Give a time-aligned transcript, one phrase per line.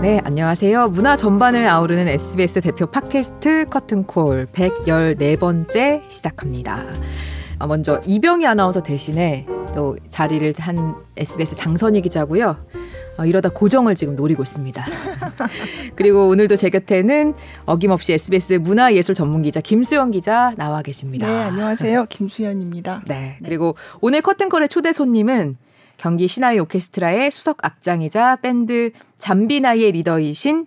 [0.00, 0.88] 네, 안녕하세요.
[0.88, 6.82] 문화 전반을 아우르는 SBS 대표 팟캐스트 커튼콜 114번째 시작합니다.
[7.58, 9.44] 아, 먼저 이병희 아나운서 대신에
[9.74, 12.56] 또 자리를 한 SBS 장선희 기자고요.
[13.18, 14.82] 어, 이러다 고정을 지금 노리고 있습니다.
[15.96, 17.34] 그리고 오늘도 제 곁에는
[17.66, 21.26] 어김없이 SBS 문화예술 전문 기자 김수영 기자 나와 계십니다.
[21.26, 22.06] 네, 안녕하세요.
[22.06, 23.02] 김수현입니다.
[23.06, 25.58] 네, 그리고 오늘 커튼콜의 초대 손님은
[26.00, 30.66] 경기 신화의 오케스트라의 수석 악장이자 밴드 잠비나이의 리더이신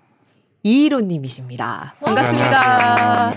[0.61, 1.95] 이희로님이십니다.
[1.99, 3.31] 반갑습니다.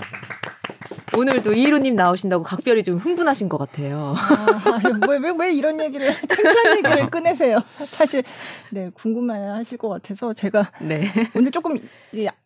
[1.17, 4.13] 오늘도 이희로님 나오신다고 각별히 좀 흥분하신 것 같아요.
[4.15, 7.63] 아, 왜, 왜, 왜 이런 얘기를, 창피한 얘기를 꺼내세요?
[7.87, 8.23] 사실,
[8.69, 11.01] 네, 궁금해 하실 것 같아서 제가 네.
[11.35, 11.79] 오늘 조금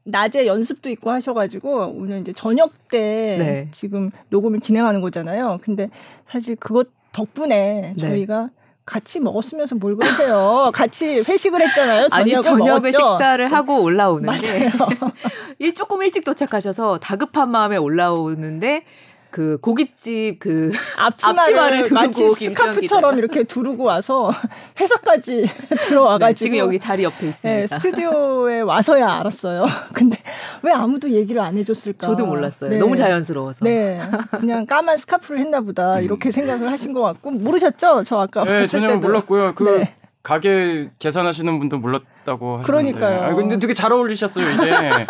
[0.05, 3.68] 낮에 연습도 있고 하셔가지고 오늘 이제 저녁 때 네.
[3.74, 5.60] 지금 녹음을 진행하는 거잖아요.
[5.62, 5.90] 근데
[6.30, 7.96] 사실 그것 덕분에 네.
[7.98, 8.49] 저희가
[8.85, 10.71] 같이 먹었으면서 뭘 그러세요?
[10.76, 12.07] 같이 회식을 했잖아요.
[12.12, 12.91] 아니 저녁을 먹었죠?
[12.91, 14.71] 식사를 하고 올라오는데.
[15.60, 18.84] 일 조금 일찍 도착하셔서 다급한 마음에 올라오는데
[19.32, 24.32] 그 고깃집 그 앞치마를, 두르고 마치 스카프처럼 이렇게 두르고 와서
[24.79, 25.46] 회사까지
[25.85, 27.60] 들어와가지고 네, 지금 여기 자리 옆에 있습니다.
[27.62, 29.65] 네, 스튜디오에 와서야 알았어요.
[29.93, 30.18] 근데
[30.62, 32.07] 왜 아무도 얘기를 안 해줬을까?
[32.07, 32.70] 저도 몰랐어요.
[32.70, 32.77] 네.
[32.77, 33.65] 너무 자연스러워서.
[33.65, 33.99] 네,
[34.32, 36.04] 그냥 까만 스카프를 했나보다 음.
[36.04, 38.04] 이렇게 생각을 하신 것 같고 모르셨죠?
[38.05, 38.99] 저 아까 네, 전혀 때도.
[38.99, 39.55] 몰랐고요.
[39.55, 39.95] 그 네.
[40.24, 42.66] 가게 계산하시는 분도 몰랐다고 하시는데.
[42.66, 43.24] 그러니까요.
[43.24, 45.05] 아, 근데 되게 잘 어울리셨어요 이게.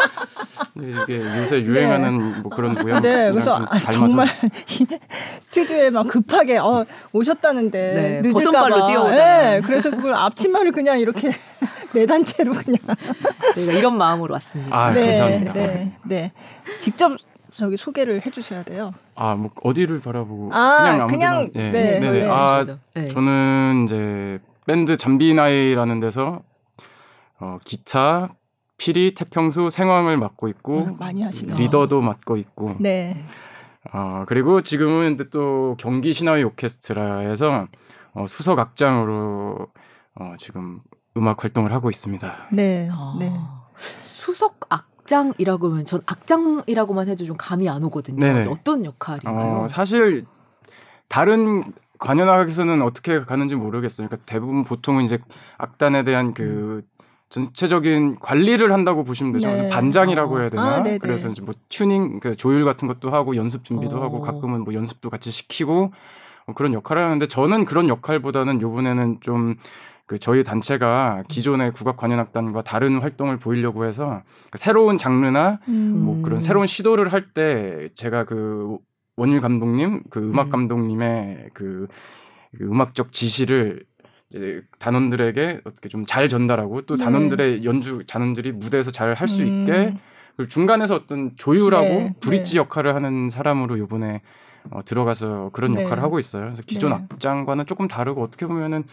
[1.04, 2.40] 이게 요새 유행하는 네.
[2.40, 3.02] 뭐 그런 모양.
[3.02, 4.26] 네, 그래서 아, 정말
[5.42, 8.88] 스튜디오에 막 급하게 어, 오셨다는데 네, 늦을까봐.
[8.88, 9.16] 뛰어오다.
[9.16, 11.32] 네, 그래서 그걸 앞치마를 그냥 이렇게
[11.94, 12.80] 내단 채로 그냥.
[13.56, 14.76] 저희가 이런 마음으로 왔습니다.
[14.76, 15.54] 아, 네, 감사합니다.
[15.54, 16.32] 네, 네.
[16.80, 17.12] 직접
[17.52, 18.94] 저기 소개를 해주셔야 돼요.
[19.16, 22.28] 아, 뭐 어디를 바라보고 그냥 그냥 네, 네, 네, 네.
[22.30, 23.10] 아, 네.
[23.10, 24.40] 저는 이제
[24.72, 26.44] 밴드 잠비나이라는 데서
[27.42, 28.36] 어, 기타,
[28.78, 31.56] 피리, 태평수, 생황을 맡고 있고 음, 많이 하시네.
[31.56, 32.78] 리더도 맡고 있고.
[32.80, 33.22] 네.
[33.92, 37.68] 어, 그리고 지금은 또 경기 신화의 오케스트라에서
[38.14, 39.68] 어, 수석 악장으로
[40.16, 40.80] 어, 지금
[41.18, 42.34] 음악 활동을 하고 있습니다.
[42.54, 42.88] 네.
[42.94, 43.30] 아, 네.
[44.04, 48.22] 수석 악장이라고 하면 전 악장이라고만 해도 좀 감이 안 오거든요.
[48.22, 48.48] 네네.
[48.48, 49.64] 어떤 역할인가요?
[49.64, 50.24] 어, 사실
[51.10, 54.08] 다른 관현악에서는 어떻게 가는지 모르겠어요.
[54.08, 55.20] 그러니까 대부분 보통은 이제
[55.58, 56.82] 악단에 대한 그
[57.30, 59.48] 전체적인 관리를 한다고 보시면 되죠.
[59.48, 59.70] 네.
[59.70, 60.78] 반장이라고 해야 되나?
[60.78, 64.04] 아, 그래서 이제 뭐 튜닝, 그 조율 같은 것도 하고 연습 준비도 오.
[64.04, 65.94] 하고 가끔은 뭐 연습도 같이 시키고
[66.48, 69.56] 뭐 그런 역할을 하는데 저는 그런 역할보다는 요번에는 좀
[70.12, 76.02] 그 저희 단체가 기존의 국악 관현악단과 다른 활동을 보이려고 해서 그 새로운 장르나 음.
[76.04, 78.78] 뭐 그런 새로운 시도를 할 때 제가 그
[79.22, 80.52] 원일 감독님, 그 음악 음.
[80.52, 81.88] 감독님의 그,
[82.58, 83.86] 그 음악적 지시를
[84.34, 87.04] 이제 단원들에게 어떻게 좀 잘 전달하고 또 네.
[87.04, 89.48] 단원들의 연주 단원들이 무대에서 잘 할수 음.
[89.48, 89.96] 있게
[90.36, 92.16] 그리고 중간에서 어떤 조율하고 네.
[92.20, 92.58] 브릿지 네.
[92.58, 94.22] 역할을 하는 사람으로 요번에
[94.72, 95.84] 어, 들어가서 그런 네.
[95.84, 96.46] 역할을 하고 있어요.
[96.46, 96.96] 그래서 기존 네.
[96.96, 98.84] 악장과는 조금 다르고 어떻게 보면은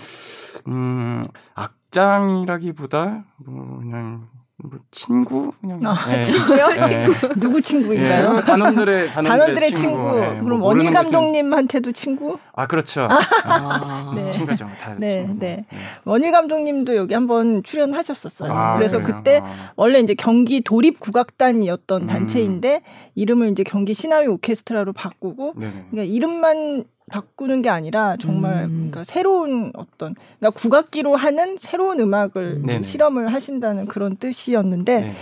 [0.67, 1.25] 음
[1.55, 4.29] 악장이라기보다 뭐 그냥
[4.61, 6.21] 뭐 친구 그냥 아, 네.
[6.21, 6.67] 친구요?
[6.67, 6.87] 네.
[6.87, 8.33] 친구 누구 친구인가요?
[8.33, 8.41] 네.
[8.43, 9.97] 단원들의 단원들의, 단원들의 친구.
[9.97, 10.21] 친구.
[10.21, 10.41] 네.
[10.41, 12.39] 그럼 뭐 원희 감독님한테도 친구?
[12.55, 13.03] 아 그렇죠.
[13.03, 14.33] 아, 아, 네.
[14.33, 14.67] 친구죠.
[14.81, 15.39] 다 네, 친구.
[15.39, 15.65] 네.
[15.71, 15.79] 네.
[16.05, 18.53] 원희 감독님도 여기 한번 출연하셨었어요.
[18.53, 19.17] 아, 그래서 그래요?
[19.19, 19.73] 그때 아.
[19.77, 22.07] 원래 이제 경기 도립 국악단이었던 음.
[22.09, 22.83] 단체인데
[23.15, 28.75] 이름을 이제 경기 신화위 오케스트라로 바꾸고 그러니까 이름만 바꾸는 게 아니라 정말 음.
[28.91, 32.83] 그러니까 새로운 어떤 그러니까 국악기로 하는 새로운 음악을 음.
[32.83, 35.13] 실험을 하신다는 그런 뜻이었는데 네.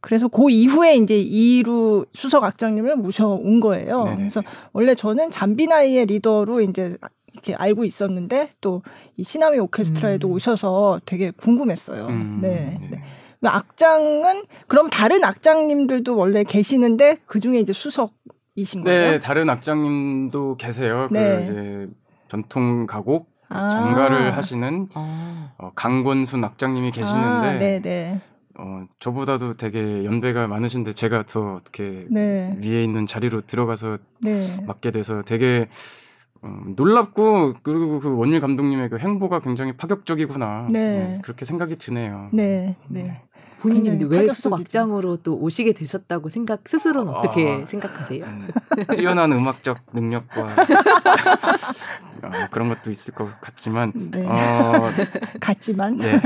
[0.00, 4.04] 그래서 그 이후에 이제 이루 수석 악장님을 모셔온 거예요.
[4.04, 4.16] 네네.
[4.16, 4.42] 그래서
[4.72, 6.96] 원래 저는 잠비나이의 리더로 이제
[7.32, 8.82] 이렇게 알고 있었는데 또
[9.16, 10.32] 이 시나미 오케스트라에도 음.
[10.32, 12.06] 오셔서 되게 궁금했어요.
[12.06, 12.38] 음.
[12.42, 12.78] 네.
[12.90, 13.02] 네.
[13.44, 18.12] 악장은 그럼 다른 악장님들도 원래 계시는데 그 중에 이제 수석
[18.54, 19.10] 이신 네, 거예요?
[19.12, 21.06] 네, 다른 악장님도 계세요.
[21.08, 21.36] 그 네.
[21.36, 21.88] 그 이제
[22.28, 23.70] 전통 가곡 아.
[23.70, 25.52] 전가를 하시는 아.
[25.58, 28.20] 어, 강권순 악장님이 계시는데 아, 네, 네.
[28.58, 32.56] 어, 저보다도 되게 연배가 많으신데 제가 더 어떻게 네.
[32.60, 34.62] 위에 있는 자리로 들어가서 네.
[34.66, 35.68] 맡게 돼서 되게
[36.44, 41.16] 음, 놀랍고 그리고 그 원일 감독님의 그 행보가 굉장히 파격적이구나 네.
[41.16, 42.28] 음, 그렇게 생각이 드네요.
[42.32, 43.22] 네, 네.
[43.62, 48.24] 본인이 왜 수석 악장으로 또 오시게 되셨다고 생각 스스로는 어떻게 아, 생각하세요?
[48.24, 48.48] 음,
[48.96, 50.42] 뛰어난 음악적 능력과
[52.22, 54.26] 어, 그런 것도 있을 것 같지만 네.
[54.26, 54.90] 어,
[55.40, 56.20] 같지만 네.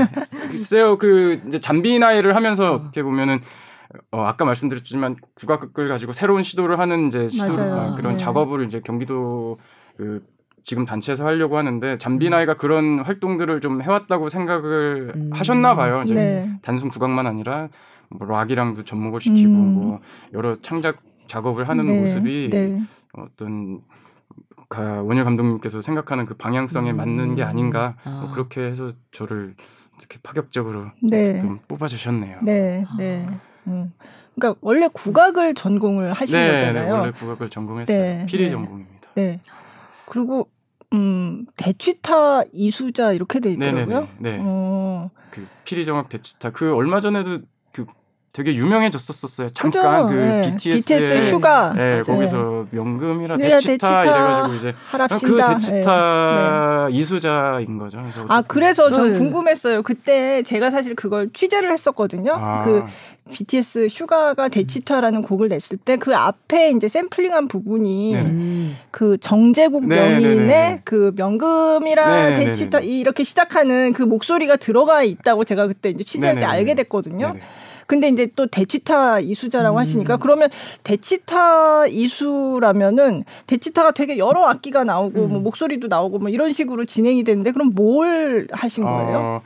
[0.49, 2.75] 글쎄요 그 이제 잠비 나이를 하면서 어.
[2.75, 3.39] 어떻게 보면은
[4.11, 7.53] 어, 아까 말씀드렸지만 국악극을 가지고 새로운 시도를 하는 이제 시도
[7.95, 8.17] 그런 네.
[8.17, 9.59] 작업을 이제 경기도
[9.95, 10.25] 그
[10.67, 12.57] 지금 단체에서 하려고 하는데 잠비나이가 음.
[12.57, 15.29] 그런 활동들을 좀 해왔다고 생각을 음.
[15.31, 16.03] 하셨나 봐요.
[16.03, 16.59] 이제 네.
[16.61, 17.69] 단순 국악만 아니라
[18.09, 19.73] 뭐 락이랑도 접목을 시키고 음.
[19.75, 20.01] 뭐
[20.33, 20.97] 여러 창작
[21.27, 22.01] 작업을 하는 네.
[22.01, 22.81] 모습이 네.
[23.13, 23.79] 어떤
[24.75, 26.97] 원효 감독님께서 생각하는 그 방향성에 음.
[26.97, 28.21] 맞는 게 아닌가 뭐 아.
[28.23, 29.55] 뭐 그렇게 해서 저를
[29.97, 31.39] 이렇게 파격적으로 네.
[31.39, 32.39] 좀 뽑아주셨네요.
[32.41, 33.25] 네, 네.
[33.67, 33.93] 음.
[34.35, 36.93] 그러니까 원래 국악을 전공을 하신 네, 네 거잖아요.
[36.93, 37.97] 네, 원래 국악을 전공했어요.
[37.97, 38.49] 네, 피리 네.
[38.49, 39.07] 전공입니다.
[39.15, 39.39] 네.
[40.07, 40.49] 그리고
[40.93, 44.07] 음, 대취타 이수자 이렇게 돼 있더라고요.
[44.19, 44.37] 네.
[44.41, 45.09] 어.
[45.31, 47.39] 그 피리 정악 대취타 그 얼마 전에도
[48.37, 49.49] 되게 유명해졌었었어요.
[49.49, 50.15] 잠깐 그죠?
[50.15, 50.41] 그 네.
[50.51, 54.75] BTS의 BTS 슈가 네, 거기서 명금이라 네, 대취타, 대취타 이래가지고 이제
[55.25, 56.95] 그 대치타 네.
[56.95, 57.97] 이수자인 거죠.
[57.97, 59.17] 그래서 아 그래서 전 네.
[59.17, 59.81] 궁금했어요.
[59.81, 62.33] 그때 제가 사실 그걸 취재를 했었거든요.
[62.33, 62.61] 아.
[62.63, 62.83] 그
[63.31, 68.71] BTS 슈가가 대치타라는 곡을 냈을 때 그 앞에 이제 샘플링한 부분이 네네.
[68.91, 76.03] 그 정재국 명인의 그 명금이라 대치타 이렇게 시작하는 그 목소리가 들어가 있다고 제가 그때 이제
[76.03, 77.29] 취재할 때 알게 됐거든요.
[77.29, 77.39] 네네.
[77.87, 79.79] 근데 이제 또 대치타 이수자라고 음.
[79.79, 80.49] 하시니까 그러면
[80.83, 85.29] 대치타 이수라면은 대치타가 되게 여러 악기가 나오고 음.
[85.29, 89.17] 뭐 목소리도 나오고 뭐 이런 식으로 진행이 되는데 그럼 뭘 하신 어, 거예요?
[89.17, 89.41] 어,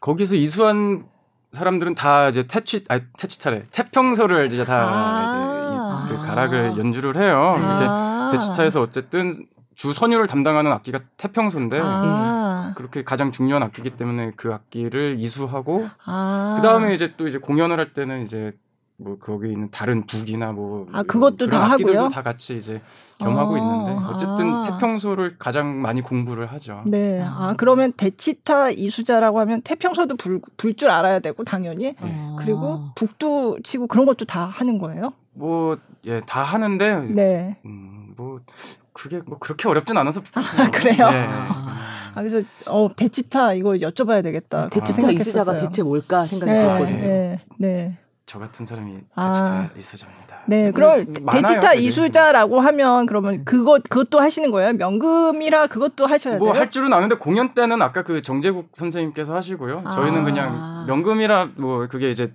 [0.00, 1.04] 거기서 이수한
[1.52, 7.56] 사람들은 다 이제 태치 아 태치타래 태평소를 이제 다 아~ 이제 그 가락을 연주를 해요.
[7.58, 9.32] 아~ 대치타에서 어쨌든
[9.74, 12.39] 주 선율을 담당하는 악기가 태평소인데 아.
[12.76, 16.54] 그렇게 가장 중요한 악기이기 때문에 그 악기를 이수하고 아.
[16.60, 18.52] 그 다음에 이제 또 이제 공연을 할 때는 이제
[19.02, 22.10] 뭐 거기 있는 다른 북이나 뭐 아, 그것도 다 하고요.
[22.10, 22.82] 다 같이 이제
[23.18, 23.56] 겸하고 어.
[23.56, 24.62] 있는데 어쨌든 아.
[24.64, 26.82] 태평소를 가장 많이 공부를 하죠.
[26.84, 27.22] 네.
[27.24, 32.34] 아 그러면 대치타 이수자라고 하면 태평소도 불 줄 알아야 되고 당연히 네.
[32.38, 35.12] 그리고 북도 치고 그런 것도 다 하는 거예요?
[35.32, 35.76] 뭐
[36.06, 37.56] 예 다 하는데 네.
[37.64, 38.40] 음, 뭐
[38.92, 41.08] 그게 뭐 그렇게 어렵진 않아서 아, 그래요.
[41.10, 41.28] 네.
[42.14, 44.68] 아, 그래서 어 대치타 이거 여쭤봐야 되겠다.
[44.70, 46.98] 대치타 이수자가 대체 뭘까 생각이 네, 들었거든요.
[46.98, 47.98] 네, 네.
[48.26, 49.32] 저 같은 사람이 아.
[49.32, 49.70] 대치타 아.
[49.76, 50.30] 이수자입니다.
[50.46, 54.72] 네, 그럼 대치타 이수자라고 하면 그러면 그것 그것도 하시는 거예요?
[54.72, 56.52] 명금이라 그것도 하셔야 뭐 돼요?
[56.52, 59.84] 뭐 할 줄은 아는데 공연 때는 아까 그 정재국 선생님께서 하시고요.
[59.92, 60.24] 저희는 아.
[60.24, 62.32] 그냥 명금이라 뭐 그게 이제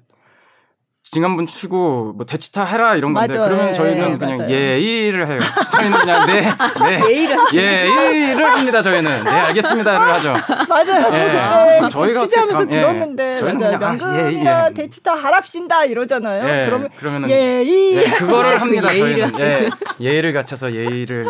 [1.11, 3.49] 징 한번 치고 뭐 대치타 해라 이런 건데 맞아요.
[3.49, 4.51] 그러면 저희는 네, 그냥 맞아요.
[4.51, 5.39] 예의를 해요.
[5.71, 6.41] 저희는 그냥 네,
[6.81, 8.81] 네 예의를 예의를 합니다.
[8.81, 10.35] 저희는 네 알겠습니다를 하죠.
[10.67, 11.07] 맞아요.
[11.13, 11.79] 예.
[11.83, 12.75] 저 저희가 취재하면서 감, 예.
[12.75, 13.77] 들었는데 저희는 맞아요.
[13.77, 14.73] 명금이나 아, 예, 예.
[14.73, 16.43] 대치타 하랍신다 이러잖아요.
[16.49, 16.65] 예.
[16.65, 18.89] 그러면 그러면은 예의 예, 그거를 합니다.
[18.91, 19.69] 저희는 예,
[20.01, 21.27] 예의를 갖춰서 예의를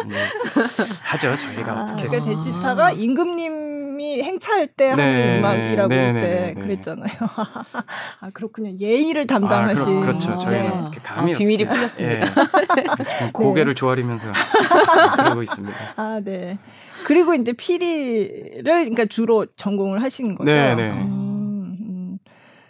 [1.03, 1.37] 하죠.
[1.37, 6.53] 저희가 아, 어떻게 그러니까 대치타가 임금님 님이 행차할 때 하는 네, 음악이라고 네, 그때 네,
[6.53, 7.13] 네, 그랬잖아요.
[8.19, 8.77] 아 그렇군요.
[8.77, 9.97] 예의를 담당하신.
[9.97, 10.99] 아, 그렇, 죠 저희는 네.
[11.01, 12.27] 감이 아, 비밀이 풀렸습니다.
[12.27, 13.31] 예.
[13.33, 14.27] 고개를 조아리면서
[15.15, 15.77] 그러고 있습니다.
[15.95, 16.59] 아 네.
[17.05, 20.51] 그리고 이제 피리를 그러니까 주로 전공을 하신 거죠.
[20.51, 20.89] 네, 네.
[20.89, 22.19] 음, 음.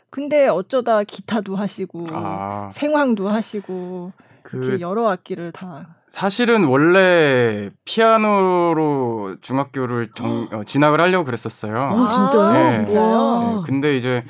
[0.10, 2.70] 근데 어쩌다 기타도 하시고 아.
[2.72, 4.12] 생황도 하시고
[4.44, 11.76] 그 여러 악기를 다 사실은 원래 피아노로 중학교를 정, 어, 진학을 하려고 그랬었어요.
[11.78, 12.54] 아, 진짜요?
[12.54, 12.70] 네.
[12.70, 13.56] 진짜요?
[13.56, 13.62] 네.
[13.66, 14.24] 근데 이제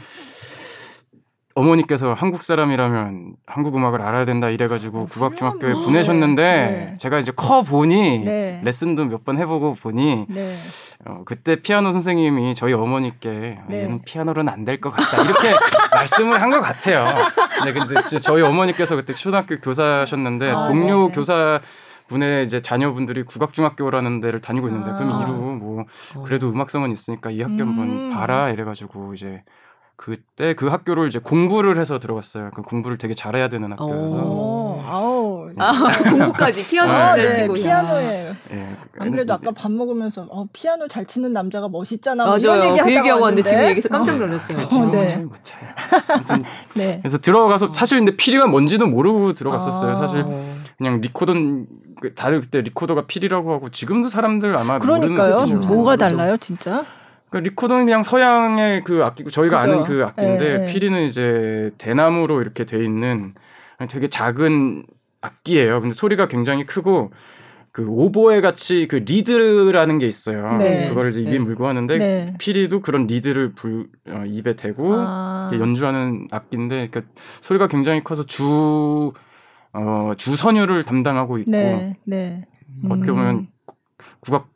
[1.55, 6.97] 어머니께서 한국 사람이라면 한국 음악을 알아야 된다 이래가지고 어, 국악중학교에 보내셨는데 네.
[6.99, 8.59] 제가 이제 커 보니 네.
[8.63, 10.53] 레슨도 몇 번 해보고 보니 네.
[11.05, 13.83] 어, 그때 피아노 선생님이 저희 어머니께 아, 네.
[13.83, 15.53] 얘는 피아노는 안 될 것 같다 이렇게
[15.95, 17.05] 말씀을 한 것 같아요.
[17.63, 21.13] 네, 근데 저희 어머니께서 그때 초등학교 교사셨는데 아, 동료 네.
[21.15, 21.61] 교사
[22.07, 24.97] 분의 이제 자녀분들이 국악중학교라는 데를 다니고 있는데 아.
[24.97, 26.23] 그럼 이루 뭐 어.
[26.23, 27.69] 그래도 음악성은 있으니까 이 학교 음.
[27.69, 29.41] 한번 봐라 이래가지고 이제
[29.97, 32.51] 그때 그 학교를 이제 공부를 해서 들어갔어요.
[32.53, 34.17] 그 공부를 되게 잘해야 되는 학교여서.
[34.17, 35.49] 오, 아우.
[35.57, 35.71] 아,
[36.11, 37.53] 공부까지 피아노 아, 잘 치고.
[37.53, 38.35] 네, 피아노에.
[38.49, 42.25] 네, 안 그래도 아까 밥 먹으면서 어, 피아노 잘 치는 남자가 멋있잖아.
[42.25, 42.73] 뭐 맞아요.
[42.73, 44.57] 이런 그 얘기하고 왔는데 지금 얘기해서 깜짝 놀랐어요.
[44.57, 45.07] 어, 지금은 네.
[45.07, 45.59] 잘못 쳐요.
[46.75, 46.99] 네.
[46.99, 49.91] 그래서 들어가서 사실 근데 피리가 뭔지도 모르고 들어갔었어요.
[49.91, 49.95] 아.
[49.95, 50.25] 사실
[50.77, 51.67] 그냥 리코던
[52.01, 55.39] 그 다들 그때 리코더가 피리라고 하고 지금도 사람들 아마 그러니까요.
[55.45, 55.61] 모르는.
[55.61, 56.83] 뭐가 달라요, 진짜?
[57.35, 59.73] 그 리코더는 그냥 서양의 그 악기고 저희가 그죠?
[59.73, 60.65] 아는 그 악기인데 네.
[60.67, 63.33] 피리는 이제 대나무로 이렇게 돼 있는
[63.89, 64.85] 되게 작은
[65.19, 65.81] 악기예요.
[65.81, 67.11] 근데 소리가 굉장히 크고
[67.73, 70.55] 그 오보에 같이 그 리드라는 게 있어요.
[70.59, 70.87] 네.
[70.87, 71.39] 그거를 이제 입에 네.
[71.39, 72.33] 물고 하는데 네.
[72.39, 75.51] 피리도 그런 리드를 불, 어, 입에 대고 아.
[75.53, 77.01] 연주하는 악기인데 그러니까
[77.41, 79.11] 소리가 굉장히 커서 주
[79.73, 81.97] 어, 주선율을 담당하고 있고 네.
[82.05, 82.47] 네.
[82.89, 83.47] 어떻게 보면 음.
[84.21, 84.54] 국악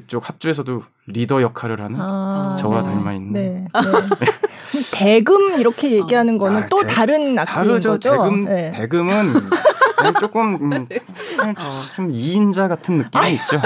[0.00, 2.90] 그쪽 합주에서도 리더 역할을 하는 아, 저와 네.
[2.90, 3.32] 닮아 있는.
[3.32, 3.64] 네.
[4.20, 4.26] 네.
[4.92, 7.90] 대금 이렇게 얘기하는 거는 아, 또 대, 다른 악기인 다르죠.
[7.90, 8.10] 거죠.
[8.10, 8.72] 대금 네.
[8.72, 9.32] 대금은
[10.20, 10.88] 조금 음,
[11.96, 13.56] 좀 2인자 같은 느낌이 있죠.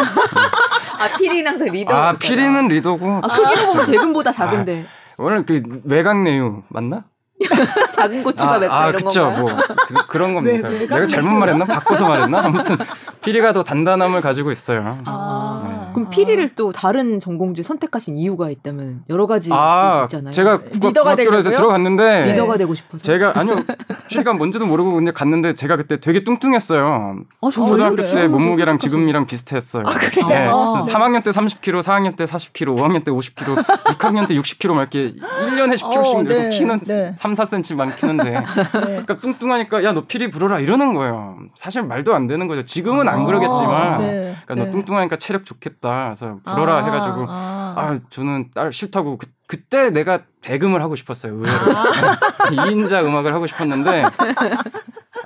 [0.99, 1.95] 아 피리는 항상 리더.
[1.95, 3.21] 아 피리는 리더고.
[3.23, 4.87] 아 크기로 보면 대금보다 작은데.
[4.89, 7.05] 아, 원래 그 외곽내유 맞나?
[7.93, 9.45] 작은 고추가 아, 맵다 아, 이런 그쵸, 건가요?
[9.91, 10.69] 뭐 그, 런 겁니다.
[10.69, 11.65] 왜, 내가 잘못 말했나?
[11.65, 12.45] 바꿔서 말했나?
[12.45, 12.77] 아무튼
[13.23, 14.99] 피리가 더 단단함을 가지고 있어요.
[15.05, 15.82] 아, 네.
[15.93, 20.33] 그럼 피리를 또 다른 전공주 선택하신 이유가 있다면 여러 가지 아, 있잖아요.
[20.33, 21.55] 제가 국가, 리더가 국악교에서 되려고요?
[21.55, 23.03] 들어갔는데 리더가 되고 싶어서.
[23.03, 23.57] 제가 아니요
[24.09, 27.19] 피리가 뭔지도 모르고 그냥 갔는데 제가 그때 되게 뚱뚱했어요.
[27.41, 27.97] 어, 정말 초등학교?
[27.97, 28.79] 때 몸무게랑?
[28.79, 29.85] 지금이랑 비슷했어요.
[29.87, 30.27] 아, 그래요?
[30.27, 30.47] 네.
[30.49, 30.81] 아.
[30.83, 35.75] 3학년 때 30kg, 4학년 때 40kg, 5학년 때 50kg, 6학년 때 60kg 막 이렇게 1년에
[35.75, 37.15] 10kg씩 어, 늘고 네, 키는 네.
[37.17, 38.43] 3, 4cm만 키는데 네.
[38.73, 41.37] 그러니까 뚱뚱하니까 야 너 피리 불어라 이러는 거예요.
[41.55, 42.65] 사실 말도 안 되는 거죠.
[42.65, 44.37] 지금은 안 그러겠지만 네.
[44.47, 44.71] 그러니까 너 네.
[44.71, 45.82] 뚱뚱하니까 체력 좋겠다.
[45.83, 47.75] 그래서 불어라 아, 해가지고 아.
[47.77, 51.35] 아 저는 딸 싫다고 그, 그때 내가 대금을 하고 싶었어요.
[51.35, 51.85] 의외로 아.
[52.51, 54.05] 2인자 음악을 하고 싶었는데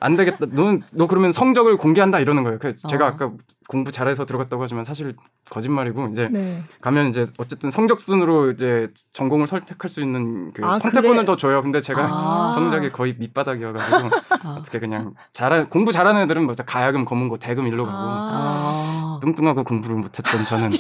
[0.01, 0.47] 안 되겠다.
[0.51, 2.59] 너, 너 그러면 성적을 공개한다 이러는 거예요.
[2.59, 3.09] 그 제가 어.
[3.09, 3.33] 아까
[3.69, 5.15] 공부 잘해서 들어갔다고 하지만 사실
[5.51, 6.63] 거짓말이고 이제 네.
[6.81, 11.25] 가면 이제 어쨌든 성적 순으로 이제 전공을 선택할 수 있는 그 아, 선택권을 그래?
[11.25, 11.63] 더 줘요.
[11.63, 12.53] 근데 제가 아.
[12.55, 13.97] 성적이 거의 밑바닥이어가지고
[14.45, 14.57] 아.
[14.59, 19.19] 어떻게 그냥 잘하 공부 잘하는 애들은 뭐 가야금 검은고 대금 일로 가고 아.
[19.23, 20.71] 뚱뚱하고 공부를 못했던 저는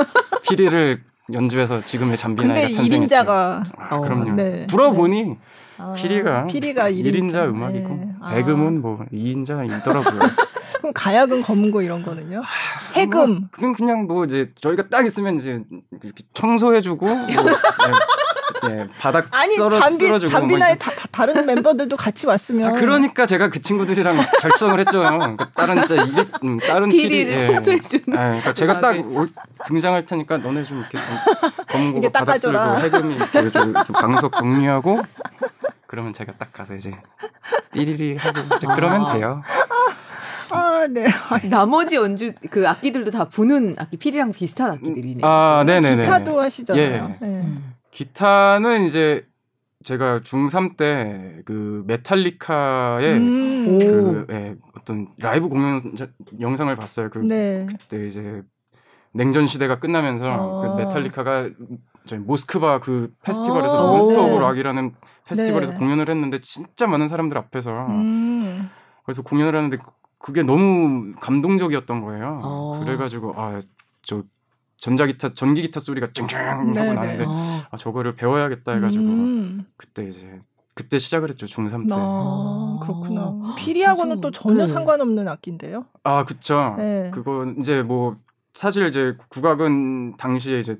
[0.48, 1.02] 피리를
[1.32, 3.16] 연주해서 지금의 잠비나이가 탄생했죠.
[3.16, 3.28] 1인자가
[3.76, 4.32] 아, 어, 그럼요.
[4.34, 4.66] 네.
[4.68, 5.36] 들어보니
[5.78, 8.08] 아, 피리가 피리가 1인자 1인자, 음악이고 네.
[8.20, 8.34] 아.
[8.34, 10.30] 대금은 뭐 2인자이더라고요.
[10.78, 12.42] 그럼 가야금 검은고 이런 거는요?
[12.94, 13.30] 해금.
[13.30, 15.62] 뭐, 그건 그냥 뭐 이제 저희가 딱 있으면 이제
[16.02, 17.36] 이렇게 청소해주고 뭐, 예,
[18.80, 20.94] 예, 바닥 아니 썰어 잠비 쓸어주고 뭐 잠비나의 이렇게.
[20.96, 24.98] 다, 다른 멤버들도 같이 왔으면 아, 그러니까 제가 그 친구들이랑 결성을 했죠.
[25.00, 27.36] 그러니까 다른 이제 이게 음, 다른 피리를 피리, 예.
[27.52, 28.18] 청소해 주는.
[28.18, 28.96] 아, 그러니까 제가 딱.
[29.12, 29.28] 올-
[29.64, 30.98] 등장할 테니까 너네 좀 이렇게
[31.98, 32.76] 이게 바닥 쓸고 닦아줘라.
[32.76, 35.00] 해금이 이렇게 좀, 좀 방석 정리하고
[35.86, 36.92] 그러면 제가 딱 가서 이제
[37.72, 39.12] 띠리리 하고 이제 그러면 아.
[39.12, 39.42] 돼요.
[40.50, 41.06] 아 네.
[41.50, 45.20] 나머지 연주 그 악기들도 다 부는 악기 피리랑 비슷한 악기들이네.
[45.24, 46.02] 아, 네 네 네.
[46.04, 46.84] 기타도 하시잖아요.
[46.84, 47.26] 예.
[47.26, 47.26] 네.
[47.42, 47.74] 음.
[47.90, 49.26] 기타는 이제
[49.84, 53.66] 제가 중3 때 그 메탈리카의 음.
[53.68, 53.78] 오.
[53.78, 56.08] 그 예, 어떤 라이브 공연 자-
[56.40, 57.10] 영상을 봤어요.
[57.10, 57.66] 그 네.
[57.68, 58.42] 그때 이제
[59.12, 60.60] 냉전 시대가 끝나면서 어.
[60.76, 61.50] 그 메탈리카가
[62.06, 64.32] 저희 모스크바 그 페스티벌에서 어, 몬스터 네.
[64.32, 64.94] of Rock이라는
[65.24, 65.78] 페스티벌에서 네.
[65.78, 68.70] 공연을 했는데 진짜 많은 사람들 앞에서 음.
[69.04, 69.78] 그래서 공연을 하는데
[70.18, 72.40] 그게 너무 감동적이었던 거예요.
[72.42, 72.80] 어.
[72.82, 74.22] 그래가지고 아저
[74.78, 77.24] 전자기타 전기 기타 소리가 쨍쨍 하고 네, 나는데 네.
[77.26, 77.36] 어.
[77.70, 79.66] 아 저거를 배워야겠다 해가지고 음.
[79.76, 80.40] 그때 이제
[80.74, 81.94] 그때 시작을 했죠 중3 때.
[81.94, 82.78] 아, 아.
[82.82, 83.54] 그렇구나.
[83.56, 84.66] 피리하고는 또 전혀 네.
[84.66, 85.86] 상관없는 악기인데요.
[86.04, 86.74] 아 그쵸.
[86.76, 87.10] 네.
[87.12, 88.16] 그거 이제 뭐
[88.52, 90.78] 사실 이제 국악은 당시에 이제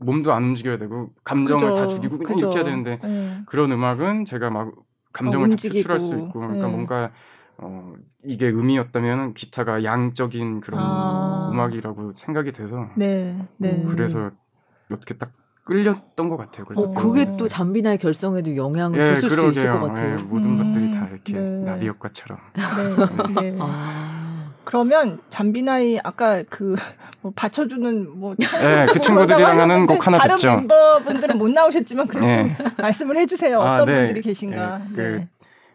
[0.00, 1.74] 몸도 안 움직여야 되고 감정을 그죠.
[1.76, 2.38] 다 죽이고 그냥 그죠.
[2.46, 3.42] 이렇게 해야 되는데 네.
[3.46, 4.72] 그런 음악은 제가 막
[5.12, 5.56] 감정을 어, 다.
[5.56, 6.72] 표출할 수 있고 그러니까 네.
[6.72, 7.10] 뭔가
[7.58, 7.92] 어
[8.24, 11.50] 이게 음이었다면 기타가 양적인 그런 아.
[11.52, 13.36] 음악이라고 생각이 돼서 네.
[13.58, 13.82] 네.
[13.82, 13.88] 음.
[13.90, 14.30] 그래서
[14.90, 15.32] 어떻게 딱
[15.64, 16.64] 끌렸던 것 같아요.
[16.64, 20.18] 그래서 어, 그- 그게 또 잠비나의 결성에도 영향을 예, 줬을 수 있을 것 같아요.
[20.18, 21.64] 예, 모든 음, 것들이 다 이렇게 네.
[21.64, 22.38] 나비 효과처럼.
[23.34, 23.40] 네.
[23.52, 23.58] 네.
[23.60, 24.09] 아.
[24.70, 26.76] 그러면 잠비나이 아까 그
[27.22, 30.56] 뭐 받쳐주는 뭐 예, 그 친구들이랑 하는 곡 하나 다른 듣죠.
[30.56, 32.56] 멤버분들은 못 나오셨지만 그래도 예.
[32.78, 33.60] 말씀을 해주세요.
[33.60, 33.96] 아, 어떤 네.
[33.96, 34.82] 분들이 계신가.
[34.90, 35.28] 예, 그 네.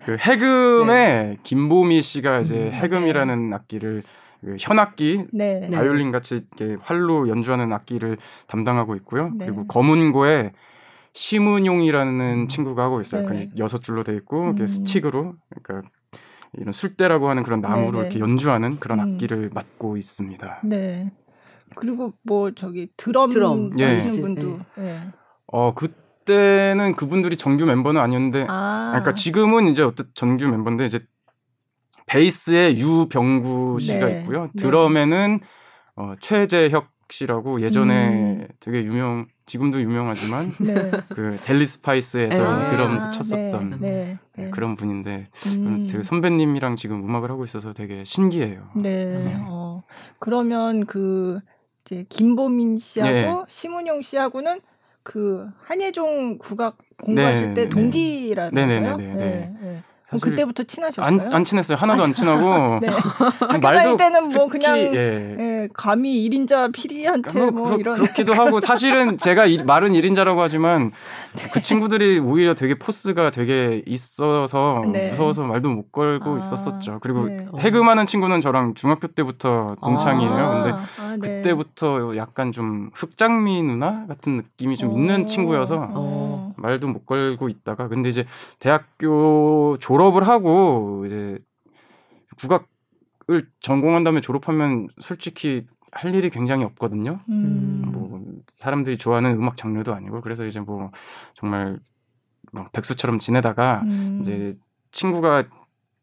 [0.05, 4.01] 그 해금의 김보미 씨가 이제 음, 해금이라는 악기를
[4.39, 5.67] 그 현악기 네.
[5.69, 5.75] 네.
[5.75, 9.31] 바이올린 같이 이렇게 활로 연주하는 악기를 담당하고 있고요.
[9.35, 9.47] 네.
[9.47, 10.53] 그리고 검은고에
[11.11, 13.27] 심은용이라는 친구가 하고 있어요.
[13.27, 13.49] 네.
[13.49, 14.67] 그 여섯 줄로 돼 있고 음.
[14.67, 15.89] 스틱으로 그러니까
[16.57, 17.99] 이런 술대라고 하는 그런 나무로 네, 네.
[17.99, 19.13] 이렇게 연주하는 그런 음.
[19.13, 20.61] 악기를 맡고 있습니다.
[20.63, 21.11] 네.
[21.75, 23.79] 그리고 뭐 저기 드럼, 드럼.
[23.79, 23.85] 예.
[23.85, 24.59] 하시는 분도.
[24.79, 24.99] 예.
[25.47, 28.89] 어 그때는 그분들이 정규 멤버는 아니었는데 아.
[28.91, 31.05] 그러니까 지금은 이제 어떤 정규 멤버인데 이제
[32.07, 34.19] 베이스에 유병구 씨가 네.
[34.19, 34.43] 있고요.
[34.53, 34.61] 네.
[34.61, 35.39] 드럼에는
[35.95, 38.47] 어, 최재혁 씨라고 예전에 음.
[38.59, 40.91] 되게 유명 지금도 유명하지만 네.
[41.09, 43.11] 그 델리 스파이스에서 아, 드럼도 네.
[43.11, 44.17] 쳤었던 네.
[44.35, 44.49] 네.
[44.49, 45.25] 그런 분인데
[45.55, 45.87] 음.
[45.91, 48.69] 그 선배님이랑 지금 음악을 하고 있어서 되게 신기해요.
[48.75, 49.05] 네.
[49.05, 49.37] 네.
[49.47, 49.83] 어.
[50.19, 51.39] 그러면 그
[51.85, 53.43] 이제 김보미 씨하고 네.
[53.47, 54.61] 심은영 씨하고는
[55.03, 57.69] 그 한예종 국악 공부하실 네, 때 네.
[57.69, 58.97] 동기라면서요?
[58.97, 59.57] 네, 네, 네, 네.
[59.61, 59.83] 네.
[60.07, 61.21] 그럼 사실 그때부터 친하셨어요?
[61.21, 61.77] 안, 안 친했어요.
[61.77, 62.87] 하나도 안 친하고 네.
[63.39, 65.35] 학교 다닐 때는 뭐 특히, 그냥 예.
[65.39, 70.37] 예, 감히 1인자 피리한테 뭐, 뭐 그렇, 이런 그렇기도 하고 사실은 제가 이, 말은 1인자라고
[70.37, 70.91] 하지만
[71.51, 75.09] 그 친구들이 오히려 되게 포스가 되게 있어서 네.
[75.09, 76.99] 무서워서 말도 못 걸고 아, 있었었죠.
[77.01, 77.47] 그리고 네.
[77.57, 80.31] 해금하는 친구는 저랑 중학교 때부터 동창이에요.
[80.31, 81.37] 아, 근데 아, 네.
[81.37, 86.44] 그때부터 약간 좀 흑장미 누나 같은 느낌이 좀 어, 있는 친구여서 어.
[86.65, 88.25] 말도 못 걸고 있다가 근데 이제
[88.59, 91.37] 대학교 졸업을 하고 이제
[92.37, 97.19] 국악을 전공한 다음에 졸업하면 솔직히 할 일이 굉장히 없거든요.
[97.29, 97.83] 음.
[97.85, 98.21] 뭐
[98.53, 100.91] 사람들이 좋아하는 음악 장르도 아니고 그래서 이제 뭐
[101.35, 101.79] 정말
[102.51, 104.19] 뭐 백수처럼 지내다가 음.
[104.21, 104.55] 이제
[104.91, 105.43] 친구가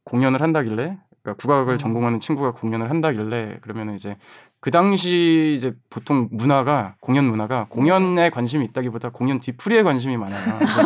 [0.05, 1.77] 공연을 한다길래 그러니까 국악을 어.
[1.77, 4.17] 전공하는 친구가 공연을 한다길래 그러면 이제
[4.63, 10.41] 그 당시 이제 보통 문화가 공연 문화가 공연에 관심이 있다기보다 공연 뒤풀이에 관심이 많아요.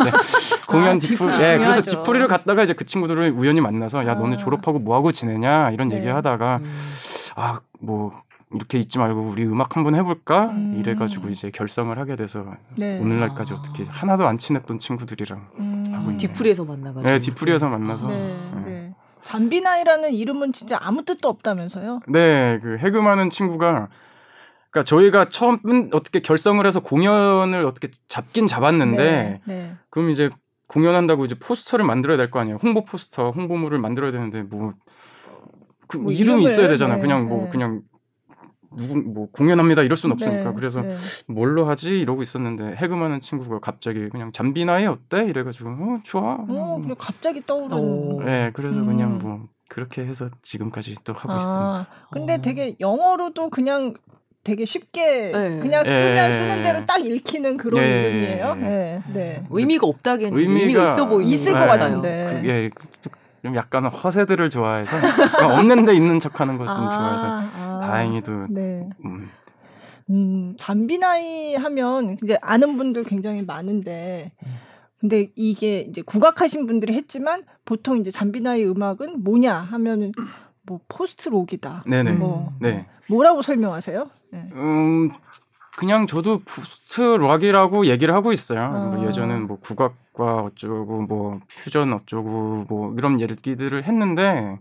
[0.67, 4.37] 공연 아, 뒤풀이, 예, 그래서 뒤풀이를 갔다가 이제 그 친구들을 우연히 만나서 야 너네 아.
[4.37, 5.97] 졸업하고 뭐 하고 지내냐 이런 네.
[5.97, 6.73] 얘기하다가 음.
[7.35, 8.19] 아뭐
[8.55, 10.77] 이렇게 있지 말고 우리 음악 한번 해볼까 음.
[10.79, 12.97] 이래가지고 이제 결성을 하게 돼서 네.
[12.99, 13.57] 오늘날까지 아.
[13.57, 15.89] 어떻게 하나도 안 친했던 친구들이랑 음.
[15.93, 18.46] 하고 있는 뒤풀이에서 만나가지고 네 뒤풀이에서 만나서 네.
[19.27, 21.99] 잠비나이라는 이름은 진짜 아무 뜻도 없다면서요?
[22.07, 23.89] 네, 그 해금하는 친구가
[24.71, 25.59] 그러니까 저희가 처음
[25.93, 29.75] 어떻게 결성을 해서 공연을 어떻게 잡긴 잡았는데 네, 네.
[29.89, 30.29] 그럼 이제
[30.67, 32.57] 공연한다고 이제 포스터를 만들어야 될 거 아니에요.
[32.63, 34.73] 홍보 포스터, 홍보물을 만들어야 되는데 뭐,
[35.87, 36.97] 그 뭐 이름이 있어야 되잖아요.
[36.97, 37.49] 네, 그냥 뭐 네.
[37.49, 37.81] 그냥
[38.75, 40.95] 누구 뭐 공연합니다 이럴 수는 없으니까 네, 그래서 네.
[41.27, 46.95] 뭘로 하지 이러고 있었는데 해금하는 친구가 갑자기 그냥 잠비나이 어때 이래가지고 어 좋아 어 그냥
[46.97, 48.87] 갑자기 떠오르는 네 그래서 음.
[48.87, 52.37] 그냥 뭐 그렇게 해서 지금까지 또 하고 아, 있습니다 근데 어.
[52.41, 53.93] 되게 영어로도 그냥
[54.47, 55.59] 되게 쉽게 네.
[55.59, 56.31] 그냥 쓰면 네.
[56.31, 58.09] 쓰는 대로 딱 읽히는 그런 네.
[58.09, 58.55] 이름이에요.
[58.55, 59.03] 네.
[59.13, 59.43] 네.
[59.49, 62.29] 의미가 없다기엔 의미가, 의미가 있어 보이 있을 것 같은데.
[62.33, 62.69] 그게
[63.47, 64.97] 좀 약간 허세들을 좋아해서
[65.47, 68.89] 없는데 있는 척하는 것은 아, 좋아해서 아, 다행히도 네.
[69.05, 69.29] 음.
[70.09, 74.33] 음, 잠비나이 하면 이제 아는 분들 굉장히 많은데
[74.99, 80.11] 근데 이게 이제 국악하신 분들이 했지만 보통 이제 잠비나이 음악은 뭐냐 하면은
[80.63, 81.83] 뭐 post rock이다.
[81.87, 82.13] 네네.
[82.13, 82.85] 뭐 네.
[83.07, 84.09] 뭐라고 설명하세요?
[84.31, 84.49] 네.
[84.55, 85.11] 음
[85.77, 88.63] 그냥 저도 post rock이라고 얘기를 하고 있어요.
[88.63, 88.95] 어.
[88.95, 94.57] 뭐 예전엔 뭐 국악과 어쩌고 뭐 퓨전 어쩌고 뭐 이런 얘기들을 했는데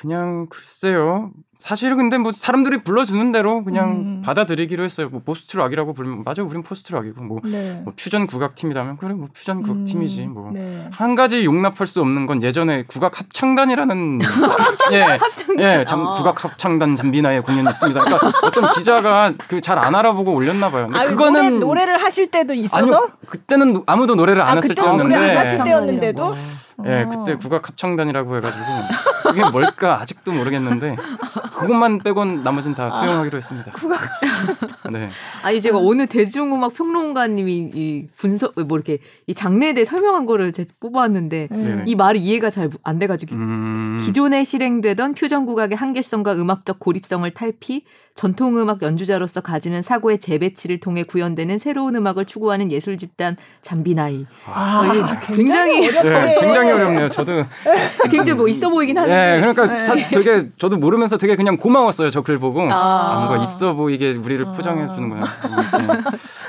[0.00, 1.30] 그냥 글쎄요.
[1.58, 4.22] 사실은 근데 뭐 사람들이 불러주는 대로 그냥 음.
[4.24, 5.10] 받아들이기로 했어요.
[5.10, 7.82] 뭐 post rock이라고 부르면 맞아, 우린 post rock이고 뭐, 네.
[7.84, 9.84] 뭐 퓨전 국악 팀이라면 그래 뭐 퓨전 국악 음.
[9.84, 11.14] 팀이지 뭐한 네.
[11.14, 14.20] 가지 용납할 수 없는 건 예전에 국악 합창단이라는
[14.92, 15.60] 예, 합창단.
[15.60, 16.14] 예, 잠, 아.
[16.14, 18.00] 국악 합창단 잠비나이 공연이 있습니다.
[18.04, 20.86] 그러니까 어떤 기자가 그 잘 안 알아보고 올렸나 봐요.
[20.86, 24.74] 근데 아, 그거는 노래, 를 하실 때도 있어서 아니요, 그때는 아무도 노래를 안 아, 했을
[24.74, 26.34] 때였는데 하실 때였는데도
[26.86, 28.64] 예, 네, 그때 국악 합창단이라고 해가지고
[29.28, 30.96] 그게 뭘까 아직도 모르겠는데
[31.58, 33.72] 그것만 빼곤 나머지는 다 수용하기로 했습니다.
[33.72, 34.00] 국악
[34.90, 35.10] 네.
[35.42, 40.70] 아니 제가 오늘 대중음악 평론가님이 이 분석 뭐 이렇게 이 장르에 대해 설명한 거를 제가
[40.80, 41.84] 뽑아왔는데 음.
[41.86, 43.98] 이 말이 이해가 잘 안 돼가지고 음.
[44.00, 51.04] 기존에 실행되던 퓨전 국악의 한계성과 음악적 고립성을 탈피 전통 음악 연주자로서 가지는 사고의 재배치를 통해
[51.04, 54.26] 구현되는 새로운 음악을 추구하는 예술 집단 잠비나이.
[54.46, 57.08] 아, 아 굉장히 네, 굉장히 어렵네요.
[57.10, 57.44] 저도
[58.10, 59.14] 굉장히 뭐 있어 보이긴 하는데.
[59.14, 59.78] 네, 그러니까 네.
[59.78, 62.08] 사실 되게 저도 모르면서 되게 그냥 고마웠어요.
[62.10, 64.52] 저 글 보고 아, 아 뭔가 있어 보이게 우리를 아.
[64.52, 65.22] 포장해 주는 거야.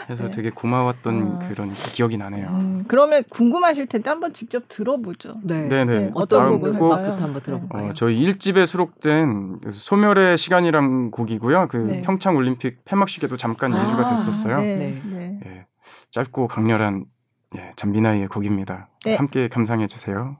[0.05, 0.31] 그래서 네.
[0.31, 1.47] 되게 고마웠던 아.
[1.49, 2.47] 그런 기억이 나네요.
[2.49, 5.35] 음, 그러면 궁금하실 텐데 한번 직접 들어보죠.
[5.43, 5.85] 네, 네.
[5.85, 5.99] 네.
[5.99, 6.11] 네.
[6.13, 7.89] 어떤 곡을 한번 들어볼까요?
[7.89, 11.67] 어, 저희 1집에 수록된 소멸의 시간이란 곡이고요.
[11.69, 12.01] 그 네.
[12.01, 14.57] 평창 올림픽 폐막식에도 잠깐 아, 예주가 됐었어요.
[14.57, 14.75] 네.
[14.75, 15.01] 네.
[15.05, 15.39] 네.
[15.45, 15.65] 예,
[16.11, 17.05] 짧고 강렬한
[17.57, 18.87] 예, 잠비나이의 곡입니다.
[19.05, 19.15] 네.
[19.15, 20.37] 함께 감상해 주세요.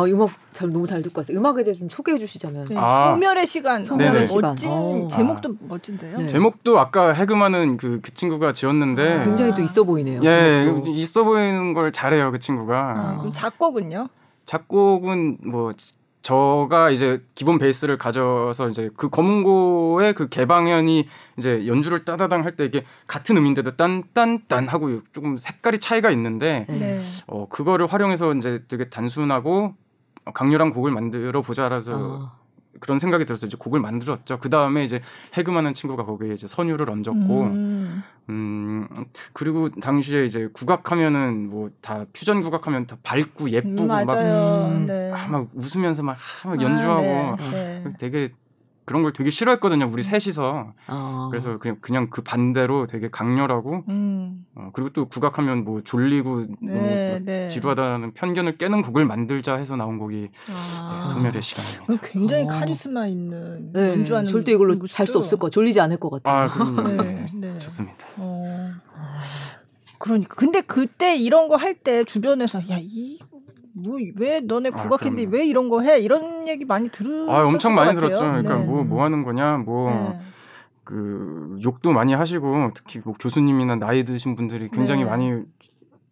[0.00, 1.36] 아 음악 잘 너무 잘 듣고 왔어요.
[1.38, 2.64] 음악에 대해 좀 소개해 주시자면.
[2.66, 3.12] 네, 아.
[3.14, 3.82] 소멸의 시간.
[3.84, 4.42] 소멸의 시간.
[4.42, 5.04] 멋진 오.
[5.04, 5.08] 어.
[5.08, 5.52] 제목도 아.
[5.68, 6.18] 멋진데요.
[6.18, 6.26] 네.
[6.26, 9.24] 제목도 아까 해금하는 그, 그 친구가 지었는데 아.
[9.24, 10.20] 굉장히 또 있어 보이네요.
[10.24, 10.90] 예, 제목도.
[10.90, 12.78] 있어 보이는 걸 잘해요 그 친구가.
[13.26, 13.30] 아.
[13.32, 14.08] 작곡은요?
[14.46, 15.72] 작곡은 뭐
[16.22, 21.06] 저가 이제 기본 베이스를 가져서 이제 그 검은고의 그 개방현이
[21.38, 27.00] 이제 연주를 따다당 할 때 이게 같은 음인데도 딴딴딴 하고 조금 색깔이 차이가 있는데 네.
[27.26, 29.74] 어 그거를 활용해서 이제 되게 단순하고
[30.32, 32.40] 강렬한 곡을 만들어 보자라서 어.
[32.78, 34.38] 그런 생각이 들어서 이제 곡을 만들었죠.
[34.38, 35.00] 그 다음에 이제
[35.34, 38.02] 해금하는 친구가 거기에 이제 선율을 얹었고, 음.
[38.30, 38.88] 음,
[39.32, 45.12] 그리고 당시에 이제 국악하면은 뭐 다 퓨전 국악하면 다 밝고 예쁘고 음, 막, 음, 네.
[45.12, 47.82] 아, 막 웃으면서 막, 막 연주하고 아, 네.
[47.84, 47.92] 네.
[47.98, 48.32] 되게
[48.84, 49.86] 그런 걸 되게 싫어했거든요.
[49.86, 50.02] 우리 음.
[50.02, 50.72] 셋이서.
[50.88, 51.28] 어.
[51.30, 54.44] 그래서 그냥 그냥 그 반대로 되게 강렬하고 음.
[54.56, 57.48] 어, 그리고 또 국악하면 뭐 졸리고 네, 너무 네.
[57.48, 60.30] 지루하다는 편견을 깨는 곡을 만들자 해서 나온 곡이
[60.78, 61.02] 아.
[61.04, 62.06] 네, 소멸의 시간입니다.
[62.08, 62.46] 굉장히 어.
[62.48, 66.50] 카리스마 있는 네, 연주하는 절대 이걸로 잘 수 없을 거 졸리지 않을 것 같아요.
[66.50, 67.58] 아, 네, 네.
[67.60, 68.06] 좋습니다.
[68.16, 68.70] 어.
[69.98, 73.18] 그러니까 근데 그때 이런 거 할 때 주변에서 야이
[73.74, 75.98] 뭐 왜 너네 아, 국악했는데 아, 왜 이런 거 해?
[76.00, 78.16] 이런 얘기 많이 들으셨을 아, 엄청 많이 같아요.
[78.16, 78.24] 들었죠.
[78.24, 78.88] 그러니까 뭐뭐 네.
[78.88, 79.90] 뭐 하는 거냐, 뭐.
[79.90, 80.20] 네.
[80.82, 85.10] 그 욕도 많이 하시고 특히 뭐 교수님이나 나이 드신 분들이 굉장히 네.
[85.10, 85.40] 많이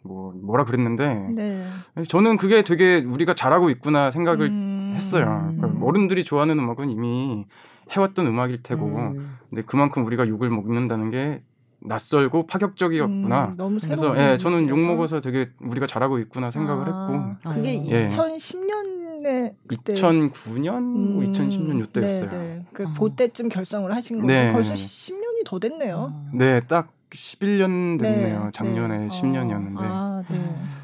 [0.04, 1.66] 뭐 뭐라 그랬는데 네.
[2.06, 4.92] 저는 그게 되게 우리가 잘하고 있구나 생각을 음...
[4.94, 5.52] 했어요.
[5.56, 7.44] 그러니까 어른들이 좋아하는 음악은 이미
[7.90, 9.36] 해왔던 음악일 테고 음...
[9.50, 11.42] 근데 그만큼 우리가 욕을 먹는다는 게
[11.80, 13.46] 낯설고 파격적이었구나.
[13.46, 17.54] 음, 너무 그래서 예, 저는 욕 먹어서 되게 우리가 잘하고 있구나 생각을 아, 했고.
[17.54, 18.08] 그게 예.
[18.08, 22.30] 2010년에 그때 2009년, 음, 2010년 이때였어요.
[22.30, 22.64] 네, 네.
[22.72, 22.92] 그 어.
[22.92, 24.52] 그때쯤 결성을 하신 거고 네.
[24.52, 26.12] 벌써 10년이 더 됐네요.
[26.12, 26.30] 어.
[26.32, 28.50] 네, 딱 11년 됐네요.
[28.52, 29.08] 작년에 네.
[29.08, 29.78] 10년이었는데.
[29.78, 30.38] 아, 네.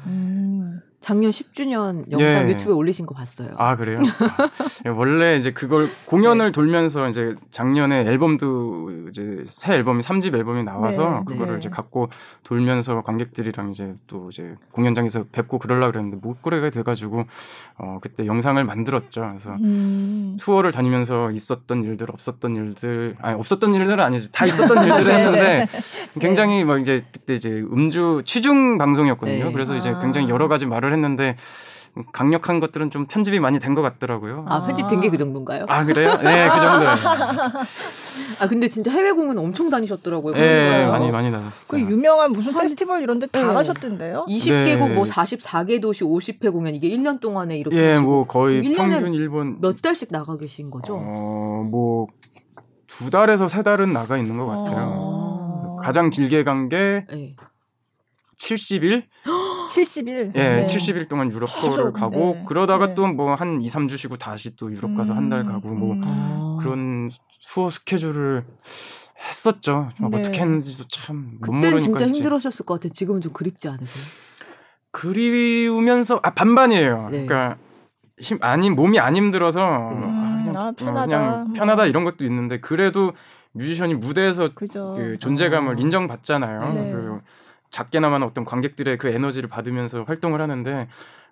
[0.07, 0.24] 음.
[1.05, 2.53] 작년 10주년 영상 예.
[2.53, 3.49] 유튜브에 올리신 거 봤어요.
[3.57, 3.99] 아 그래요?
[4.85, 6.51] 아, 원래 이제 그걸 공연을 네.
[6.51, 11.33] 돌면서 이제 작년에 앨범도 이제 새 앨범이 3집 앨범이 나와서 네.
[11.33, 11.59] 그거를 네.
[11.59, 12.09] 이제 갖고
[12.41, 17.25] 돌면서 관객들이랑 이제 또 이제 공연장에서 뵙고 그러려 그랬는데 못 그래가 돼가지고
[17.77, 19.21] 어 그때 영상을 만들었죠.
[19.21, 20.37] 그래서 음.
[20.39, 25.19] 투어를 다니면서 있었던 일들, 없었던 일들, 아니 없었던 일들은 아니지 다 있었던 일들을 네.
[25.19, 25.67] 했는데
[26.19, 29.45] 굉장히 막 이제 그때 이제 음주 취중 방송이었거든요.
[29.45, 29.51] 네.
[29.51, 31.37] 그래서 이제 굉장히 여러 가지 말을 했는데
[32.11, 34.45] 강력한 것들은 좀 편집이 많이 된 것 같더라고요.
[34.49, 35.63] 아, 편집된 게 그 정도인가요?
[35.69, 36.17] 아, 그래요?
[36.21, 36.91] 네, 그 정도예요.
[38.41, 40.33] 아, 근데 진짜 해외 공연 엄청 다니셨더라고요.
[40.33, 41.85] 네, 많이, 많이 다녔어요.
[41.85, 43.53] 그 유명한 무슨 페스티벌 이런 데다 네.
[43.53, 44.25] 가셨던데요?
[44.27, 44.93] 20개국 네.
[44.93, 49.81] 뭐 44개 도시 50회 공연 이게 1년 동안에 이렇게 예, 뭐 거의 평균 일본 몇
[49.81, 50.95] 달씩 나가 계신 거죠?
[50.97, 52.07] 어, 뭐
[52.87, 55.77] 두 달에서 세 달은 나가 있는 것 같아요.
[55.79, 57.35] 아~ 가장 길게 간게 네.
[58.39, 59.03] 70일?
[59.67, 60.35] 70일?
[60.35, 60.65] 예, 네.
[60.65, 62.43] 70일 동안 유럽 투어를 가고 네.
[62.47, 62.95] 그러다가 네.
[62.95, 66.57] 또뭐 한 2, 3주 쉬고 다시 또 유럽 가서 음, 한달 가고 뭐 음.
[66.61, 68.45] 그런 수어 스케줄을
[69.27, 69.89] 했었죠.
[69.99, 70.07] 네.
[70.17, 72.91] 어떻게 했는지도 참 그때는 진짜 힘들으셨을 것 같아요.
[72.91, 74.03] 지금은 좀 그립지 않으세요?
[74.91, 77.09] 그리우면서 아 반반이에요.
[77.11, 77.25] 네.
[77.25, 77.57] 그러니까
[78.19, 81.05] 힘 아니 몸이 안 힘들어서 음, 아, 그냥, 아, 편하다.
[81.05, 83.13] 그냥 편하다 이런 것도 있는데 그래도
[83.51, 84.93] 뮤지션이 무대에서 그죠.
[84.95, 85.79] 그 존재감을 어.
[85.79, 86.73] 인정받잖아요.
[86.73, 86.93] 네.
[87.75, 90.87] 그 작게나마는 어떤 관객들의 그 에너지를 받으면서 활동을 하는데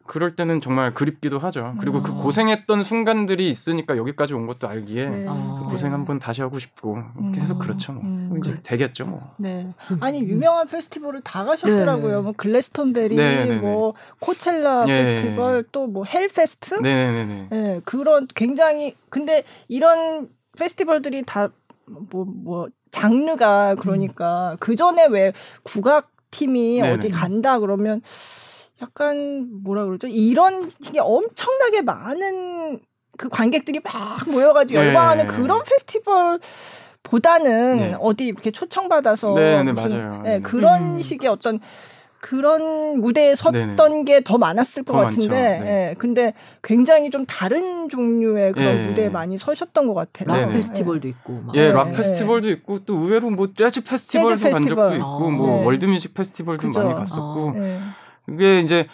[0.05, 1.75] 그럴 때는 정말 그립기도 하죠.
[1.79, 2.17] 그리고 그 음.
[2.17, 5.25] 그 고생했던 순간들이 있으니까 여기까지 온 것도 알기에 네.
[5.25, 7.31] 그 고생 한번 다시 하고 싶고 음.
[7.33, 7.93] 계속 그렇죠.
[7.93, 8.03] 뭐.
[8.03, 8.35] 음.
[8.37, 9.05] 이제 되겠죠.
[9.05, 9.31] 뭐.
[9.37, 9.73] 네.
[10.01, 12.17] 아니 유명한 페스티벌을 다 가셨더라고요.
[12.17, 12.21] 네.
[12.21, 13.55] 뭐 글래스톤베리, 네, 네, 네.
[13.55, 15.03] 뭐 코첼라 네.
[15.03, 16.75] 페스티벌, 또 뭐 헬페스트.
[16.81, 20.27] 네, 네, 그런 굉장히 근데 이런
[20.57, 21.47] 페스티벌들이 다
[21.85, 24.57] 뭐뭐 뭐 장르가 그러니까 음.
[24.59, 25.31] 그 전에 왜
[25.63, 26.93] 국악 팀이 네네.
[26.93, 28.01] 어디 간다 그러면
[28.81, 30.07] 약간 뭐라 그러죠?
[30.07, 32.79] 이런 게 엄청나게 많은
[33.17, 33.93] 그 관객들이 막
[34.27, 34.87] 모여가지고 네.
[34.87, 36.39] 열광하는 그런 페스티벌
[37.03, 37.95] 보다는 네.
[37.99, 40.21] 어디 이렇게 초청받아서 네, 네, 맞아요.
[40.23, 41.01] 네, 그런 음.
[41.01, 41.59] 식의 어떤
[42.23, 45.27] 그런 무대에 섰던 게 더 많았을 것 같은데,
[45.59, 45.89] 네.
[45.89, 48.85] 예, 근데 굉장히 좀 다른 종류의 그런 예.
[48.87, 50.29] 무대에 많이 서셨던 것 같아요.
[50.29, 50.53] 락 네네.
[50.53, 51.55] 페스티벌도 있고, 막.
[51.55, 51.97] 예, 락 네.
[51.97, 54.75] 페스티벌도 있고 또 의외로 뭐 재즈 페스티벌도 재즈 페스티벌.
[54.75, 55.29] 간 적도 있고, 아.
[55.31, 55.65] 뭐 네.
[55.65, 56.79] 월드뮤직 페스티벌도 그죠.
[56.81, 57.93] 많이 갔었고, 아.
[58.25, 58.87] 그게 이제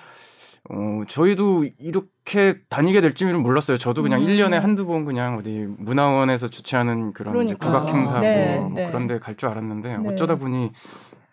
[0.71, 3.77] 어, 저희도 이렇게 다니게 될 줄은 몰랐어요.
[3.77, 4.27] 저도 그냥 음.
[4.27, 7.57] 1년에 한두 번 그냥 어디 문화원에서 주최하는 그런 그러니까.
[7.65, 8.87] 국악 행사 네, 뭐, 네.
[8.87, 10.09] 그런 데 갈 줄 알았는데 네.
[10.13, 10.71] 어쩌다 보니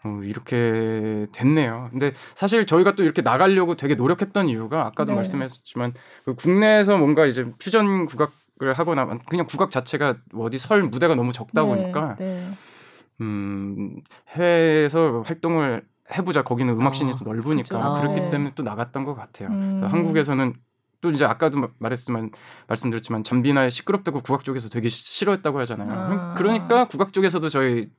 [0.06, 1.88] 어, 이렇게 됐네요.
[1.90, 5.16] 근데 사실 저희가 또 이렇게 나가려고 되게 노력했던 이유가 아까도 네.
[5.16, 11.32] 말씀하셨지만 그 국내에서 뭔가 이제 퓨전 국악을 하거나 그냥 국악 자체가 어디 설 무대가 너무
[11.32, 11.68] 적다 네.
[11.68, 12.48] 보니까 네.
[13.20, 15.82] 음, 해외에서 활동을
[16.16, 16.42] 해보자.
[16.42, 18.00] 거기는 음악 씬이 아, 더 넓으니까 그렇죠.
[18.00, 18.30] 그렇기 네.
[18.30, 19.48] 때문에 또 나갔던 것 같아요.
[19.48, 19.82] 음.
[19.84, 20.54] 한국에서는
[21.00, 22.30] 또 이제 아까도 말했지만
[22.68, 25.90] 말씀드렸지만 잠비나의 시끄럽다고 국악 쪽에서 되게 싫어했다고 하잖아요.
[25.92, 26.34] 아.
[26.34, 27.90] 그러니까 국악 쪽에서도 저희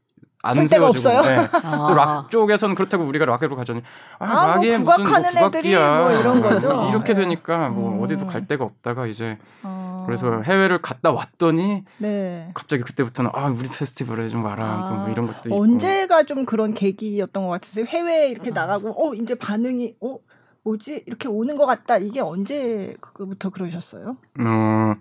[0.48, 1.48] 안 세워주고 네.
[1.64, 1.94] 아.
[1.96, 3.82] 락 쪽에서는 그렇다고 우리가 락으로 가자니
[4.20, 6.88] 아, 아 락이 뭐 무슨 뭐 국악기야 뭐 이런 거죠.
[6.90, 8.02] 이렇게 되니까 뭐 음.
[8.02, 10.04] 어디도 갈 데가 없다가 이제 아.
[10.06, 12.50] 그래서 해외를 갔다 왔더니 네.
[12.54, 14.86] 갑자기 그때부터는 아 우리 페스티벌에 좀 와라 아.
[14.90, 17.86] 또뭐 이런 것도 언제가 좀 그런 계기였던 것 같으세요?
[17.86, 20.18] 해외에 이렇게 나가고 어 이제 반응이 어
[20.64, 24.18] 뭐지 이렇게 오는 것 같다 이게 언제 그부터 그러셨어요?
[24.40, 24.96] 어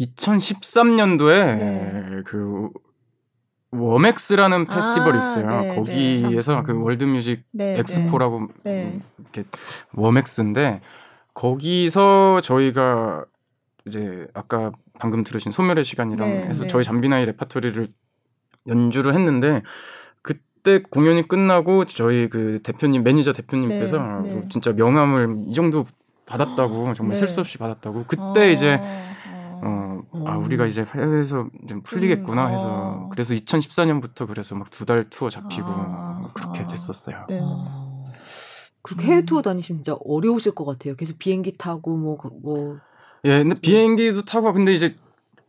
[0.00, 2.22] 2013년도에 네.
[2.24, 2.68] 그
[3.72, 5.48] 워맥스라는 페스티벌이 아, 있어요.
[5.48, 6.62] 네, 거기에서 네.
[6.62, 7.80] 그 월드뮤직 네, 네.
[7.80, 9.00] 엑스포라고 네.
[9.18, 9.44] 이렇게
[9.94, 10.82] 워맥스인데
[11.34, 13.24] 거기서 저희가
[13.86, 17.88] 이제 아까 방금 들으신 소멸의 시간이랑 네, 해서 저희 잠비나이 레퍼토리를
[18.68, 19.62] 연주를 했는데
[20.20, 25.86] 그때 공연이 끝나고 저희 그 대표님 매니저 대표님께서 뭐 진짜 명함을 이 정도
[26.26, 28.50] 받았다고 정말 셀 수 없이 받았다고 그때 어...
[28.50, 28.80] 이제
[29.64, 33.08] 어, 아, 우리가 이제 해외에서 좀 풀리겠구나 해서 어.
[33.10, 36.66] 그래서 2014년부터 그래서 막 두 달 투어 잡히고 아, 그렇게 아.
[36.66, 37.26] 됐었어요.
[37.28, 37.40] 네.
[37.42, 38.02] 아.
[38.82, 40.96] 그렇게 해외 투어 다니시면 진짜 어려우실 것 같아요.
[40.96, 42.78] 계속 비행기 타고 뭐, 뭐.
[43.24, 44.96] 예, 근데 비행기도 타고 근데 이제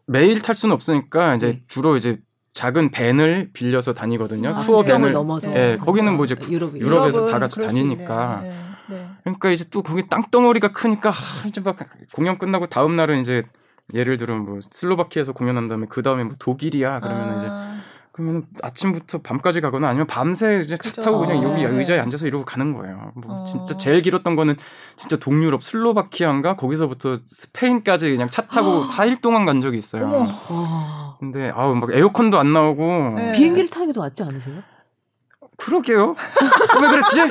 [0.05, 1.63] 매일 탈 수는 없으니까 이제 네.
[1.67, 2.19] 주로 이제
[2.53, 4.49] 작은 밴을 빌려서 다니거든요.
[4.49, 5.51] 아, 투어 밴을 넘어서.
[5.55, 8.41] 예, 거기는 뭐 이제 유럽, 유럽에서 다 같이 다니니까.
[8.43, 8.53] 네,
[8.89, 11.75] 네, 그러니까 이제 또 거기 땅덩어리가 크니까 하, 이제 막
[12.13, 13.43] 공연 끝나고 다음 날은 이제
[13.93, 17.37] 예를 들어 뭐 슬로바키아에서 공연한 다음에 그 다음에 뭐 독일이야 그러면 아.
[17.37, 21.77] 이제 그러면 아침부터 밤까지 가거나 아니면 밤새 이제 차 타고 그냥 여기 아, 네.
[21.79, 23.11] 의자에 앉아서 이러고 가는 거예요.
[23.15, 23.45] 뭐 어.
[23.45, 24.55] 진짜 제일 길었던 거는
[24.95, 30.05] 진짜 동유럽 슬로바키아인가 거기서부터 스페인까지 그냥 차 타고 4일 동안 간 적이 있어요.
[30.05, 31.17] 어머.
[31.19, 33.31] 근데 아우 막 에어컨도 안 나오고 네.
[33.31, 34.61] 비행기를 타는 게 더 낫지 않으세요?
[35.57, 36.15] 그러게요.
[36.81, 37.21] 왜 그랬지?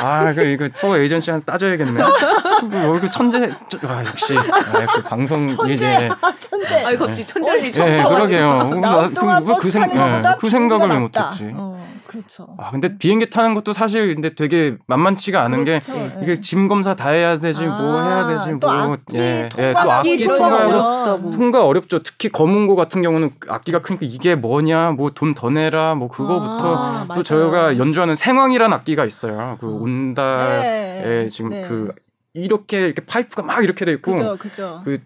[0.00, 2.02] 아, 그 이거 투어 에이전시한테 따져야겠네.
[2.02, 3.50] 얼굴 그 천재,
[3.86, 6.08] 아, 역시 아, 그 방송 천재, 이제
[6.38, 6.84] 천재.
[6.84, 7.80] 아이 갑자기 천재지.
[7.80, 8.70] 예, 그러게요.
[9.14, 11.52] 그, 그, 생, 예, 그 생각을 왜 못했지.
[11.54, 11.89] 어.
[12.10, 12.56] 그렇죠.
[12.58, 15.92] 아 근데 비행기 타는 것도 사실 근데 되게 만만치가 않은 그렇죠.
[15.92, 16.40] 게 이게 예.
[16.40, 19.78] 짐 검사 다 해야 되지 뭐 아, 뭐 해야 되지 뭐 악기, 예, 예, 또
[19.92, 21.30] 악기 통과 어렵다고.
[21.30, 22.02] 통과 어렵죠.
[22.02, 27.00] 특히 검은고 같은 경우는 악기가 크니까 이게 뭐냐 뭐 돈 더 내라 뭐 그거부터 아,
[27.02, 27.22] 또 맞아요.
[27.22, 29.56] 저희가 연주하는 생황이라는 악기가 있어요.
[29.60, 29.82] 그 음.
[29.82, 31.62] 온다에 네, 지금 네.
[31.62, 31.92] 그
[32.34, 34.80] 이렇게 이렇게 파이프가 막 이렇게 돼 있고 그죠, 그죠.
[34.84, 34.98] 그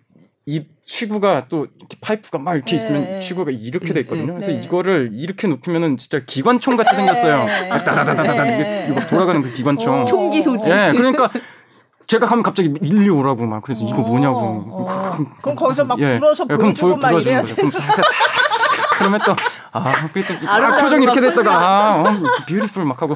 [0.46, 2.76] 이 치구가 또 이렇게 파이프가 막 이렇게 네.
[2.76, 4.34] 있으면 치구가 이렇게 돼 있거든요.
[4.34, 4.60] 그래서 네.
[4.62, 7.44] 이거를 이렇게 놓으면은 진짜 기관총 같이 생겼어요.
[7.46, 7.68] 네.
[7.68, 10.02] 따다다다다다 이게 이거 돌아가는 그 기관총.
[10.02, 10.04] 어.
[10.04, 10.70] 총기 소지.
[10.70, 11.30] 네, 그러니까
[12.06, 14.38] 제가 가면 갑자기 일리 오라고 막 그래서 이거 뭐냐고.
[14.38, 15.18] 어, 어.
[15.40, 16.18] 그럼 거기서 막 예.
[16.18, 17.54] 불어서 예, 보여주고 막 이래야 돼.
[17.54, 18.04] 그럼 살짝
[18.98, 19.36] 그러면 또,
[19.72, 22.12] 아, 또, 아, 표정 이렇게 됐다가, 아, 어,
[22.46, 23.14] beautiful 막 하고,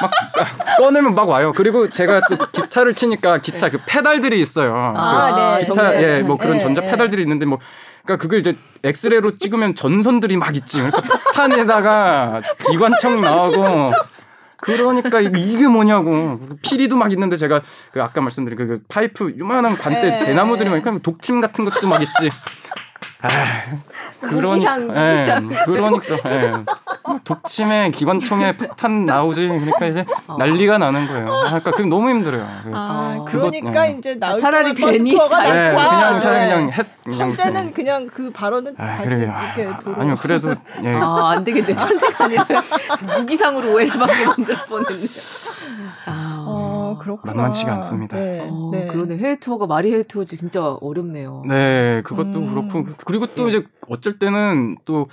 [0.00, 1.52] 막, 아, 꺼내면 막 와요.
[1.54, 4.94] 그리고 제가 또 기타를 치니까 기타 그 페달들이 있어요.
[4.96, 5.58] 아, 그 네.
[5.60, 6.02] 기타, 정말.
[6.02, 6.90] 예, 뭐 그런 네, 전자 네.
[6.90, 7.58] 페달들이 있는데 뭐,
[8.04, 10.78] 그러니까 그걸 이제 엑스레이로 찍으면 전선들이 막 있지.
[10.78, 13.92] 그러니까 폭탄에다가 기관총 나오고,
[14.56, 20.02] 그러니까 이게 뭐냐고 피리도 막 있는데 제가 그 아까 말씀드린 그, 그 파이프 요만한 관대
[20.02, 20.24] 네.
[20.24, 22.30] 대나무들이 막 있으니까 독침 같은 것도 막 있지.
[23.22, 23.28] 아,
[24.20, 26.52] 그러니까, 예, 그러니까 예.
[27.24, 30.36] 독침에 기관총에 폭탄 나오지 그러니까 이제 어.
[30.38, 31.32] 난리가 나는 거예요.
[31.32, 32.46] 아, 그러니까 그게 너무 힘들어요.
[32.72, 33.24] 아, 어.
[33.28, 33.92] 그러니까 예.
[33.92, 38.86] 이제 나올 차라리 괜히 가 네, 그냥 차라리 그냥 해, 천재는 그냥 그 발언은 아,
[38.92, 39.34] 다시 그래요.
[39.56, 40.00] 이렇게 도로.
[40.00, 40.54] 아니요 그래도
[40.84, 40.94] 예.
[40.94, 42.46] 아 안 되겠네 천재가 아니라
[43.18, 45.06] 무기상으로 오해를 받게 만들 뻔했네.
[46.06, 46.31] 아,
[46.92, 47.32] 어, 그렇구나.
[47.34, 48.16] 만만치가 않습니다.
[48.16, 48.86] 네, 어, 네.
[48.86, 51.42] 그러네 해외 투어가 말이 해외 투어지 진짜 어렵네요.
[51.48, 52.48] 네, 그것도 음.
[52.48, 55.08] 그렇고 그리고 또 이제 어쩔 때는 또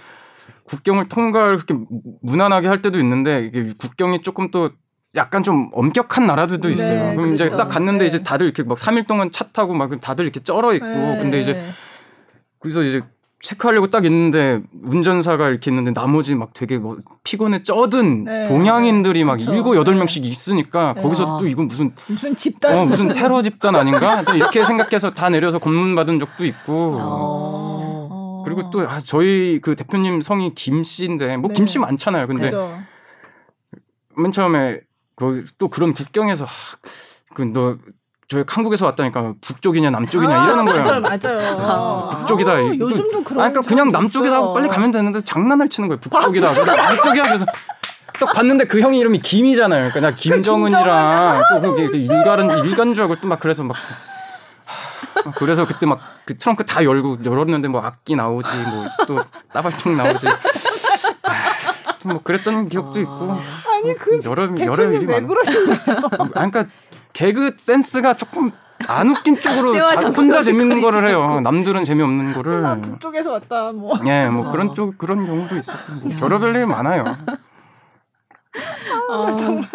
[0.66, 1.84] 국경을 통과를 그렇게
[2.22, 4.70] 무난하게 할 때도 있는데 이게 국경이 조금 또
[5.16, 7.04] 약간 좀 엄격한 나라들도 네, 있어요.
[7.10, 7.46] 네, 그럼 그렇죠.
[7.46, 8.06] 이제 딱 갔는데 네.
[8.06, 11.18] 이제 다들 이렇게 막 3일 동안 차 타고 막 다들 이렇게 쩔어 있고 네.
[11.20, 11.60] 근데 이제
[12.60, 13.02] 그래서 이제
[13.42, 18.48] 체크하려고 딱 있는데 운전사가 이렇게 있는데 나머지 막 되게 뭐 피곤에 쩌든 네.
[18.48, 21.02] 동양인들이 막 일곱 여덟 명씩 있으니까 네.
[21.02, 25.30] 거기서 또 이건 무슨 무슨 집단 어, 무슨 테러 집단 아닌가 또 이렇게 생각해서 다
[25.30, 28.44] 내려서 검문 받은 적도 있고 어.
[28.46, 31.54] 그리고 또 아, 저희 그 대표님 성이 김 씨인데 뭐 네.
[31.54, 32.78] 김씨 많잖아요 근데 그죠.
[34.18, 34.82] 맨 처음에
[35.16, 36.46] 그 또 그런 국경에서
[37.36, 37.78] 그너
[38.30, 40.84] 저희 한국에서 왔다니까 북쪽이냐 남쪽이냐 아, 이러는 거예요.
[40.84, 41.58] 맞아요, 맞아요.
[41.62, 42.52] 아, 북쪽이다.
[42.52, 43.44] 아, 요즘도 그런.
[43.44, 46.00] 아, 그러니까 그냥 남쪽이다 빨리 가면 되는데 장난을 치는 거예요.
[46.00, 46.54] 북쪽이다.
[46.54, 47.24] 그래서 남쪽이야.
[47.24, 47.46] 그래서
[48.20, 49.90] 딱 봤는데 그 형이 이름이 김이잖아요.
[49.90, 53.76] 그러니까 나 김정은이랑 또 그게 일가는 일간주하고 또 막 그래서 막
[55.36, 60.28] 그래서 그때 막 그 트렁크 다 열고 열었는데 뭐 악기 나오지 뭐 또 따발총 나오지.
[62.06, 63.36] 뭐 그랬던 기억도 있고.
[63.74, 65.26] 아니 그 여러 여러 일이 많아.
[65.26, 65.80] 그러시나요?
[66.20, 66.66] 아, 그러니까
[67.14, 68.52] 개그 센스가 조금
[68.88, 71.42] 안 웃긴 쪽으로 자, 혼자 재밌는 거를 해요.
[71.42, 72.66] 남들은 재미없는 거를.
[72.66, 73.94] 아, 북쪽에서 왔다 뭐.
[74.06, 74.52] 예, 뭐 어.
[74.52, 77.04] 그런 쪽 그런 경우도 있었고 뭐 별의별 일이 많아요.
[79.10, 79.68] 아, 정말.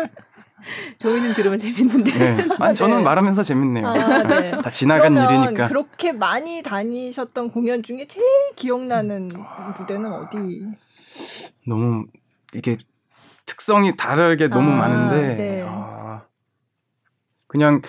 [0.98, 2.10] 저희는 들으면 재밌는데.
[2.18, 2.48] 네.
[2.58, 3.02] 아니, 저는 네.
[3.02, 3.86] 말하면서 재밌네요.
[3.86, 4.50] 아, 네.
[4.62, 5.68] 다 지나간 일이니까.
[5.68, 8.24] 그렇게 많이 다니셨던 공연 중에 제일
[8.56, 9.30] 기억나는
[9.78, 10.64] 무대는 어디?
[11.66, 12.06] 너무
[12.54, 12.78] 이게
[13.44, 15.62] 특성이 다르게 너무 아, 많은데 네.
[15.66, 16.22] 아,
[17.54, 17.82] 그냥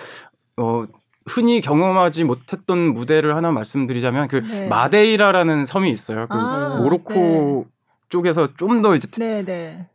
[0.56, 0.84] 어
[1.26, 4.68] 흔히 경험하지 못했던 무대를 하나 말씀드리자면 그 네.
[4.68, 6.28] 마데이라라는 섬이 있어요.
[6.28, 7.64] 그 아, 모로코 네.
[8.08, 9.88] 쪽에서 좀 더 이제 네, 네.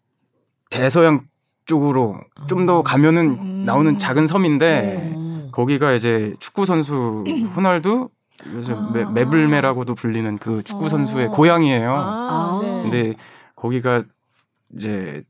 [0.70, 1.22] 대서양
[1.66, 3.64] 쪽으로 좀더 가면은 음.
[3.66, 5.50] 나오는 작은 섬인데 네.
[5.54, 7.24] 거기가 이제 축구 선수
[7.56, 8.10] 호날두
[8.54, 9.12] 요즘 아.
[9.12, 11.30] 메블메라고도 불리는 그 축구 선수의 아.
[11.30, 11.94] 고향이에요.
[11.96, 12.82] 아, 네.
[12.82, 13.14] 근데
[13.56, 14.04] 거기가
[14.76, 15.24] 이제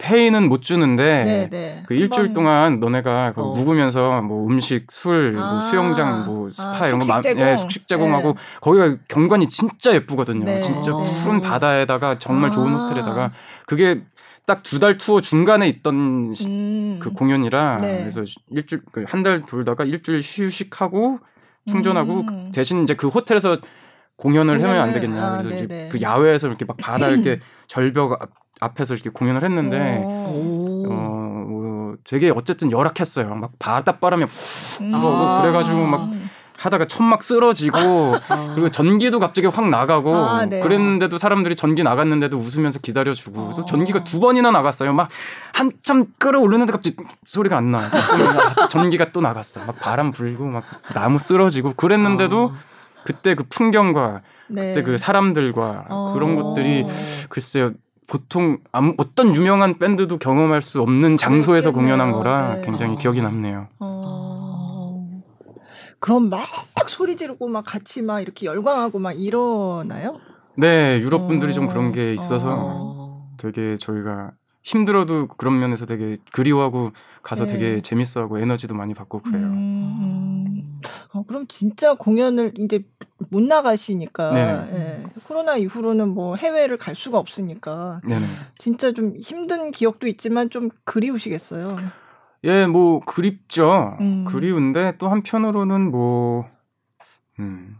[0.00, 1.48] 페이는 못 주는데 네네.
[1.50, 1.82] 네.
[1.86, 2.34] 그 일주일 번...
[2.34, 3.54] 동안 너네가 어.
[3.54, 7.42] 묵으면서 뭐 음식, 술, 뭐 아~ 뭐 수영장, 뭐 스파 아, 이런 거 제공.
[7.42, 8.34] 예, 숙식 제공하고 네.
[8.60, 10.44] 거기가 경관이 진짜 예쁘거든요.
[10.44, 10.62] 네.
[10.62, 11.02] 진짜 어.
[11.22, 13.32] 푸른 바다에다가 정말 아~ 좋은 호텔에다가
[13.66, 14.02] 그게
[14.46, 16.98] 딱 두 달 투어 중간에 있던 음.
[17.00, 17.98] 그 공연이라 네.
[17.98, 21.20] 그래서 일주일 그한달 돌다가 일주일 휴식하고
[21.68, 22.50] 충전하고 음.
[22.52, 23.58] 대신 이제 그 호텔에서
[24.16, 25.24] 공연을 하면 안 되겠냐.
[25.24, 28.18] 아, 그래서 이제 그 야외에서 이렇게 막 바다 이렇게 절벽
[28.60, 30.86] 앞에서 이렇게 공연을 했는데 오.
[30.90, 30.94] 어,
[31.48, 33.34] 뭐 되게 어쨌든 열악했어요.
[33.34, 35.40] 막 바닷바람이 훅 들어오고 아.
[35.40, 36.10] 그래가지고 막
[36.58, 37.78] 하다가 천막 쓰러지고
[38.28, 38.52] 아.
[38.54, 40.60] 그리고 전기도 갑자기 확 나가고 아, 네.
[40.60, 44.92] 그랬는데도 사람들이 전기 나갔는데도 웃으면서 기다려주고 그래서 전기가 두 번이나 나갔어요.
[44.92, 45.08] 막
[45.54, 47.96] 한참 끌어올르는데 갑자기 소리가 안 나서
[48.68, 49.64] 전기가 또 나갔어.
[49.64, 52.70] 막 바람 불고 막 나무 쓰러지고 그랬는데도 아.
[53.04, 54.68] 그때 그 풍경과 네.
[54.74, 56.12] 그때 그 사람들과 어.
[56.12, 56.84] 그런 것들이
[57.30, 57.72] 글쎄요
[58.10, 61.96] 보통 아무, 어떤 유명한 밴드도 경험할 수 없는 장소에서 그렇겠네요.
[61.96, 62.62] 공연한 거라 네.
[62.62, 63.68] 굉장히 기억이 남네요.
[63.78, 65.22] 어...
[66.00, 66.44] 그럼 막
[66.88, 70.18] 소리 지르고 막 같이 막 이렇게 열광하고 막 이러나요?
[70.56, 71.54] 네, 유럽 분들이 어...
[71.54, 73.30] 좀 그런 게 있어서 어...
[73.36, 76.92] 되게 저희가 힘들어도 그런 면에서 되게 그리워하고
[77.22, 77.52] 가서 네.
[77.52, 79.46] 되게 재밌어하고 에너지도 많이 받고 그래요.
[79.46, 80.80] 음, 음.
[81.12, 82.84] 어, 그럼 진짜 공연을 이제
[83.30, 84.36] 못 나가시니까
[84.72, 85.04] 예.
[85.26, 88.24] 코로나 이후로는 뭐 해외를 갈 수가 없으니까 네네.
[88.56, 91.68] 진짜 좀 힘든 기억도 있지만 좀 그리우시겠어요.
[92.44, 93.96] 예, 뭐 그립죠.
[94.00, 94.24] 음.
[94.26, 96.46] 그리운데 또 한편으로는 뭐
[97.38, 97.76] 음,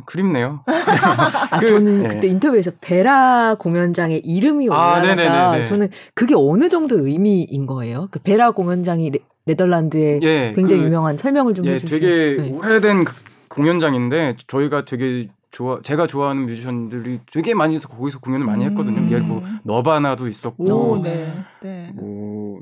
[0.00, 0.64] 그립네요.
[0.66, 2.08] 아, 그, 저는 네.
[2.08, 8.08] 그때 인터뷰에서 베라 공연장의 이름이 아, 올라가가 아, 저는 그게 어느 정도 의미인 거예요?
[8.10, 9.10] 그 베라 공연장이
[9.44, 12.00] 네, 덜란드에 예, 굉장히 그, 유명한 설명을 좀 예, 해주시면.
[12.00, 12.52] 되게 네.
[12.56, 13.14] 오래된 그
[13.48, 19.00] 공연장인데 저희가 되게 좋아 제가 좋아하는 뮤지션들이 되게 많이 있어 거기서 공연을 많이 했거든요.
[19.00, 19.10] 음.
[19.10, 21.30] 예를 뭐 너바나도 있었고 오, 네.
[21.60, 21.90] 네.
[21.94, 22.60] 뭐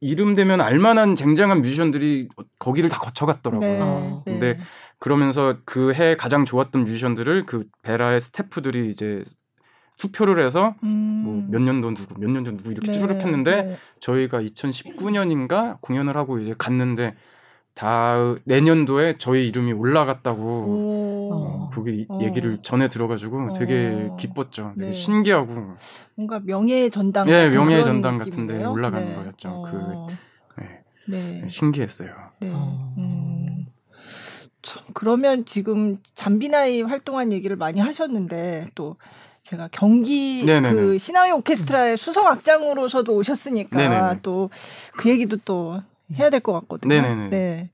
[0.00, 2.28] 이름 되면 알만한 쟁쟁한 뮤지션들이
[2.60, 4.22] 거기를 다 거쳐갔더라고요.
[4.24, 4.32] 네.
[4.32, 4.60] 근데 네.
[5.00, 9.24] 그러면서 그 해 가장 좋았던 뮤지션들을 그 베라의 스태프들이 이제
[9.96, 10.88] 투표를 해서 음.
[11.48, 13.76] 뭐몇 년도 누구 몇 년도 누구 이렇게 네, 쭈르륵 했는데 네.
[14.00, 17.14] 저희가 2019년인가 공연을 하고 이제 갔는데
[17.74, 20.64] 다 내년도에 저희 이름이 올라갔다고
[21.32, 22.18] 어, 그게 어.
[22.22, 24.16] 얘기를 전해 들어가지고 되게 어.
[24.16, 24.72] 기뻤죠.
[24.76, 24.92] 되게 네.
[24.92, 25.76] 신기하고
[26.14, 29.14] 뭔가 명예의 전당 예, 명예의 전당 같은데 올라가는 네.
[29.14, 29.62] 거였죠.
[29.70, 30.06] 그 어.
[30.10, 30.16] 네.
[31.10, 31.48] 네.
[31.48, 32.10] 신기했어요.
[32.40, 32.50] 네.
[32.52, 32.94] 어.
[32.98, 33.66] 음.
[34.62, 38.96] 참, 그러면 지금 잠비나이 활동한 얘기를 많이 하셨는데 또
[39.42, 40.74] 제가 경기 네네네.
[40.74, 44.50] 그 시나위 오케스트라의 수성 악장으로서도 오셨으니까 또
[44.96, 45.80] 그 얘기도 또
[46.18, 46.92] 해야 될 것 같거든요.
[46.94, 47.28] 네네네.
[47.30, 47.70] 네.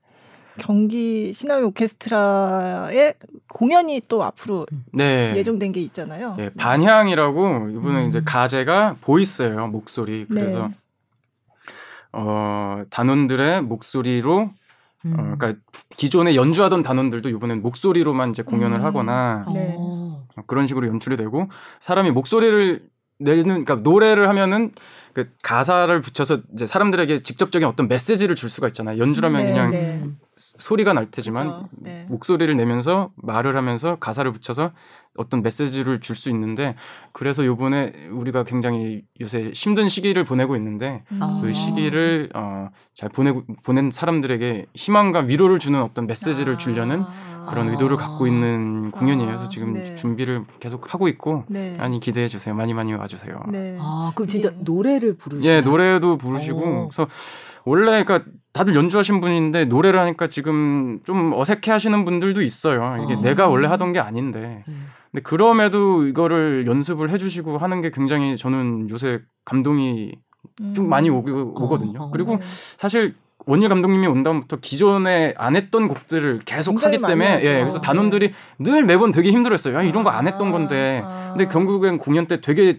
[0.59, 3.15] 경기 시나위 오케스트라의
[3.49, 5.35] 공연이 또 앞으로 네.
[5.37, 6.37] 예정된 게 있잖아요.
[6.39, 8.09] 네, 반향이라고 이번에 음.
[8.09, 10.25] 이제 가제가 보이스예요 목소리.
[10.27, 10.75] 그래서 네.
[12.17, 14.55] 어 단원들의 목소리로 어,
[15.05, 15.13] 음.
[15.13, 15.55] 어, 그러니까
[15.97, 18.85] 기존에 연주하던 단원들도 이번엔 목소리로만 이제 공연을 음.
[18.85, 19.75] 하거나 네.
[19.79, 21.49] 어, 그런 식으로 연출이 되고
[21.81, 22.89] 사람이 목소리를
[23.19, 24.73] 내는 그러니까 노래를 하면은
[25.15, 28.99] 그 가사를 붙여서 이제 사람들에게 직접적인 어떤 메시지를 줄 수가 있잖아요.
[28.99, 30.03] 연주라면 네, 그냥 네.
[30.37, 32.05] 소리가 날 테지만 네.
[32.11, 34.71] 목소리를 내면서 말을 하면서 가사를 붙여서
[35.17, 36.75] 어떤 메시지를 줄 수 있는데
[37.13, 41.21] 그래서 요번에 우리가 굉장히 요새 힘든 시기를 보내고 있는데 음.
[41.41, 46.57] 그 시기를 어, 잘 보내고 보낸 사람들에게 희망과 위로를 주는 어떤 메시지를 아.
[46.59, 47.05] 주려는
[47.49, 48.29] 그런 의도를 갖고 아.
[48.29, 49.27] 있는 공연이에요.
[49.27, 49.95] 그래서 지금 네.
[49.95, 51.77] 준비를 계속 하고 있고 네.
[51.77, 52.55] 많이 기대해 주세요.
[52.55, 53.41] 많이 많이 와주세요.
[53.49, 53.77] 네.
[53.81, 54.57] 아 그럼 진짜 예.
[54.61, 56.89] 노래를 부르시요 예, 노래도 부르시고 오.
[56.89, 57.07] 그래서
[57.67, 58.21] 원래 그러니까
[58.53, 62.97] 다들 연주하신 분인데 노래를 하니까 지금 좀 어색해 하시는 분들도 있어요.
[63.05, 63.21] 이게 아.
[63.21, 64.63] 내가 원래 하던 게 아닌데.
[64.69, 64.87] 음.
[65.11, 70.13] 근데 그럼에도 이거를 연습을 해주시고 하는 게 굉장히 저는 요새 감동이
[70.75, 70.89] 좀 음.
[70.89, 72.03] 많이 오, 오거든요.
[72.03, 72.41] 어, 어, 그리고 네.
[72.43, 73.15] 사실
[73.47, 78.85] 원일 감독님이 온 다음부터 기존에 안 했던 곡들을 계속 하기 때문에 예, 그래서 단원들이 늘
[78.85, 79.75] 매번 되게 힘들었어요.
[79.77, 81.03] 야, 이런 거 안 했던 건데.
[81.05, 81.35] 아.
[81.37, 82.79] 근데 결국엔 공연 때 되게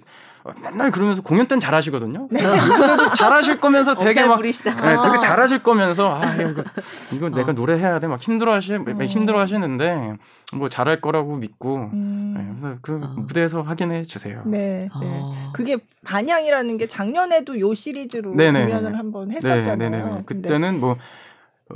[0.61, 2.27] 맨날 그러면서 공연 때는 잘하시거든요.
[2.31, 2.39] 네.
[3.17, 6.63] 잘하실 거면서 되게 막 네, 되게 잘하실 거면서 아 이거,
[7.13, 7.53] 이거 내가 어.
[7.53, 9.03] 노래해야 돼 막 힘들어하시 어.
[9.05, 10.15] 힘들어하시는데
[10.53, 12.33] 뭐 잘할 거라고 믿고 음.
[12.37, 13.13] 네, 그래서 그 어.
[13.17, 14.41] 무대에서 확인해 주세요.
[14.45, 15.19] 네, 네.
[15.21, 15.51] 어.
[15.53, 18.65] 그게 반향이라는 게 작년에도 요 시리즈로 네네.
[18.65, 19.75] 공연을 한번 했었잖아요.
[19.77, 20.23] 네네네.
[20.25, 20.97] 그때는 뭐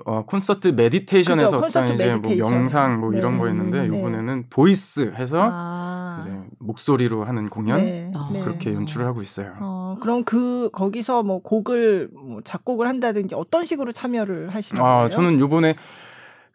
[0.06, 2.50] 어, 콘서트 meditation에서 그쵸, 콘서트 이제 뭐 meditation.
[2.50, 3.18] 뭐 영상 뭐 네.
[3.18, 3.98] 이런 거였는데 네.
[3.98, 6.11] 이번에는 voice 해서 아.
[6.20, 8.12] 이제 목소리로 하는 공연 네.
[8.14, 8.30] 아.
[8.32, 9.53] 그렇게 연출을 하고 있어요.
[9.59, 15.09] 어, 그럼 그 거기서 뭐 곡을 뭐 작곡을 한다든지 어떤 식으로 참여를 하시는 아, 거예요?
[15.09, 15.76] 저는 요번에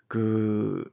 [0.08, 0.84] 그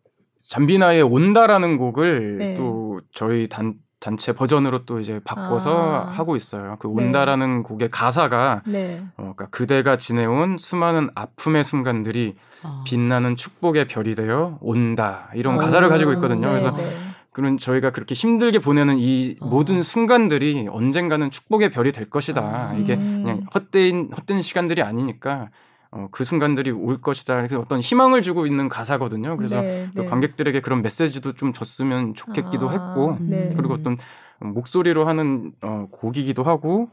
[0.48, 2.56] 잠비나의 온다라는 곡을 네.
[2.56, 6.12] 또 저희 단 단체 버전으로 또 이제 바꿔서 아.
[6.12, 6.76] 하고 있어요.
[6.80, 7.06] 그 네.
[7.06, 7.64] 온다라는 네.
[7.64, 9.02] 곡의 가사가 네.
[9.16, 12.84] 어, 그러니까 그대가 지내온 수많은 아픔의 순간들이 아.
[12.86, 15.58] 빛나는 축복의 별이 되어 온다 이런 오.
[15.58, 16.48] 가사를 가지고 있거든요.
[16.48, 16.50] 네.
[16.50, 17.13] 그래서 네.
[17.34, 19.48] 그런 저희가 그렇게 힘들게 보내는 이 어.
[19.48, 22.42] 모든 순간들이 언젠가는 축복의 별이 될 것이다.
[22.42, 22.74] 아.
[22.76, 25.50] 이게 그냥 헛된 헛된 시간들이 아니니까
[25.94, 27.36] 어, 그 순간들이 올 것이다.
[27.36, 29.38] 그래서 어떤 희망을 주고 있는 가사거든요.
[29.38, 30.06] 그래서 네, 네.
[30.06, 33.54] 관객들에게 그런 메시지도 좀 줬으면 좋겠기도 아, 했고, 네.
[33.56, 33.98] 그리고 어떤
[34.40, 36.90] 목소리로 하는 어, 곡이기도 하고,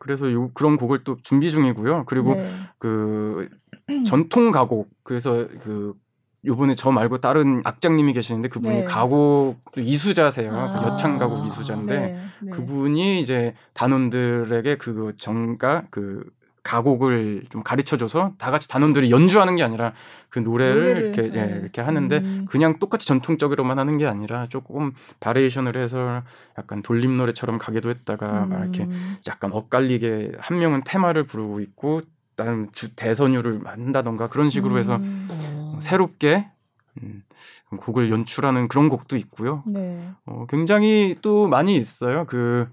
[0.00, 2.02] 그래서 요, 그런 곡을 또 준비 중이고요.
[2.06, 2.52] 그리고 네.
[2.78, 3.48] 그
[4.04, 5.94] 전통 가곡, 그래서 그
[6.46, 8.84] 요번에 저 말고 다른 악장님이 계시는데 그분이 네.
[8.84, 10.50] 가곡 이수자세요.
[10.50, 12.18] 그 아~ 그 여창 가곡 이수자인데 네.
[12.40, 12.50] 네.
[12.50, 16.24] 그분이 이제 단원들에게 그 정가 그
[16.62, 19.92] 가곡을 좀 가르쳐줘서 다 같이 단원들이 연주하는 게 아니라
[20.28, 21.52] 그 노래를, 노래를 이렇게 예, 네.
[21.54, 22.46] 예, 이렇게 하는데 음.
[22.50, 26.22] 그냥 똑같이 전통적으로만 하는 게 아니라 조금 바리에이션을 해서
[26.58, 28.48] 약간 돌림 노래처럼 가기도 했다가 음.
[28.48, 28.88] 막 이렇게
[29.28, 32.02] 약간 엇갈리게 한 명은 테마를 부르고 있고
[32.34, 35.28] 다른 주 대선율을 한다던가 그런 식으로 해서 음.
[35.76, 35.80] 어.
[35.80, 36.48] 새롭게
[37.02, 37.22] 음,
[37.76, 39.62] 곡을 연출하는 그런 곡도 있고요.
[39.66, 40.08] 네.
[40.24, 42.24] 어, 굉장히 또 많이 있어요.
[42.26, 42.68] 그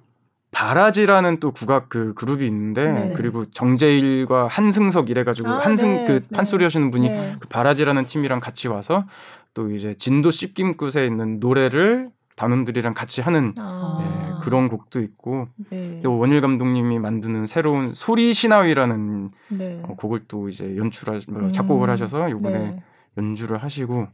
[0.52, 3.14] 바라지라는 또 국악 그 그룹이 있는데 네.
[3.16, 6.06] 그리고 정재일과 한승석 이래가지고 아, 한승 네.
[6.06, 6.28] 그 네.
[6.36, 7.36] 판소리 하시는 분이 네.
[7.40, 9.06] 그 바라지라는 팀이랑 같이 와서
[9.54, 14.00] 또 이제 진도 씹김굿에 있는 노래를 단원들이랑 같이 하는 아.
[14.02, 16.02] 예, 그런 곡도 있고 네.
[16.04, 19.82] 또 원일 감독님이 만드는 새로운 소리 신화위라는 네.
[19.84, 21.92] 어, 곡을 또 이제 연출하 뭐 작곡을 음.
[21.92, 22.82] 하셔서 이번에
[23.18, 24.08] 연주를 하시고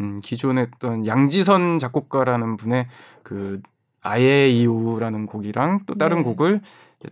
[0.00, 2.86] 음, 기존에 했던 양지선 작곡가라는 분의
[3.22, 3.60] 그
[4.02, 6.22] 아예 이유라는 곡이랑 또 다른 네.
[6.24, 6.60] 곡을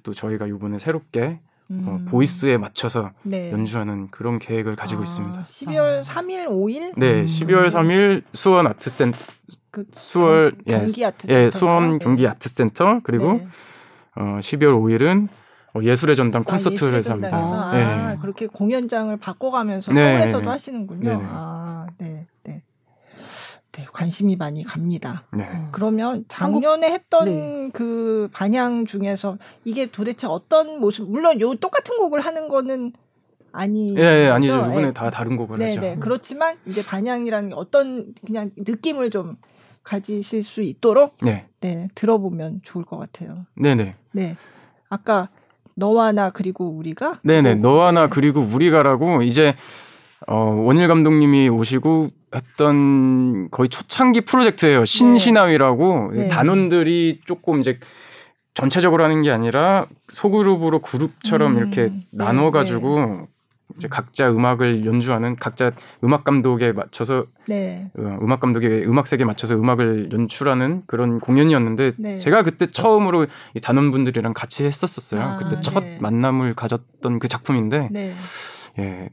[0.02, 1.40] 또 저희가 이번에 새롭게
[1.70, 1.84] 어, 음.
[1.86, 3.52] 어, 보이스에 맞춰서 네.
[3.52, 5.42] 연주하는 그런 계획을 가지고 아, 있습니다.
[5.44, 6.02] 12월 아.
[6.02, 6.92] 3일, 5일?
[6.96, 7.26] 네, 음.
[7.26, 9.18] 12월 3일 수원 아트센터
[9.70, 11.98] 그, 수월 경, 기 아트센터 예, 수원 네.
[11.98, 13.48] 경기 아트센터 그리고 네.
[14.16, 15.30] 어, 12월 5일은 어,
[15.82, 17.36] 예술의 전당 콘서트를 아, 해서 합니다.
[17.36, 17.72] 아,
[18.12, 18.18] 네.
[18.20, 20.12] 그렇게 공연장을 바꿔가면서 네.
[20.12, 21.08] 서울에서도 하시는군요.
[21.08, 21.18] 네.
[21.22, 22.62] 아, 네, 네.
[23.72, 25.24] 네, 관심이 많이 갑니다.
[25.32, 25.44] 네.
[25.44, 27.70] 어, 그러면 작년에 했던 네.
[27.72, 32.92] 그 반향 중에서 이게 도대체 어떤 모습, 물론 요 똑같은 곡을 하는 거는
[33.52, 33.96] 아니.
[33.96, 34.56] 예, 예 아니죠.
[34.56, 34.92] 이번에 예.
[34.92, 35.80] 다 다른 곡을 네, 하죠.
[35.80, 39.36] 네, 그렇지만 이제 반향이라는 어떤 그냥 느낌을 좀
[39.84, 43.46] 가지실 수 있도록 네, 네 들어보면 좋을 것 같아요.
[43.54, 43.84] 네 네.
[43.84, 43.94] 네.
[44.10, 44.36] 네.
[44.88, 45.28] 아까
[45.78, 49.54] 너와 나 그리고 우리가 네네 너와 나 그리고 우리가라고 이제
[50.26, 54.84] 어, 원일 감독님이 오시고 했던 거의 초창기 프로젝트예요.
[54.84, 56.28] 신신화위라고 네.
[56.28, 57.78] 단원들이 조금 이제
[58.54, 61.58] 전체적으로 하는 게 아니라 소그룹으로 그룹처럼 음.
[61.58, 62.00] 이렇게 네.
[62.10, 63.26] 나눠 가지고 네.
[63.76, 67.90] 이제 각자 음악을 연주하는 각자 음악 감독에 맞춰서 네.
[67.96, 72.18] 어, 음악 감독의 음악 색에 맞춰서 음악을 연출하는 그런 공연이었는데 네.
[72.18, 75.20] 제가 그때 처음으로 이 단원분들이랑 같이 했었었어요.
[75.20, 75.98] 아, 그때 첫 네.
[76.00, 78.14] 만남을 가졌던 그 작품인데 네.
[78.78, 79.10] 예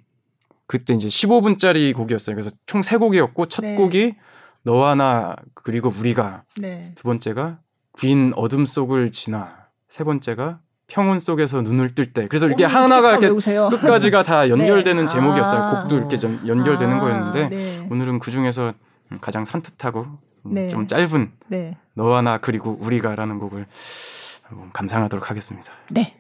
[0.68, 2.36] 그때 이제 15분짜리 곡이었어요.
[2.36, 3.76] 그래서 총세 곡이었고 첫 네.
[3.76, 4.16] 곡이
[4.64, 6.92] 너와 나 그리고 우리가 네.
[6.96, 7.60] 두 번째가
[7.98, 12.28] 빈 어둠 속을 지나 세 번째가 평온 속에서 눈을 뜰 때.
[12.28, 13.70] 그래서 이렇게 하나가 이렇게 외우세요.
[13.70, 14.50] 끝까지가 다 네.
[14.50, 15.08] 연결되는 네.
[15.08, 15.60] 제목이었어요.
[15.60, 17.88] 아~ 곡도 이렇게 전, 연결되는 아~ 거였는데 네.
[17.90, 18.74] 오늘은 그 중에서
[19.22, 20.06] 가장 산뜻하고
[20.44, 20.70] 네.
[20.70, 21.78] 좀 짧은 네.
[21.94, 23.66] 너와 나 그리고 우리가라는 곡을
[24.74, 25.72] 감상하도록 하겠습니다.
[25.90, 26.16] 네.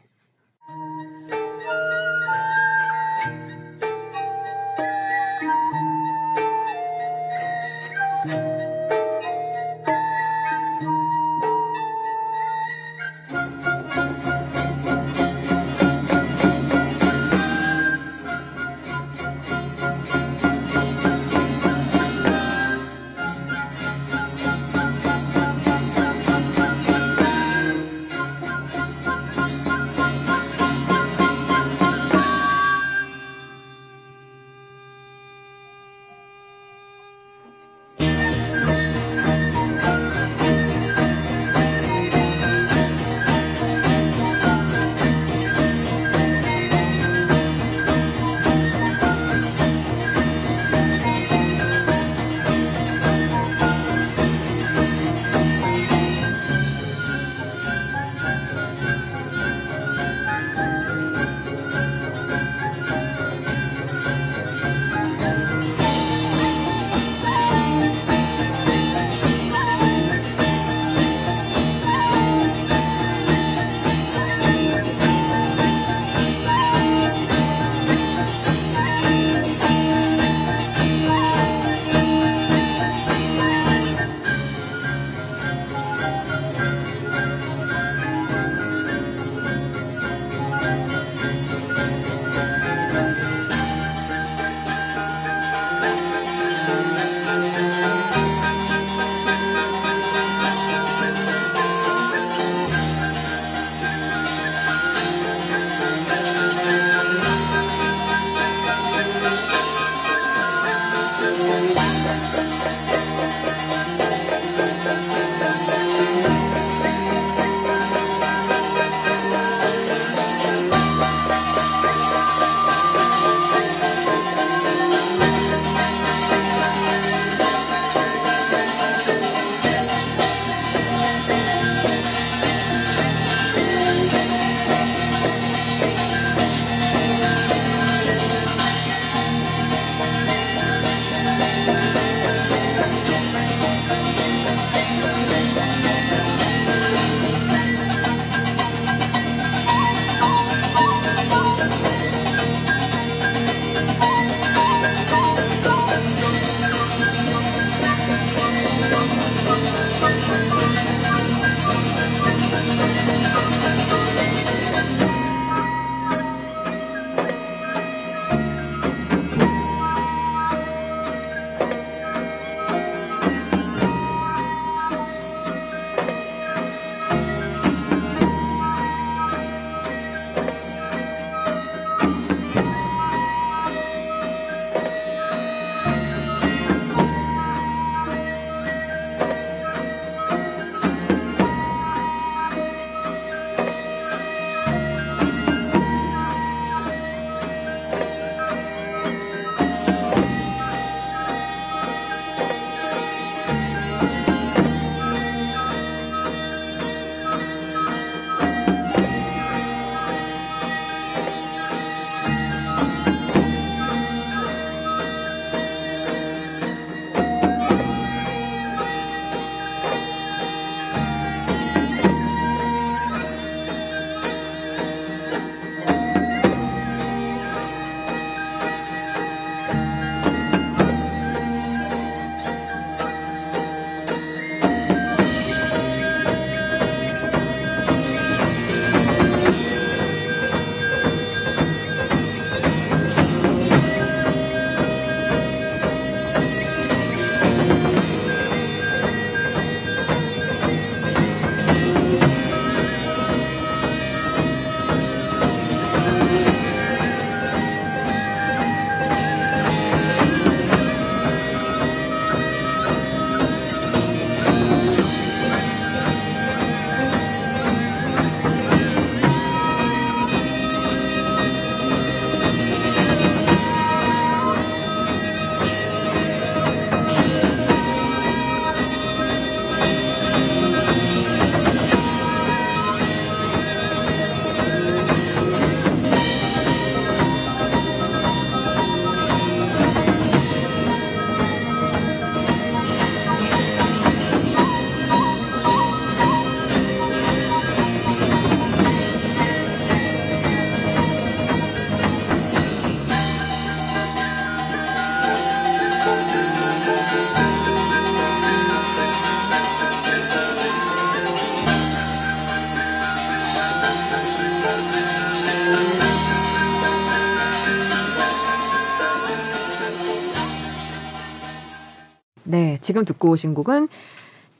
[322.85, 323.87] 지금 듣고 오신 곡은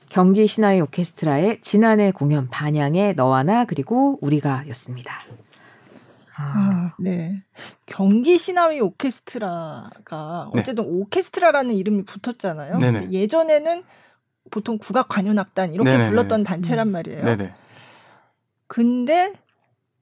[0.10, 5.14] 경기 신화의 오케스트라의 지난해 공연 반향의 너와 나 그리고 우리가였습니다.
[6.38, 7.44] 아, 아 네.
[7.86, 10.60] 경기 신화의 오케스트라가 네.
[10.60, 12.80] 어쨌든 오케스트라라는 이름이 붙었잖아요.
[12.80, 13.12] 네네.
[13.12, 13.84] 예전에는
[14.50, 16.10] 보통 국악 관현악단 이렇게 네네네.
[16.10, 17.26] 불렀던 단체란 말이에요.
[17.26, 17.54] 네네.
[18.66, 19.34] 근데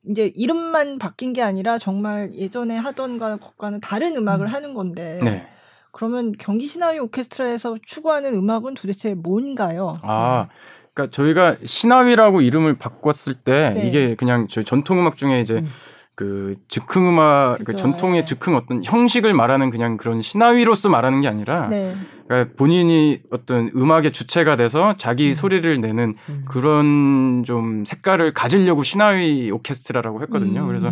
[0.07, 4.53] 이제 이름만 바뀐 게 아니라 정말 예전에 하던 것과는 다른 음악을 음.
[4.53, 5.45] 하는 건데 네.
[5.93, 9.99] 그러면 경기 신화위 오케스트라에서 추구하는 음악은 도대체 뭔가요?
[10.01, 10.47] 아,
[10.93, 13.87] 그러니까 저희가 신화위라고 이름을 바꿨을 때 네.
[13.87, 15.69] 이게 그냥 저희 전통 음악 중에 이제 음.
[16.15, 18.25] 그 즉흥 음악 그 전통의 네.
[18.25, 21.95] 즉흥 어떤 형식을 말하는 그냥 그런 신화위로서 말하는 게 아니라 네.
[22.27, 25.33] 그러니까 본인이 어떤 음악의 주체가 돼서 자기 음.
[25.33, 26.45] 소리를 내는 음.
[26.47, 30.61] 그런 좀 색깔을 가지려고 신화위 오케스트라라고 했거든요.
[30.61, 30.67] 음.
[30.67, 30.91] 그래서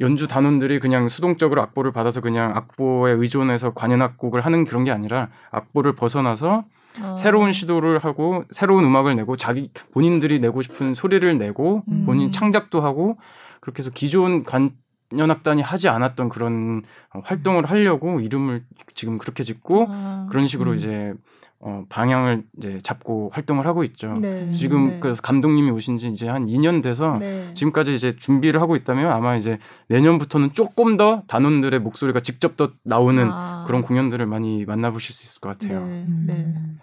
[0.00, 5.94] 연주 단원들이 그냥 수동적으로 악보를 받아서 그냥 악보에 의존해서 관현악곡을 하는 그런 게 아니라 악보를
[5.94, 6.64] 벗어나서
[7.00, 7.16] 어.
[7.16, 12.04] 새로운 시도를 하고 새로운 음악을 내고 자기 본인들이 내고 싶은 소리를 내고 음.
[12.06, 13.18] 본인 창작도 하고
[13.60, 20.26] 그렇게 해서 기존 관연악단이 하지 않았던 그런 활동을 하려고 이름을 지금 그렇게 짓고 아.
[20.30, 20.76] 그런 식으로 음.
[20.76, 21.14] 이제
[21.60, 24.16] 어, 방향을 이제 잡고 활동을 하고 있죠.
[24.18, 24.48] 네.
[24.50, 25.00] 지금 네.
[25.00, 27.52] 그래서 감독님이 오신 지 이제 한 2년 돼서 네.
[27.54, 33.28] 지금까지 이제 준비를 하고 있다면 아마 이제 내년부터는 조금 더 단원들의 목소리가 직접 더 나오는
[33.32, 33.64] 아.
[33.66, 35.84] 그런 공연들을 많이 만나보실 수 있을 것 같아요.
[35.84, 36.06] 네.
[36.26, 36.34] 네.
[36.34, 36.78] 음.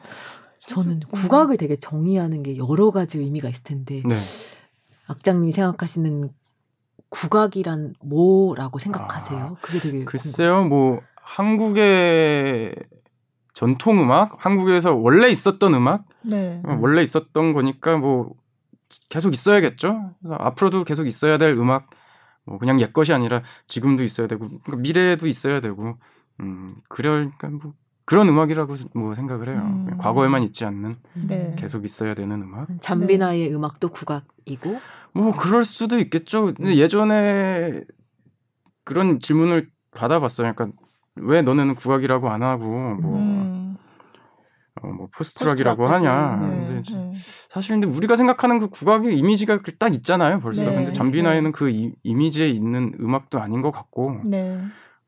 [0.68, 4.16] 저는 국악을 되게 정의하는 게 여러 가지 의미가 있을 텐데 네.
[5.08, 6.32] 악장님이 생각하시는
[7.10, 9.40] 국악이란 뭐라고 생각하세요?
[9.40, 10.70] 아, 그게 되게 글쎄요, 궁금해요.
[10.70, 12.76] 뭐 한국의
[13.56, 16.62] 전통 음악, 한국에서 원래 있었던 음악, 네.
[16.66, 18.34] 어, 원래 있었던 거니까 뭐
[19.08, 20.14] 계속 있어야겠죠.
[20.20, 21.90] 그래서 앞으로도 계속 있어야 될 음악,
[22.44, 25.96] 뭐 그냥 옛 것이 아니라 지금도 있어야 되고 그러니까 미래에도 있어야 되고,
[26.42, 29.62] 음 그러니까 뭐 그런 음악이라고 뭐 생각을 해요.
[29.64, 29.98] 음.
[30.00, 31.56] 과거에만 있지 않는 네.
[31.58, 32.68] 계속 있어야 되는 음악.
[32.82, 33.56] 잠비나의 네.
[33.56, 34.80] 음악도 국악이고.
[35.14, 36.54] 뭐 그럴 수도 있겠죠.
[36.54, 37.86] 근데 예전에
[38.84, 40.54] 그런 질문을 받아봤어요.
[40.54, 40.78] 그러니까
[41.16, 43.78] 왜 너네는 국악이라고 안 하고 뭐, 음.
[44.82, 46.38] 어, 뭐 포스트락이라고 하냐.
[46.42, 47.12] 네, 근데 네.
[47.14, 50.40] 사실 근데 우리가 생각하는 그 국악의 이미지가 딱 있잖아요.
[50.40, 50.70] 벌써.
[50.70, 51.58] 네, 근데 잠비나이는 네.
[51.58, 54.22] 그 이, 이미지에 있는 음악도 아닌 것 같고.
[54.26, 54.62] 네.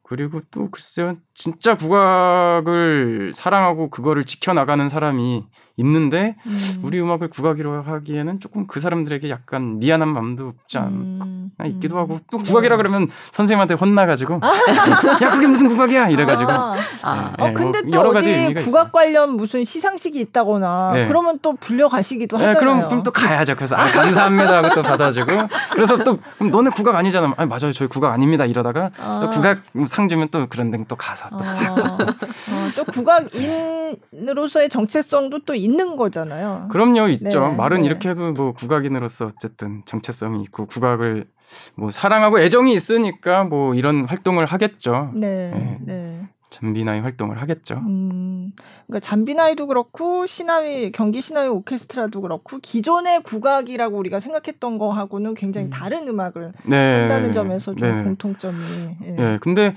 [0.03, 5.45] 그리고 또 글쎄요, 진짜 국악을 사랑하고 그거를 지켜나가는 사람이
[5.77, 6.79] 있는데 음.
[6.81, 11.51] 우리 음악을 국악이라고 하기에는 조금 그 사람들에게 약간 미안한 마음도 없지 않나 음.
[11.63, 14.47] 있기도 하고 또 국악이라 그러면 선생님한테 혼나가지고 아.
[15.21, 16.75] 야 그게 무슨 국악이야 이래가지고 아.
[17.03, 17.33] 아.
[17.37, 21.07] 네, 어, 네, 근데 뭐또 여러 어디 국악 관련 무슨 시상식이 있다거나 네.
[21.07, 22.59] 그러면 또 불려가시기도 네, 하잖아요.
[22.59, 23.55] 그럼, 그럼 또 가야죠.
[23.55, 25.31] 그래서 아 감사합니다 하고 또 받아주고
[25.73, 27.35] 그래서 또 그럼 너네 국악 아니잖아.
[27.37, 29.29] 아 맞아요 저희 국악 아닙니다 이러다가 아.
[29.31, 31.37] 국악 상 주면 또 그런 데또 가서 또, 어.
[31.37, 36.67] 어, 또 국악인으로서의 정체성도 또 있는 거잖아요.
[36.71, 37.47] 그럼요, 있죠.
[37.49, 37.87] 네, 말은 네.
[37.87, 41.27] 이렇게 해도 뭐 국악인으로서 어쨌든 정체성이 있고 국악을
[41.75, 45.11] 뭐 사랑하고 애정이 있으니까 뭐 이런 활동을 하겠죠.
[45.13, 45.51] 네.
[45.51, 45.77] 네.
[45.81, 46.27] 네.
[46.49, 47.75] 잠비나이 활동을 하겠죠.
[47.75, 48.53] 음,
[48.87, 55.69] 그러니까 잠비나이도 그렇고 신화위 경기 신화위 오케스트라도 그렇고 기존의 국악이라고 우리가 생각했던 거하고는 굉장히 음.
[55.69, 56.99] 다른 음악을 네.
[57.01, 58.03] 한다는 점에서 좀 네.
[58.03, 58.57] 공통점이.
[59.03, 59.11] 예.
[59.11, 59.75] 네, 근데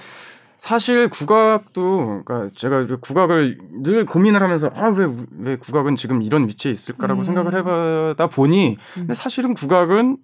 [0.60, 7.24] 사실 국악도 그러니까 제가 국악을 늘 고민을 하면서 아왜왜 국악은 지금 이런 위치에 있을까라고 음.
[7.24, 9.14] 생각을 해보다 보니 음.
[9.14, 10.18] 사실은 국악은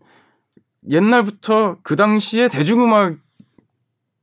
[0.90, 3.16] 옛날부터 그 당시에 대중음악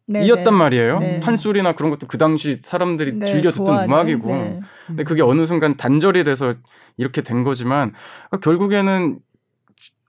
[0.05, 0.51] 네, 이었단 네.
[0.51, 0.99] 말이에요.
[0.99, 1.19] 네.
[1.19, 4.27] 판소리나 그런 것도 그 당시 사람들이 네, 즐겨 듣던 좋아하는, 음악이고.
[4.27, 4.59] 네.
[4.85, 6.53] 근데 그게 어느 순간 단절이 돼서
[6.95, 7.91] 이렇게 된 거지만
[8.29, 9.17] 그러니까 결국에는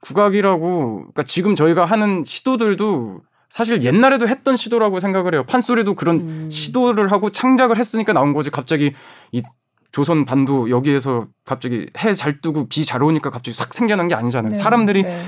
[0.01, 5.43] 국악이라고 그러니까 지금 저희가 하는 시도들도 사실 옛날에도 했던 시도라고 생각을 해요.
[5.47, 6.49] 판소리도 그런 음.
[6.51, 8.49] 시도를 하고 창작을 했으니까 나온 거지.
[8.49, 8.93] 갑자기
[9.31, 9.41] 이
[9.91, 14.49] 조선 반도 여기에서 갑자기 해 잘 뜨고 비 잘 오니까 갑자기 싹 생겨난 게 아니잖아요.
[14.49, 14.55] 네.
[14.55, 15.25] 사람들이 네.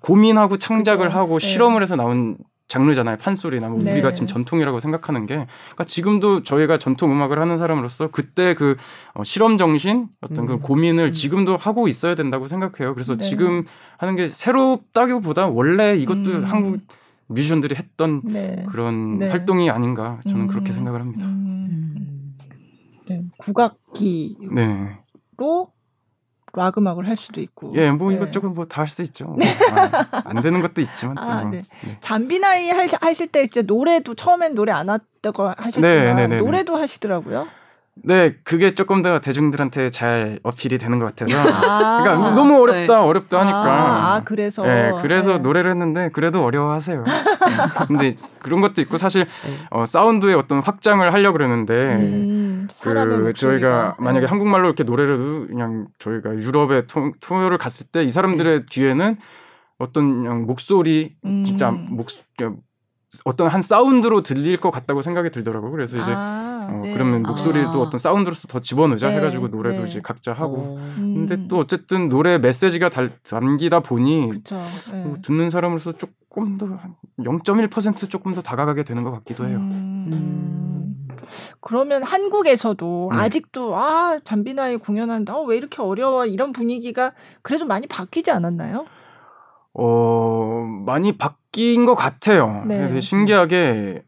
[0.00, 1.18] 고민하고 창작을 그죠.
[1.18, 1.46] 하고 네.
[1.46, 2.38] 실험을 해서 나온
[2.68, 3.18] 장르잖아요.
[3.18, 3.92] 판소리나 뭐 네.
[3.92, 8.76] 우리가 지금 전통이라고 생각하는 게 그러니까 지금도 저희가 전통 음악을 하는 사람으로서 그때 그
[9.14, 10.46] 어, 실험 정신 어떤 음.
[10.46, 11.12] 그 고민을 음.
[11.12, 12.94] 지금도 하고 있어야 된다고 생각해요.
[12.94, 13.22] 그래서 네.
[13.24, 13.64] 지금
[13.98, 16.44] 하는 게 새롭다기보다 원래 이것도 음.
[16.44, 16.80] 한국
[17.28, 18.64] 뮤지션들이 했던 네.
[18.70, 19.28] 그런 네.
[19.28, 20.46] 활동이 아닌가 저는 음.
[20.46, 21.26] 그렇게 생각을 합니다.
[21.26, 22.36] 음.
[23.08, 23.22] 네.
[23.38, 24.98] 국악기로 네.
[26.54, 27.72] 락 음악을 할 수도 있고.
[27.74, 28.16] 예, 뭐 네.
[28.16, 29.26] 이것저것 뭐 다 할 수 있죠.
[29.26, 29.36] 뭐,
[29.72, 31.18] 아, 안 되는 것도 있지만.
[31.18, 31.50] 아, 뭐.
[31.50, 31.64] 네.
[31.84, 31.96] 네.
[32.00, 36.76] 잠비나이 할, 하실 때 이제 노래도 처음엔 노래 안 했다고 하셨지만 네, 네, 네, 노래도
[36.76, 37.46] 하시더라고요.
[38.04, 41.36] 네, 그게 조금 더 대중들한테 잘 어필이 되는 것 같아서.
[41.38, 43.00] 아~ 그러니까 너무 어렵다, 네.
[43.00, 43.58] 어렵다 하니까.
[43.58, 44.62] 아, 아 그래서.
[44.64, 45.38] 네, 그래서 네.
[45.38, 47.04] 노래를 했는데 그래도 어려워하세요.
[47.88, 49.66] 근데 그런 것도 있고 사실 네.
[49.70, 52.68] 어, 사운드의 어떤 확장을 하려고 그러는데 음.
[52.68, 54.26] 음, 그 저희가 만약에 네.
[54.26, 58.66] 한국말로 이렇게 노래를 그냥 저희가 유럽에 토, 토요를 갔을 때 이 사람들의 네.
[58.70, 59.16] 뒤에는
[59.78, 61.44] 어떤 그냥 목소리 음.
[61.44, 62.08] 진짜 목
[63.24, 65.70] 어떤 한 사운드로 들릴 것 같다고 생각이 들더라고요.
[65.70, 66.92] 그래서 이제 아, 어, 네.
[66.92, 67.78] 그러면 목소리도 아.
[67.78, 69.16] 어떤 사운드로서 더 집어넣자 네.
[69.16, 69.88] 해가지고 노래도 네.
[69.88, 70.76] 이제 각자 하고.
[70.98, 71.26] 음.
[71.26, 74.26] 근데 또 어쨌든 노래 메시지가 달, 담기다 보니
[75.04, 76.78] 뭐 듣는 사람으로서 조금 더
[77.18, 79.58] 0.1% 조금 더 다가가게 되는 것 같기도 해요.
[79.58, 80.08] 음.
[80.12, 80.56] 음.
[81.60, 83.18] 그러면 한국에서도 네.
[83.18, 85.36] 아직도 아 잠비나이 공연한다.
[85.36, 87.12] 어, 왜 이렇게 어려워 이런 분위기가
[87.42, 88.86] 그래도 많이 바뀌지 않았나요?
[89.74, 92.64] 어 많이 바뀐 것 같아요.
[92.66, 92.86] 네.
[92.88, 94.04] 되게 신기하게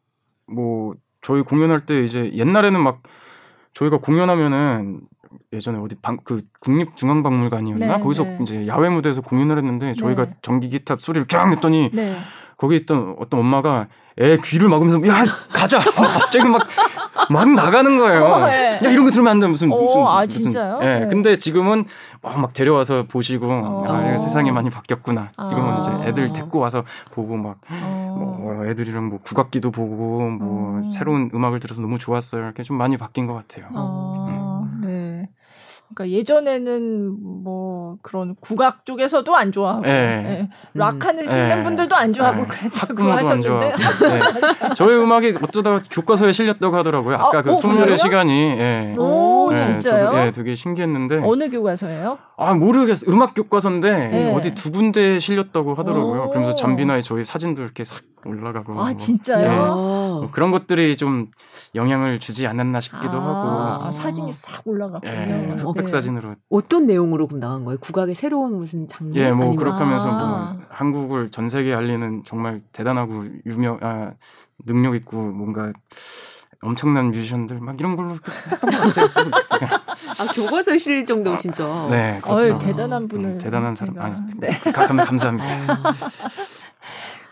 [0.47, 3.03] 뭐 저희 공연할 때 이제 옛날에는 막
[3.75, 5.01] 저희가 공연하면은
[5.53, 8.39] 예전에 어디 방, 그 국립중앙박물관이었나 네, 거기서 네.
[8.43, 10.35] 이제 야외 무대에서 공연을 했는데 저희가 네.
[10.43, 12.17] 전기 기타 소리를 쫙 냈더니 네.
[12.57, 13.89] 거기 있던 어떤 엄마가
[14.21, 16.67] 애 귀를 막으면서 야 가자 갑자기 막
[17.31, 18.25] 막 나가는 거예요.
[18.25, 18.79] 어, 네.
[18.83, 20.79] 야 이런 거 들으면 안 돼 무슨 어, 무슨 아 진짜요?
[20.83, 21.01] 예.
[21.01, 21.07] 네.
[21.09, 21.85] 근데 지금은
[22.23, 23.85] 막, 막 데려와서 보시고 어.
[23.87, 25.33] 아 세상이 많이 바뀌었구나.
[25.45, 25.81] 지금은 아.
[25.81, 28.15] 이제 애들 데리고 와서 보고 막 어.
[28.19, 30.83] 뭐 애들이랑 뭐 국악기도 보고 뭐 어.
[30.91, 32.45] 새로운 음악을 들어서 너무 좋았어요.
[32.45, 33.67] 이렇게 좀 많이 바뀐 것 같아요.
[33.73, 34.27] 어.
[34.29, 34.38] 음.
[35.89, 35.95] 네.
[35.95, 40.23] 그러니까 예전에는 뭐 그런 국악 쪽에서도 안 좋아하고 네.
[40.23, 40.49] 네.
[40.75, 41.55] 락하는 네.
[41.55, 42.49] 는 분들도 안 좋아하고 네.
[42.49, 44.75] 그랬다고 하셨는데 네.
[44.75, 47.17] 저희 음악이 어쩌다 교과서에 실렸다고 하더라고요.
[47.17, 48.95] 아까 아, 그 어, 수문열의 시간이 예.
[48.99, 50.07] 오 진짜요?
[50.07, 52.19] 저도, 예, 되게 신기했는데 어느 교과서예요?
[52.37, 56.25] 아 모르겠어 음악 교과서인데 어디 두 군데 실렸다고 하더라고요.
[56.25, 56.31] 오.
[56.31, 58.97] 그러면서 잠비나에 저희 사진도 이렇게 싹 올라가고 아 뭐.
[58.97, 59.51] 진짜요?
[59.51, 59.57] 예.
[59.57, 61.29] 뭐 그런 것들이 좀
[61.75, 65.13] 영향을 주지 않았나 싶기도 아, 하고 아, 사진이 싹 올라갔군요.
[65.13, 65.91] 예, 흑백 네.
[65.91, 67.79] 사진으로 어떤 내용으로 나간 거예요?
[67.79, 69.17] 국악의 새로운 무슨 장면?
[69.17, 69.57] 예, 뭐 아니면...
[69.57, 70.59] 그렇게 하면서 뭐 아.
[70.71, 74.13] 한국을 전 세계에 알리는 정말 대단하고 유명 아,
[74.65, 75.73] 능력 있고 뭔가
[76.61, 79.71] 엄청난 뮤지션들 막 이런 걸로 했던 것 같아요.
[80.19, 81.65] 아 교과서 실 정도 진짜.
[81.89, 82.55] 네, 그렇죠.
[82.55, 83.95] 어이, 대단한 분을 음, 대단한 사람.
[83.95, 84.07] 제가.
[84.07, 84.51] 아니, 네.
[84.73, 85.77] 가끔 감사합니다.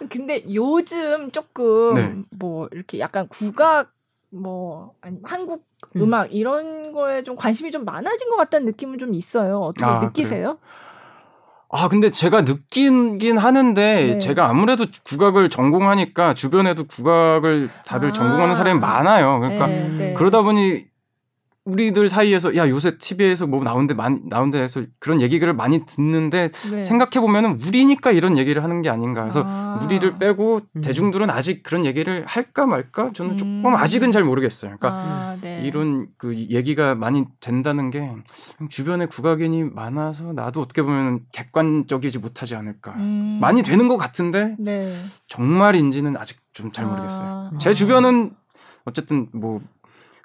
[0.08, 2.14] 근데 요즘 조금 네.
[2.30, 3.95] 뭐 이렇게 약간 국악
[4.40, 5.64] 뭐 아니 한국
[5.96, 6.12] 음.
[6.14, 9.60] 악 이런 거에 좀 관심이 좀 많아진 것 같다는 느낌은 좀 있어요.
[9.60, 10.58] 어떻게 아, 느끼세요?
[10.58, 10.58] 그래요?
[11.68, 14.18] 아, 근데 제가 느끼긴 하는데 네.
[14.18, 18.12] 제가 아무래도 국악을 전공하니까 주변에도 국악을 다들 아.
[18.12, 19.40] 전공하는 사람이 많아요.
[19.40, 20.14] 그러니까 네, 네.
[20.14, 20.86] 그러다 보니
[21.66, 26.82] 우리들 사이에서 야 요새 TV에서 뭐 나온데 많이 나온데 해서 그런 얘기를 많이 듣는데 네.
[26.82, 29.80] 생각해 보면은 우리니까 이런 얘기를 하는 게 아닌가 해서 아.
[29.84, 30.80] 우리를 빼고 음.
[30.80, 33.36] 대중들은 아직 그런 얘기를 할까 말까 저는 음.
[33.36, 34.76] 조금 아직은 잘 모르겠어요.
[34.78, 35.62] 그러니까 아, 네.
[35.64, 38.12] 이런 그 얘기가 많이 된다는 게
[38.70, 43.38] 주변에 국악인이 많아서 나도 어떻게 보면 객관적이지 못하지 않을까 음.
[43.40, 44.92] 많이 되는 것 같은데 네.
[45.26, 47.28] 정말인지는 아직 좀 잘 모르겠어요.
[47.28, 47.58] 아.
[47.58, 48.32] 제 주변은
[48.84, 49.60] 어쨌든 뭐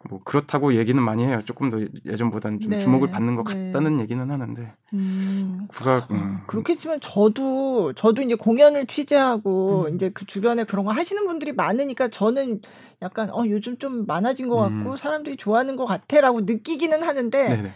[0.09, 1.41] 뭐 그렇다고 얘기는 많이 해요.
[1.45, 2.77] 조금 더 예전보다는 좀 네.
[2.77, 3.71] 주목을 받는 것 네.
[3.71, 5.67] 같다는 얘기는 하는데 음.
[5.69, 6.41] 국악 음.
[6.47, 9.95] 그렇겠지만 저도 저도 이제 공연을 취재하고 음.
[9.95, 12.61] 이제 그 주변에 그런 거 하시는 분들이 많으니까 저는
[13.01, 14.95] 약간 어 요즘 좀 많아진 것 같고 음.
[14.95, 17.71] 사람들이 좋아하는 것 같아라고 느끼기는 하는데 네네.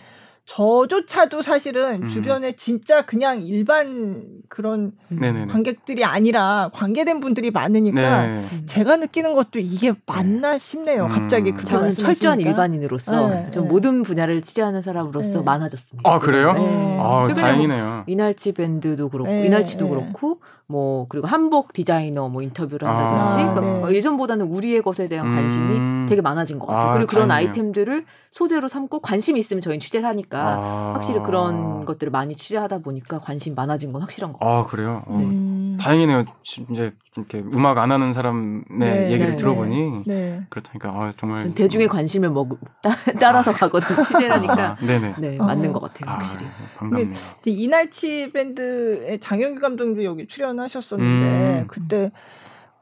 [0.46, 2.08] 저조차도 사실은 음.
[2.08, 5.48] 주변에 진짜 그냥 일반 그런 네네네.
[5.48, 8.46] 관객들이 아니라 관계된 분들이 많으니까 네.
[8.68, 11.06] 제가 느끼는 것도 이게 맞나 싶네요.
[11.06, 11.10] 음.
[11.10, 13.50] 갑자기 그 저는 철저한 일반인으로서 네.
[13.50, 13.70] 전 네.
[13.70, 15.44] 모든 분야를 취재하는 사람으로서 네.
[15.44, 16.12] 많아졌습니다.
[16.12, 16.54] 아 그래요?
[16.54, 16.98] 네.
[17.02, 17.86] 아, 최근에 뭐 다행이네요.
[17.86, 19.48] 뭐 이날치 밴드도 그렇고 네.
[19.48, 23.96] 이날치도 그렇고 뭐 그리고 한복 디자이너 뭐 인터뷰를 한다든지 아, 뭐 네.
[23.96, 26.06] 예전보다는 우리의 것에 대한 관심이 음.
[26.10, 26.90] 되게 많아진 것 같아요.
[26.90, 27.52] 아, 그리고 그런 다행이네요.
[27.52, 30.92] 아이템들을 소재로 삼고 관심이 있으면 저희는 취재를 하니까 아.
[30.94, 34.58] 확실히 그런 것들을 많이 취재하다 보니까 관심 많아진 건 확실한 것 같아요.
[34.58, 35.04] 아 그래요?
[35.06, 35.18] 어.
[35.18, 35.78] 네.
[35.78, 36.26] 다행이네요.
[36.72, 40.46] 이제 이렇게 음악 안 하는 사람의 네, 얘기를 네, 들어보니 네.
[40.50, 45.80] 그렇다니까 아, 정말 대중의 관심을 먹 따, 라서 가거든 취재라니까 아, 네네 네, 맞는 것
[45.82, 46.46] 같아요 아, 확실히.
[46.46, 47.16] 아, 반갑네요.
[47.46, 51.68] 이날치 밴드의 장영규 감독도 여기 출연하셨었는데 음.
[51.68, 52.12] 그때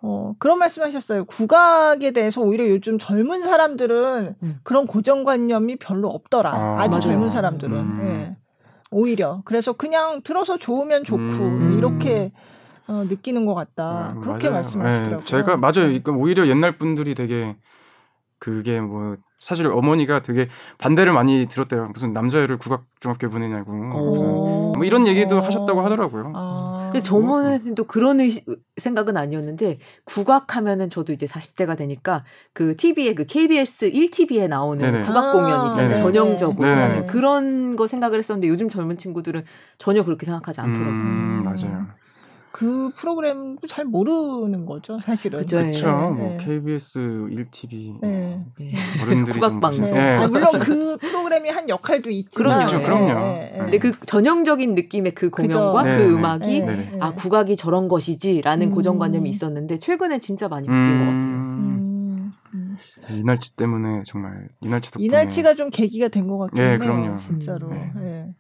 [0.06, 1.24] 어, 그런 말씀하셨어요.
[1.26, 4.60] 국악에 대해서 오히려 요즘 젊은 사람들은 음.
[4.64, 6.52] 그런 고정관념이 별로 없더라.
[6.78, 7.78] 아, 주 젊은 사람들은.
[7.78, 8.00] 음.
[8.02, 8.38] 네.
[8.92, 11.76] 오히려 그래서 그냥 들어서 좋으면 좋고 음.
[11.78, 12.32] 이렇게
[12.88, 14.14] 어, 느끼는 것 같다.
[14.14, 14.56] 음, 그렇게 맞아요.
[14.56, 15.20] 말씀하시더라고요.
[15.20, 15.74] 네, 제가 맞아요.
[15.88, 17.56] 그러니까 오히려 옛날 분들이 되게
[18.40, 21.90] 그게 뭐 사실 어머니가 되게 반대를 많이 들었대요.
[21.94, 23.72] 무슨 남자애를 국악 중학교 보내냐고.
[23.72, 26.32] 뭐 이런 얘기도 하셨다고 하더라고요.
[26.36, 26.90] 아.
[26.92, 28.46] 근데 저번에는 또 그런 의식,
[28.78, 32.24] 생각은 아니었는데 국악하면은 저도 이제 40대가 되니까
[32.54, 35.04] 그 TV에 그 KBS 1TV에 나오는 네네.
[35.04, 35.92] 국악 공연 있잖아요.
[35.92, 39.44] 아, 전형적으로 하는 그런 거 생각을 했었는데 요즘 젊은 친구들은
[39.78, 40.92] 전혀 그렇게 생각하지 않더라고요.
[40.92, 41.88] 음, 맞아요.
[42.56, 45.44] 그 프로그램도 잘 모르는 거죠, 사실은.
[45.44, 46.12] 그렇죠.
[46.12, 48.46] 뭐 KBS 1TV 네.
[48.60, 48.72] 네.
[49.02, 49.96] 어른들이 국악방송.
[49.98, 50.18] 네.
[50.18, 52.54] 아, 물론 그 프로그램이 한 역할도 있지만.
[52.54, 53.14] 그렇죠, 그럼요.
[53.40, 53.56] 네.
[53.58, 56.64] 근데 그 전형적인 느낌의 그 공연과 그 음악이
[57.00, 58.72] 아 국악이 저런 것이지라는 음.
[58.76, 61.00] 고정관념이 있었는데 최근에 진짜 많이 바뀐 음.
[61.00, 61.34] 것 같아요.
[61.34, 62.32] 음.
[62.54, 62.78] 음.
[63.20, 66.78] 이날치 때문에 정말 이날치 덕분에 이날치가 좀 계기가 된 것 같긴 해요.
[66.78, 67.16] 그럼요.
[67.16, 67.70] 진짜로.
[68.00, 68.32] 네.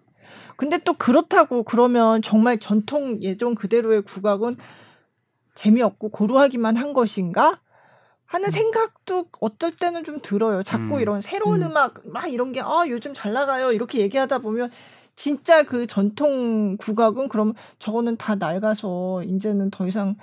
[0.57, 4.55] 근데 또 그렇다고 그러면 정말 전통 예전 그대로의 국악은
[5.55, 7.59] 재미없고 고루하기만 한 것인가?
[8.25, 8.51] 하는 음.
[8.51, 10.63] 생각도 어떨 때는 좀 들어요.
[10.63, 10.99] 자꾸 음.
[11.01, 11.77] 이런 새로운 음.
[11.77, 13.71] 악 막 이런 게 아, 요즘 잘 나가요.
[13.71, 14.71] 이렇게 얘기하다 보면
[15.15, 20.15] 진짜 그 전통 국악은 그럼 저거는 다 낡아서 이제는 더 이상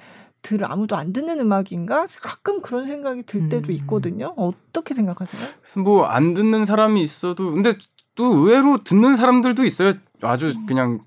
[0.42, 2.06] 들 아무도 안 듣는 음악인가?
[2.20, 3.74] 가끔 그런 생각이 들 때도 음.
[3.76, 4.34] 있거든요.
[4.36, 5.40] 어떻게 생각하세요?
[5.60, 7.74] 그래서 뭐 안 듣는 사람이 있어도 근데
[8.14, 9.94] 또 의외로 듣는 사람들도 있어요.
[10.22, 11.00] 아주 그냥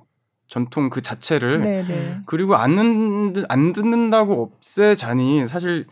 [0.47, 1.87] 전통 그 자체를 네네.
[1.87, 2.21] 네.
[2.25, 5.87] 그리고 안, 안 듣는다고 없애자니 사실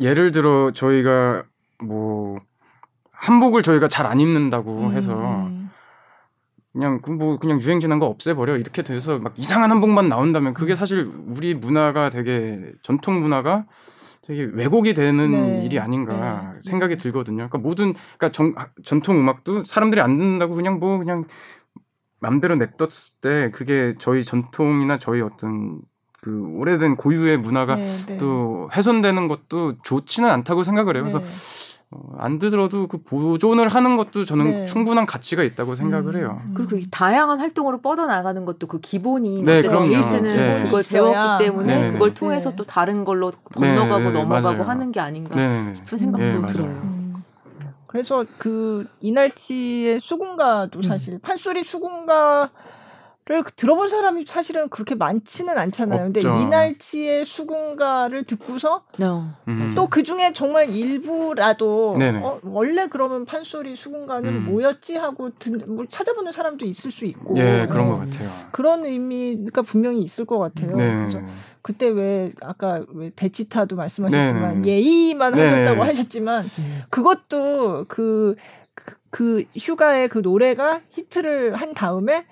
[0.00, 1.44] 예를 들어 저희가
[1.82, 2.40] 뭐
[3.12, 4.92] 한복을 저희가 잘 안 입는다고 음.
[4.94, 5.50] 해서
[6.72, 10.76] 그냥 그뭐 그냥 유행 지난 거 없애버려 이렇게 돼서 막 이상한 한복만 나온다면 그게 음.
[10.76, 13.66] 사실 우리 문화가 되게 전통 문화가
[14.24, 15.64] 되게 왜곡이 되는 네.
[15.64, 16.60] 일이 아닌가 네.
[16.60, 17.48] 생각이 들거든요.
[17.48, 21.24] 그러니까 모든 그러니까 정, 전통 음악도 사람들이 안 듣는다고 그냥 뭐 그냥
[22.20, 25.82] 맘대로 냅뒀을 때 그게 저희 전통이나 저희 어떤
[26.22, 28.16] 그 오래된 고유의 문화가 네, 네.
[28.16, 31.02] 또 훼손되는 것도 좋지는 않다고 생각을 해요.
[31.02, 31.24] 그래서 네.
[31.24, 31.73] 어,
[32.18, 34.64] 안 들어도 그 보존을 하는 것도 저는 네.
[34.66, 36.20] 충분한 가치가 있다고 생각을 음.
[36.20, 36.42] 해요.
[36.54, 40.62] 그리고 다양한 활동으로 뻗어 나가는 것도 그 기본이 네, 베이스는 네.
[40.64, 44.62] 그걸 배웠기 때문에 네, 그걸 통해서 또 다른 걸로 건너가고 넘어가고 맞아요.
[44.62, 46.68] 하는 게 아닌가 싶은 생각도 들어요.
[46.68, 46.94] 음.
[47.86, 50.82] 그래서 그 이날치의 수군가도 음.
[50.82, 51.18] 사실 음.
[51.22, 52.50] 판소리 수군가
[53.26, 56.08] 를 들어본 사람이 사실은 그렇게 많지는 않잖아요.
[56.08, 56.28] 없죠.
[56.28, 59.28] 근데 이날치의 수군가를 듣고서 no.
[59.48, 59.72] 음.
[59.74, 64.44] 또그 중에 정말 일부라도 어, 원래 그러면 판소리 수군가는 음.
[64.44, 67.34] 뭐였지 하고 듣, 뭐 찾아보는 사람도 있을 수 있고.
[67.38, 67.90] 예, 그런 어.
[67.92, 68.28] 것 같아요.
[68.52, 70.76] 그런 의미가 분명히 있을 것 같아요.
[70.76, 70.94] 네.
[70.94, 71.20] 그래서
[71.62, 74.70] 그때 왜 아까 왜 대치타도 말씀하셨지만 네.
[74.70, 75.46] 예의만 네.
[75.46, 76.82] 하셨다고 하셨지만 음.
[76.90, 78.36] 그것도 그,
[78.74, 82.26] 그, 그 휴가의 그 노래가 히트를 한 다음에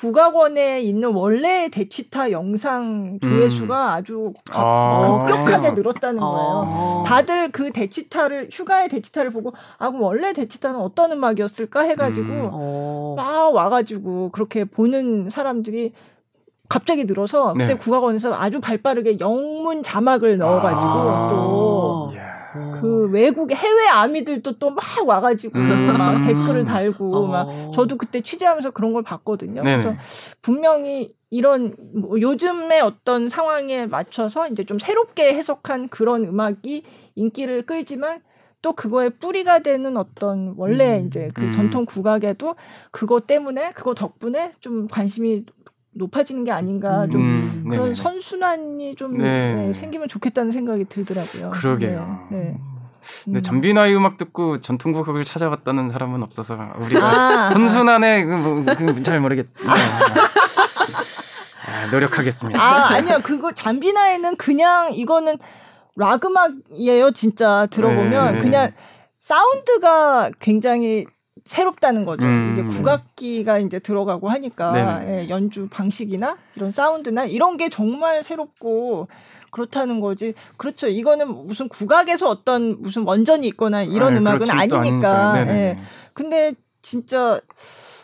[0.00, 3.90] 국악원에 있는 원래 대치타 영상 조회수가 음.
[3.90, 6.64] 아주 아~ 급격하게 늘었다는 거예요.
[6.66, 12.50] 아~ 다들 그 대치타를 휴가의 대치타를 보고 아 그럼 원래 대치타는 어떤 음악이었을까 해가지고 음.
[12.52, 13.14] 어.
[13.16, 15.92] 막 와가지고 그렇게 보는 사람들이
[16.68, 17.74] 갑자기 늘어서 그때 네.
[17.74, 22.25] 국악원에서 아주 발빠르게 영문 자막을 넣어가지고 아~ 또.
[23.06, 25.86] 그 외국의 해외 아미들도 또 막 와가지고 음.
[25.98, 27.26] 막 댓글을 달고 어.
[27.26, 29.62] 막 저도 그때 취재하면서 그런 걸 봤거든요.
[29.62, 29.82] 네네.
[29.82, 29.98] 그래서
[30.42, 36.82] 분명히 이런 뭐 요즘의 어떤 상황에 맞춰서 이제 좀 새롭게 해석한 그런 음악이
[37.14, 38.20] 인기를 끌지만
[38.62, 41.06] 또 그거의 뿌리가 되는 어떤 원래 음.
[41.06, 41.50] 이제 그 음.
[41.50, 42.56] 전통 국악에도
[42.90, 45.44] 그거 때문에 그거 덕분에 좀 관심이
[45.92, 47.94] 높아지는 게 아닌가 좀 음, 그런 네네.
[47.94, 49.54] 선순환이 좀 네.
[49.54, 51.50] 네, 생기면 좋겠다는 생각이 들더라고요.
[51.52, 52.28] 그러게요.
[52.30, 52.58] 네.
[53.00, 53.24] 네.
[53.24, 59.46] 근데 전비나이 음악 듣고 전통국악을 찾아봤다는 사람은 없어서 우리가 아, 선순환의 그 뭐, 그 모르겠.
[59.54, 59.70] 네.
[61.66, 62.60] 아, 노력하겠습니다.
[62.60, 65.38] 아 아니요 그거 잠비나이는 그냥 이거는
[65.96, 68.40] 락 음악이에요 진짜 들어보면 네.
[68.40, 68.72] 그냥
[69.20, 71.06] 사운드가 굉장히
[71.44, 72.26] 새롭다는 거죠.
[72.26, 72.56] 음.
[72.58, 79.08] 이게 국악기가 이제 들어가고 하니까 예, 연주 방식이나 이런 사운드나 이런 게 정말 새롭고
[79.50, 80.34] 그렇다는 거지.
[80.56, 80.88] 그렇죠.
[80.88, 85.46] 이거는 무슨 국악에서 어떤 무슨 원전이 있거나 이런 아, 음악은 아니니까.
[85.48, 85.76] 예.
[86.12, 87.40] 근데 진짜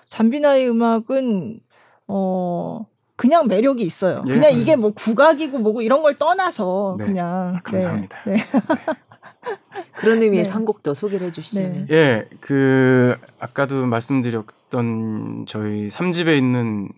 [0.09, 1.61] 잠비나의 음악은
[2.09, 2.87] 어
[3.17, 4.25] 그냥 매력이 있어요.
[4.27, 4.33] 예.
[4.33, 7.07] 그냥 이게 뭐 국악이고 뭐고 이런 걸 떠나서 네.
[7.07, 8.19] 그냥 아, 감사합니다.
[8.27, 8.37] 네.
[8.43, 8.43] 네.
[9.95, 10.55] 그런 의미에서 네.
[10.55, 11.87] 한곡 더 소개를 해주시자면.
[11.87, 11.95] 네.
[11.95, 16.89] 예, 그 아까도 말씀드렸던 저희 3집에 있는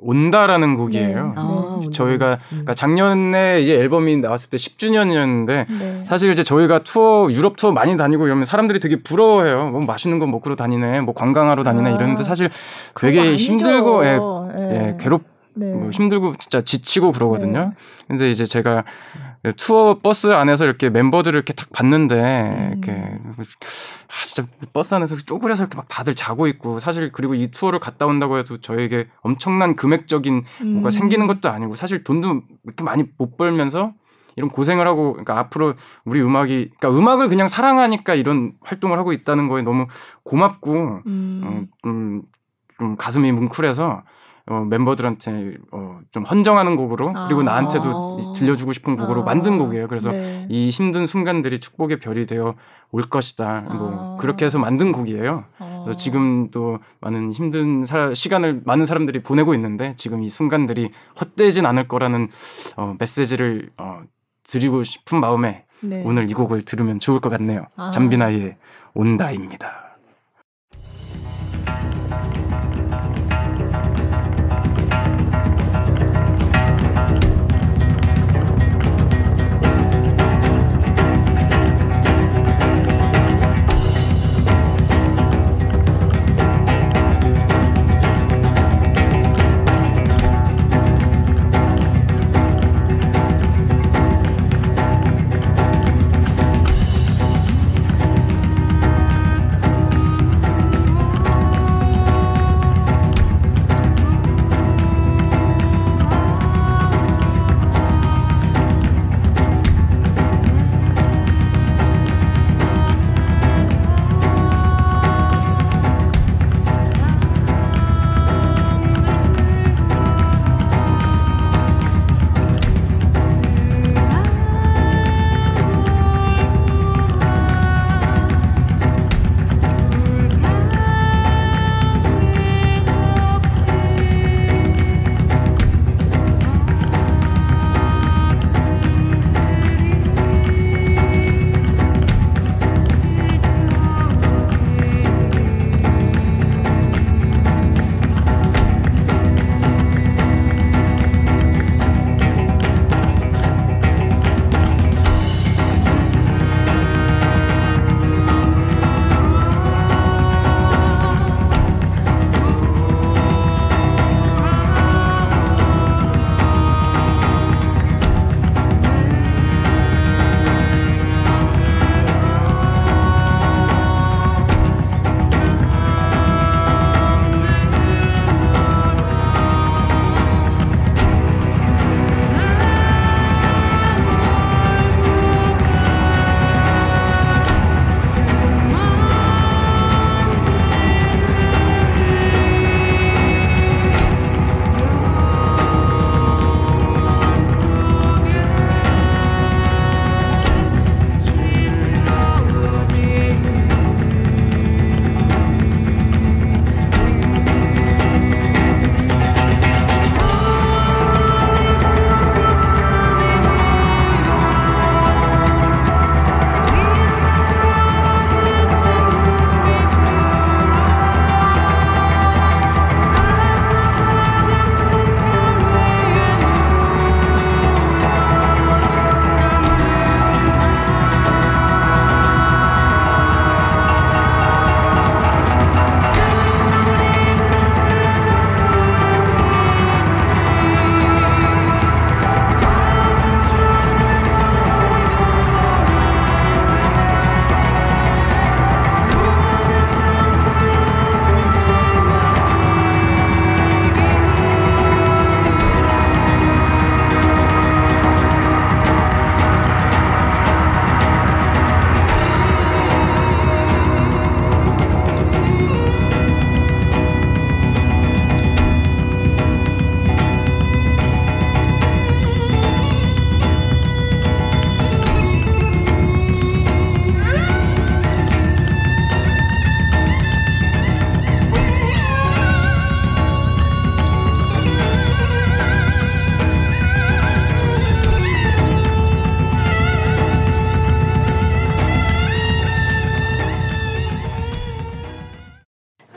[0.00, 1.26] 온다라는 곡이에요.
[1.26, 1.32] 네.
[1.36, 2.38] 아, 저희가 음.
[2.48, 6.04] 그러니까 작년에 이제 앨범이 나왔을 때 10주년이었는데 네.
[6.04, 9.70] 사실 이제 저희가 투어 유럽 투어 많이 다니고 이러면 사람들이 되게 부러워해요.
[9.70, 12.50] 뭐 맛있는 거 먹으러 다니네, 뭐 관광하러 다니네 아, 이러는데 사실
[13.00, 14.18] 되게 힘들고 예,
[14.58, 15.33] 예, 괴롭 네.
[15.54, 17.58] 뭐 힘들고 진짜 지치고 그러거든요.
[17.58, 17.70] 네.
[18.08, 18.84] 근데 이제 제가
[19.56, 22.70] 투어 버스 안에서 이렇게 멤버들을 이렇게 딱 봤는데 음.
[22.72, 27.78] 이렇게 아 진짜 버스 안에서 쪼그려서 이렇게 막 다들 자고 있고 사실 그리고 이 투어를
[27.78, 30.90] 갔다 온다고 해도 저에게 엄청난 금액적인 뭐가 음.
[30.90, 33.92] 생기는 것도 아니고 사실 돈도 이렇게 많이 못 벌면서
[34.36, 35.74] 이런 고생을 하고 그러니까 앞으로
[36.04, 39.86] 우리 음악이 그러니까 음악을 그냥 사랑하니까 이런 활동을 하고 있다는 거에 너무
[40.24, 41.42] 고맙고 음.
[41.44, 42.22] 음, 좀,
[42.78, 44.02] 좀 가슴이 뭉클해서
[44.46, 47.44] 어, 멤버들한테 어, 좀 헌정하는 곡으로 그리고 아.
[47.44, 49.24] 나한테도 들려주고 싶은 곡으로 아.
[49.24, 49.88] 만든 곡이에요.
[49.88, 50.46] 그래서 네.
[50.50, 52.54] 이 힘든 순간들이 축복의 별이 되어
[52.90, 53.62] 올 것이다.
[53.62, 54.16] 뭐 아.
[54.20, 55.44] 그렇게 해서 만든 곡이에요.
[55.56, 55.96] 그래서 아.
[55.96, 60.90] 지금 또 많은 힘든 사, 시간을 많은 사람들이 보내고 있는데 지금 이 순간들이
[61.20, 62.28] 헛되진 않을 거라는
[62.76, 64.02] 어, 메시지를 어,
[64.44, 66.02] 드리고 싶은 마음에 네.
[66.04, 67.66] 오늘 이 곡을 들으면 좋을 것 같네요.
[67.76, 67.90] 아.
[67.90, 68.56] 잠비나이의
[68.94, 69.83] 온다입니다.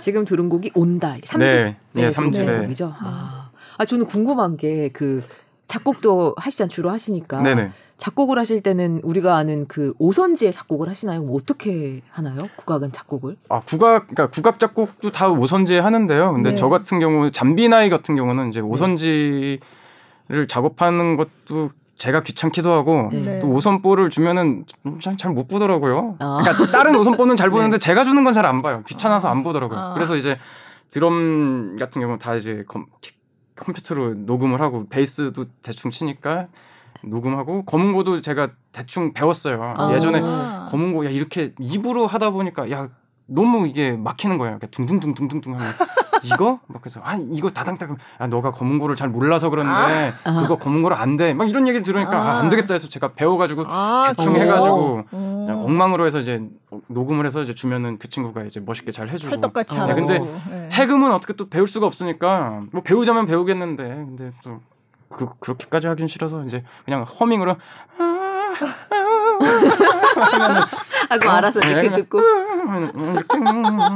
[0.07, 1.17] 지금 들은 곡이 온다.
[1.21, 1.39] 3집.
[1.39, 2.93] 네, 네, 3집의 곡이죠.
[2.97, 3.49] 아.
[3.77, 5.21] 아, 저는 궁금한 게 그
[5.67, 7.41] 작곡도 하시잖 주로 하시니까.
[7.41, 7.71] 네네.
[7.97, 11.23] 작곡을 하실 때는 우리가 아는 그 오선지의 작곡을 하시나요?
[11.23, 12.47] 뭐 어떻게 하나요?
[12.55, 13.35] 국악은 작곡을?
[13.49, 16.31] 아 국악 그러니까 국악 작곡도 다 오선지에 하는데요.
[16.31, 16.55] 근데 네.
[16.55, 18.65] 저 같은 경우 잠비나이 같은 경우는 이제 네.
[18.65, 19.59] 오선지를
[20.29, 20.47] 네.
[20.47, 23.39] 작업하는 것도 제가 귀찮기도 하고 네.
[23.39, 24.65] 또 오선볼을 주면은
[25.17, 26.15] 잘 못 보더라고요.
[26.19, 26.41] 아.
[26.43, 27.79] 그러니까 다른 오선볼은 잘 보는데 네.
[27.79, 28.83] 제가 주는 건 잘 안 봐요.
[28.87, 29.77] 귀찮아서 안 보더라고요.
[29.79, 29.93] 아.
[29.93, 30.37] 그래서 이제
[30.91, 32.85] 드럼 같은 경우는 다 이제 컴,
[33.55, 36.47] 컴퓨터로 녹음을 하고 베이스도 대충 치니까
[37.03, 39.73] 녹음하고 검은고도 제가 대충 배웠어요.
[39.77, 39.91] 아.
[39.93, 40.21] 예전에
[40.69, 42.89] 검은고 야 이렇게 입으로 하다 보니까 야
[43.25, 44.59] 너무 이게 막히는 거예요.
[44.71, 45.67] 둥둥둥둥둥둥 하면
[46.23, 46.59] 이거?
[46.67, 50.41] 막 그래서 아 이거 다당당 아 너가 검은고를 잘 몰라서 그런데 아.
[50.41, 51.33] 그거 검은고를 안 돼.
[51.33, 52.35] 막 이런 얘기를 들으니까 아.
[52.35, 54.39] 아, 안 되겠다 해서 제가 배워 가지고 아, 대충 어.
[54.39, 55.63] 해가지고 어.
[55.65, 56.41] 엉망으로 해서 이제
[56.87, 59.35] 녹음을 해서 이제 주면은 그 친구가 이제 멋있게 잘 해주고.
[59.35, 60.69] 찰떡같이 네, 근데 네.
[60.73, 64.59] 해금은 어떻게 또 배울 수가 없으니까 뭐 배우자면 배우겠는데 근데 또
[65.09, 67.55] 그, 그렇게까지 하긴 싫어서 이제 그냥 허밍으로
[71.09, 72.21] 하고 알아서 이렇게 듣고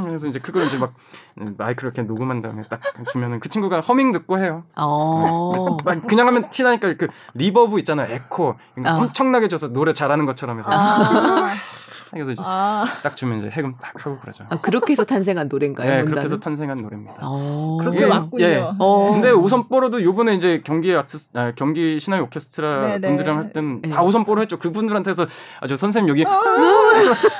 [0.04, 0.94] 그래서 이제 그걸 이제 막
[1.34, 4.64] 마이크로 이렇게 녹음한 다음에 딱 주면은 그 친구가 허밍 듣고 해요.
[4.76, 5.76] 어.
[6.08, 8.12] 그냥 하면 티 나니까 그 reverb 있잖아요.
[8.12, 8.56] 에코 어.
[8.76, 11.52] 엄청나게 줘서 노래 잘하는 것처럼 해서 아.
[12.12, 12.86] 그래서 이제 아.
[13.02, 14.44] 딱 주면 이제 해금 딱 하고 그러죠.
[14.48, 15.88] 아, 그렇게 해서 탄생한 노래인가요?
[15.88, 17.16] 네, 그렇게 해서 탄생한 노래입니다.
[17.22, 17.78] 어.
[17.80, 18.44] 그렇게 왔군요.
[18.44, 18.62] 예.
[18.78, 19.10] 어.
[19.12, 22.98] 근데 오선뽀로도 요번에 이제 경기 아티스 아, 경기 신화 오케스트라 네네.
[22.98, 23.08] 네.
[23.08, 23.90] 분들이랑 할 때는 네.
[23.90, 24.58] 다 오선뽀로 했죠.
[24.58, 25.26] 그분들한테서
[25.60, 26.40] 아주 선생님 여기 어.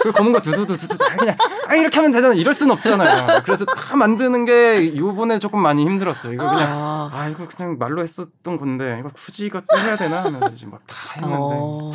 [0.03, 1.37] 그 검은 거 두두두 두두 그냥
[1.69, 2.35] 아 이렇게 하면 되잖아.
[2.35, 3.43] 이럴 수는 없잖아요.
[3.45, 6.33] 그래서 다 만드는 게 요번에 조금 많이 힘들었어요.
[6.33, 10.49] 이거 그냥 아, 아 이거 그냥 말로 했었던 건데 이거 굳이 이거 해야 되나 하면서
[10.55, 11.91] 이제 막 다 했는데 어.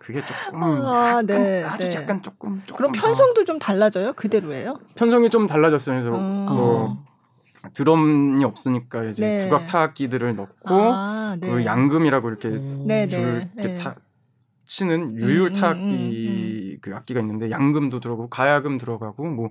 [0.00, 1.94] 그게 조금 아, 약간, 네, 아주 네.
[1.94, 4.12] 약간 조금, 조금 그럼 편성도 좀 달라져요?
[4.14, 4.78] 그대로예요?
[4.94, 5.94] 편성이 좀 달라졌어요.
[5.94, 6.46] 그래서 음.
[6.46, 6.96] 뭐
[7.72, 9.44] 드럼이 없으니까 이제 네.
[9.44, 11.48] 국악 타악기들을 넣고 아, 네.
[11.48, 12.84] 그 양금이라고 이렇게 음.
[12.86, 13.74] 네, 줄 이렇게 네.
[13.76, 13.94] 타
[14.66, 19.50] 치는 유율 타악기 음, 음, 음, 그 악기가 있는데 양금도 들어가고 가야금 들어가고 뭐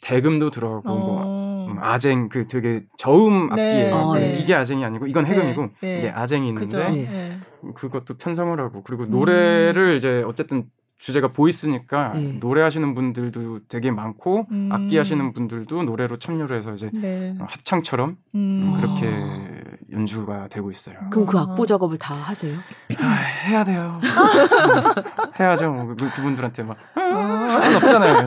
[0.00, 1.68] 대금도 들어가고 뭐 어.
[1.68, 3.88] 뭐 아쟁 그 되게 저음 네.
[3.88, 3.96] 악기예요.
[3.96, 4.36] 아, 네.
[4.36, 5.70] 이게 아쟁이 아니고 이건 해금이고 네.
[5.80, 5.98] 네.
[5.98, 7.40] 이게 아쟁이 있는데 네.
[7.74, 9.96] 그것도 편성을 하고 그리고 노래를 음.
[9.96, 10.64] 이제 어쨌든
[11.00, 12.36] 주제가 보이스니까 네.
[12.40, 14.68] 노래하시는 분들도 되게 많고 음.
[14.70, 17.34] 악기 하시는 분들도 노래로 참여를 해서 이제 네.
[17.40, 18.76] 합창처럼 음.
[18.76, 19.60] 그렇게 아.
[19.92, 20.96] 연주가 되고 있어요.
[21.10, 22.54] 그럼 그 악보 작업을 다 하세요?
[22.98, 23.98] 아, 해야 돼요.
[25.40, 25.72] 해야죠.
[25.72, 27.58] 뭐, 그, 그분들한테 막할 아.
[27.58, 28.24] 수는 없잖아요.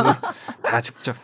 [0.64, 1.16] 다 직접.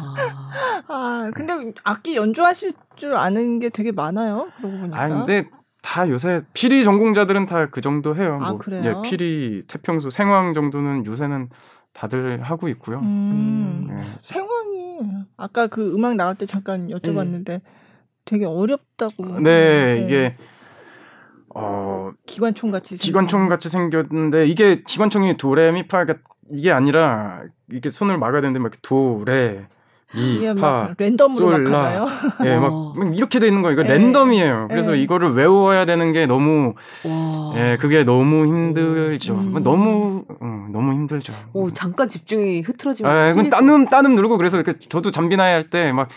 [0.00, 0.82] 아.
[0.88, 4.48] 아, 근데 악기 연주하실 줄 아는 게 되게 많아요.
[4.58, 5.00] 그러고 보니까.
[5.00, 5.48] 아, 근데
[5.82, 8.38] 다 요새 피리 전공자들은 다 그 정도 해요.
[8.42, 8.82] 아, 뭐, 그래요?
[8.84, 11.50] 예, 피리, 태평소, 생황 정도는 요새는
[11.92, 12.98] 다들 하고 있고요.
[13.00, 14.02] 음, 음, 예.
[14.18, 14.98] 생황이
[15.36, 17.62] 아까 그 음악 나갈 때 잠깐 여쭤봤는데 네.
[18.24, 19.40] 되게 어렵다고.
[19.40, 20.04] 네, 네.
[20.04, 20.36] 이게
[21.54, 26.04] 어 기관총 같이 기관총 같이 생겼는데 이게 기관총이 도레미파
[26.50, 29.66] 이게 아니라 이렇게 손을 막아야 되는데 막 도레
[30.14, 32.06] 미파 랜덤으로 막나요
[32.44, 32.92] 예, 어.
[32.94, 33.80] 막 이렇게 돼 있는 거예요.
[33.80, 33.98] 이거 에이.
[33.98, 34.68] 랜덤이에요.
[34.70, 35.02] 그래서 에이.
[35.02, 37.52] 이거를 외워야 되는 게 너무 와.
[37.56, 39.34] 예, 그게 너무 힘들죠.
[39.34, 39.50] 음.
[39.52, 41.32] 뭐 너무 음, 너무 힘들죠.
[41.52, 46.08] 오, 잠깐 집중이 흐트러지면 아, 예, 딴음 딴음 누르고 그래서 이렇게 저도 잠비나야 할때 막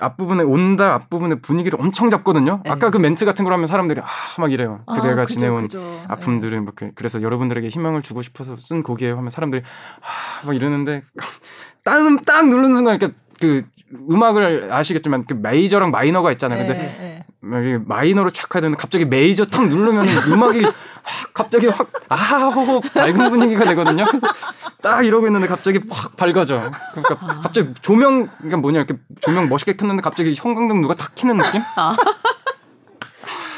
[0.00, 2.60] 앞부분에 온다 앞부분에 분위기를 엄청 잡거든요.
[2.64, 2.70] 네.
[2.70, 4.80] 아까 그 멘트 같은 걸 하면 사람들이 아 막 이래요.
[4.86, 6.02] 아, 그대가 아, 그죠, 지내온 그죠.
[6.08, 6.62] 아픔들을 네.
[6.62, 9.62] 이렇게 그래서 여러분들에게 희망을 주고 싶어서 쓴 곡이에요 하면 사람들이
[10.00, 11.02] 아 막 이러는데
[11.84, 13.62] 딱 누르는 순간 이렇게 그
[14.10, 16.66] 음악을 아시겠지만 그 메이저랑 마이너가 있잖아요.
[16.66, 17.78] 근데 네, 네.
[17.78, 20.62] 마이너로 착 해야 되는데 갑자기 메이저 탁 누르면 음악이
[21.04, 24.04] 확 갑자기 확 아호호 밝은 분위기가 되거든요.
[24.04, 24.26] 그래서
[24.82, 26.70] 딱 이러고 있는데 갑자기 확 밝아져.
[26.92, 27.40] 그러니까 아.
[27.42, 31.60] 갑자기 조명 그러니까 뭐냐 이렇게 조명 멋있게 켰는데 갑자기 형광등 누가 탁 키는 느낌?
[31.76, 31.94] 아.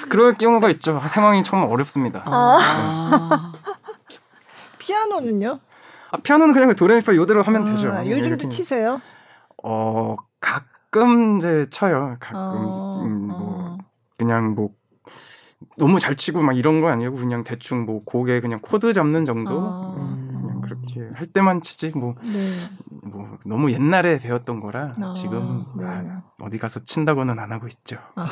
[0.09, 1.01] 그럴 경우가 있죠.
[1.07, 2.23] 상황이 정말 어렵습니다.
[2.27, 2.59] 아.
[2.61, 3.53] 아.
[4.79, 5.61] 피아노는요?
[6.13, 7.89] 아, 피아노는 그냥 도레미파 요대로 하면 되죠.
[8.07, 9.01] 요즘도 치세요?
[9.63, 12.17] 어 가끔 이제 쳐요.
[12.21, 13.79] 가끔 어, 음, 뭐 어.
[14.17, 14.71] 그냥 뭐
[15.79, 19.59] 너무 잘 치고 막 이런 거 아니고 그냥 대충 뭐 곡에 그냥 코드 잡는 정도?
[19.59, 20.16] 어.
[20.97, 22.39] 그렇게 할 때만 치지 뭐, 네.
[23.05, 25.85] 뭐 너무 옛날에 배웠던 거라 아, 지금 네.
[25.87, 27.97] 아, 어디 가서 친다고는 안 하고 있죠.
[28.15, 28.27] 아,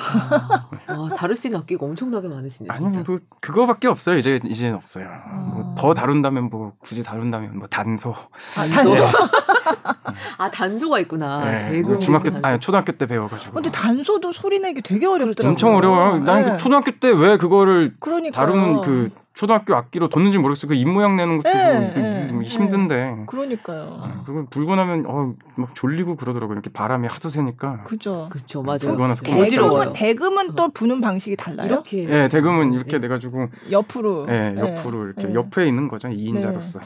[0.86, 2.72] 아 다룰 수 있는 악기가 엄청나게 많으시네요.
[2.72, 4.16] 아니 뭐 그거밖에 없어요.
[4.18, 5.08] 이제 이제는 없어요.
[5.54, 8.10] 뭐 더 다룬다면 뭐 굳이 다룬다면 뭐 단소.
[8.14, 9.04] 아, 단소.
[10.38, 11.44] 아 단소가 있구나.
[11.44, 11.82] 네.
[11.82, 13.54] 뭐 중학교 아니 초등학교 때 배워가지고.
[13.54, 15.50] 근데 단소도 소리 내기 되게 어렵더라고요.
[15.50, 16.18] 엄청 어려워요.
[16.18, 16.56] 나는 그 네.
[16.56, 18.46] 초등학교 때 왜 그거를 그러니까요.
[18.46, 20.68] 다루는 그 초등학교 악기로 뒀는지 모르겠어요.
[20.68, 22.94] 그 입 모양 내는 것도 네, 네, 힘든데.
[22.96, 23.24] 네.
[23.26, 23.98] 그러니까요.
[24.00, 26.54] 아, 그걸 불고 나면 어, 막 졸리고 그러더라고요.
[26.54, 27.82] 이렇게 바람이 하도 세니까.
[27.84, 28.28] 그죠.
[28.30, 28.62] 그렇죠.
[28.62, 28.96] 맞아요.
[29.24, 31.66] 대금은, 대금은 또 부는 방식이 달라요.
[31.66, 32.04] 이렇게.
[32.06, 34.26] 네, 대금은 이렇게 돼 가지고 옆으로.
[34.26, 36.08] 네, 옆으로 이렇게 옆에 있는 거죠.
[36.08, 36.80] 2인자로서.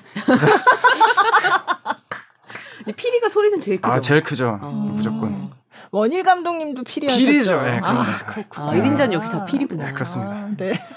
[2.97, 3.93] 피리가 소리는 제일 크죠.
[3.93, 4.59] 아, 제일 크죠.
[4.63, 4.67] 아.
[4.67, 5.51] 무조건.
[5.91, 7.25] 원일 감독님도 피리 하셨죠.
[7.25, 7.61] 피리죠.
[7.63, 8.67] 네, 아, 그렇구나.
[8.69, 9.87] 아, 1인자는 역시 다 피리구나.
[9.87, 10.33] 네, 그렇습니다.
[10.33, 10.73] 아, 네.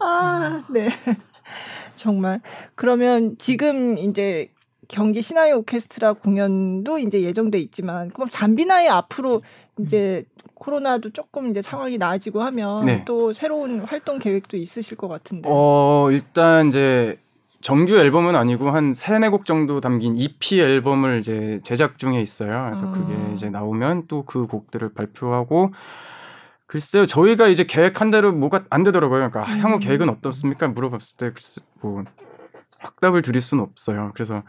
[0.00, 0.88] 아, 네.
[1.96, 2.40] 정말.
[2.74, 4.50] 그러면 지금 이제
[4.88, 9.42] 경기 신화의 오케스트라 공연도 이제 예정돼 있지만 그럼 잠비나의 앞으로
[9.80, 10.24] 이제
[10.54, 13.04] 코로나도 조금 이제 상황이 나아지고 하면 네.
[13.04, 15.48] 또 새로운 활동 계획도 있으실 것 같은데.
[15.52, 17.18] 어, 일단 이제
[17.60, 22.64] 정규 앨범은 아니고 한 세네 곡 정도 담긴 EP 앨범을 이제 제작 중에 있어요.
[22.66, 22.92] 그래서 어.
[22.92, 25.72] 그게 이제 나오면 또 그 곡들을 발표하고
[26.68, 29.30] 글쎄요, 저희가 이제 계획한 대로 뭐가 안 되더라고요.
[29.30, 29.58] 그러니까 음.
[29.60, 30.68] 향후 계획은 어떻습니까?
[30.68, 32.04] 물어봤을 때 글쎄 뭐
[32.78, 34.12] 확답을 드릴 수는 없어요.
[34.14, 34.42] 그래서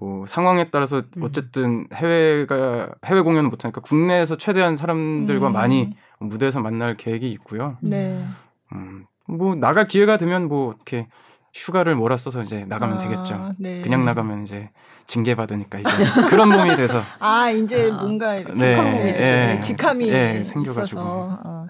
[0.00, 1.22] 뭐 상황에 따라서 음.
[1.22, 5.52] 어쨌든 해외가 해외 공연을 못 하니까 국내에서 최대한 사람들과 음.
[5.52, 7.76] 많이 무대에서 만날 계획이 있고요.
[7.82, 8.24] 네.
[8.72, 11.08] 음, 뭐 나갈 기회가 되면 뭐 이렇게
[11.52, 13.52] 휴가를 몰아써서 이제 나가면 아, 되겠죠.
[13.58, 13.82] 네.
[13.82, 14.70] 그냥 나가면 이제
[15.06, 15.88] 징계 받으니까 이제
[16.28, 21.00] 그런 몸이 돼서 아 이제 아, 뭔가 직함 네, 몸이 되시네 네, 직함이 네, 생겨가지고
[21.00, 21.66] 어.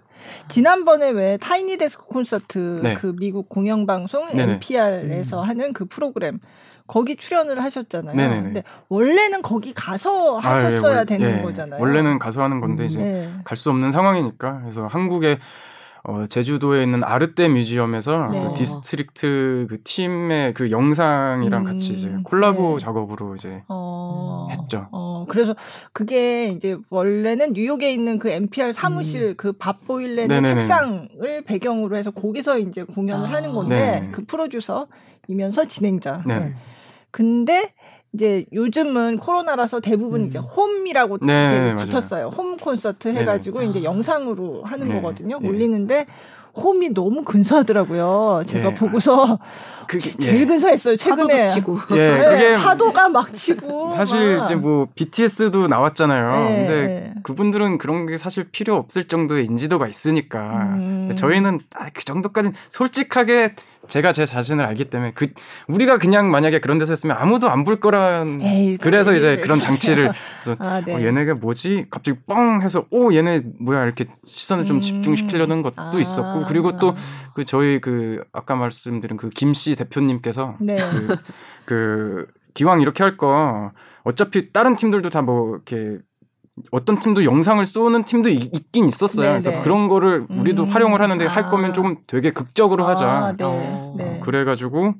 [0.49, 2.95] 지난번에 왜 타이니 데스크 콘서트 네.
[2.95, 4.53] 그 미국 공영방송 네네.
[4.55, 5.49] NPR에서 음.
[5.49, 6.41] 하는 그 프로그램
[6.87, 8.17] 거기 출연을 하셨잖아요.
[8.17, 8.43] 네네네.
[8.43, 11.81] 근데 원래는 거기 가서 하셨어야 아, 예, 되는 예, 거잖아요.
[11.81, 13.31] 원래는 가서 하는 건데 음, 이제 네.
[13.45, 15.39] 갈수 없는 상황이니까 그래서 한국에
[16.09, 18.41] 어, 제주도에 있는 아르떼 뮤지엄에서 네.
[18.47, 22.78] 그 디스트릭트 그 팀의 그 영상이랑 음, 같이 이제 콜라보 네.
[22.78, 24.87] 작업으로 이제 어, 했죠.
[24.93, 25.57] 어, 그래서
[25.93, 29.35] 그게 이제 원래는 뉴욕에 있는 그 NPR 사무실 음.
[29.37, 33.33] 그 밥 보일런의 책상을 배경으로 해서 거기서 이제 공연을 아.
[33.33, 34.09] 하는 건데 네.
[34.12, 36.23] 그 프로듀서이면서 진행자.
[36.27, 36.55] 네.
[37.11, 37.73] 근데
[38.16, 40.26] 이제 요즘은 코로나라서 대부분 음.
[40.26, 42.30] 이제 홈이라고 네, 붙었어요.
[42.30, 42.30] 맞아요.
[42.34, 43.20] 홈 콘서트 네.
[43.20, 43.66] 해가지고 네.
[43.66, 44.94] 이제 영상으로 하는 네.
[44.94, 45.38] 거거든요.
[45.38, 45.47] 네.
[45.47, 46.06] 올리는데
[46.56, 48.44] 홈이 너무 근사하더라고요.
[48.47, 48.74] 제가 예.
[48.74, 49.38] 보고서
[49.86, 50.47] 그, 제, 제일 예.
[50.47, 50.97] 근사했어요.
[50.97, 51.78] 최근에 치고.
[51.93, 54.47] 예, 네, 그게 파도가 막 치고 사실 막.
[54.47, 56.30] 이제 뭐 BTS도 나왔잖아요.
[56.30, 56.56] 네.
[56.66, 60.38] 근데 그분들은 그런 게 사실 필요 없을 정도의 인지도가 있으니까
[60.78, 61.12] 음.
[61.14, 63.55] 저희는 아, 그 정도까지 솔직하게
[63.89, 65.29] 제가 제 자신을 알기 때문에 그
[65.69, 70.13] 우리가 그냥 만약에 그런 데서 했으면 아무도 안 볼 거란 에이, 그래서 이제 그런 장치를
[70.43, 70.95] 그래서 아, 네.
[70.95, 74.81] 어, 얘네가 뭐지 갑자기 뻥 해서 오 얘네 뭐야 이렇게 시선을 좀 음.
[74.83, 75.93] 집중시키려는 것도 아.
[75.99, 76.95] 있었고 그리고 또
[77.35, 80.77] 그 저희 그 아까 말씀드린 그 김 씨 대표님께서 네.
[80.79, 81.17] 그,
[81.67, 83.73] 그 기왕 이렇게 할 거
[84.05, 85.99] 어차피 다른 팀들도 다 뭐 이렇게
[86.70, 89.27] 어떤 팀도 영상을 쏘는 팀도 있, 긴 있었어요.
[89.27, 89.33] 네네.
[89.35, 89.61] 그래서 네.
[89.62, 90.69] 그런 거를 우리도 음.
[90.69, 91.28] 활용을 하는데 아.
[91.28, 93.35] 할 거면 조금 되게 극적으로 아, 하자.
[93.37, 93.45] 네.
[93.45, 93.95] 어.
[93.97, 94.20] 네.
[94.20, 94.95] 그래가지고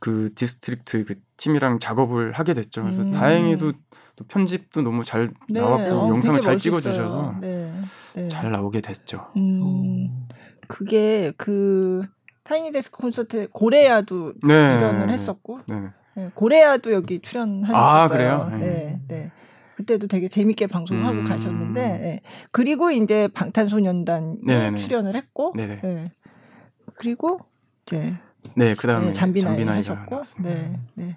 [0.00, 2.82] 그 디스트릭트 그 팀이랑 작업을 하게 됐죠.
[2.82, 3.10] 그래서 음.
[3.10, 3.72] 다행히도
[4.16, 5.60] 또 편집도 너무 잘 네.
[5.60, 7.72] 나왔고 어, 영상을 잘 찍어주셔서 네.
[8.14, 8.28] 네.
[8.28, 9.26] 잘 나오게 됐죠.
[9.36, 10.28] 음.
[10.68, 12.02] 그게 그
[12.44, 15.60] Tiny Desk Concert 고래야도 출연을 했었고
[16.34, 17.76] 고래야도 여기 출연하셨어요.
[17.76, 18.50] 아, 그래요?
[18.58, 19.00] 네.
[19.08, 19.32] 네.
[19.80, 21.24] 그때도 되게 재밌게 방송하고 음.
[21.24, 22.20] 가셨는데 예.
[22.50, 24.78] 그리고 이제 방탄소년단이 네네.
[24.78, 26.12] 출연을 했고 예.
[26.94, 27.40] 그리고
[27.82, 28.14] 이제
[28.56, 31.16] 네 그다음에 네, 잠비나이 하셨고 네, 네.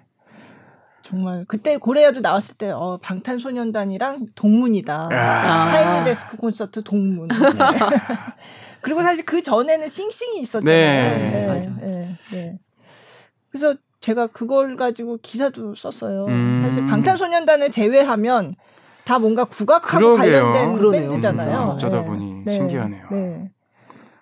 [1.02, 5.64] 정말 그때 고레아도 나왔을 때 어, 방탄소년단이랑 동문이다 아.
[5.66, 7.36] 타이니 데스크 콘서트 동문 네.
[8.80, 11.46] 그리고 사실 그 전에는 싱싱이 있었잖아요 네, 네.
[11.46, 11.92] 맞아, 맞아.
[11.92, 12.58] 네, 네.
[13.50, 16.26] 그래서 제가 그걸 가지고 기사도 썼어요.
[16.26, 16.60] 음.
[16.62, 18.54] 사실 방탄소년단을 제외하면
[19.06, 20.42] 다 뭔가 국악하고 그러게요.
[20.52, 21.58] 관련된 그러네요, 밴드잖아요.
[21.70, 22.04] 어쩌다 네.
[22.04, 22.52] 보니 네.
[22.52, 23.06] 신기하네요.
[23.10, 23.50] 네.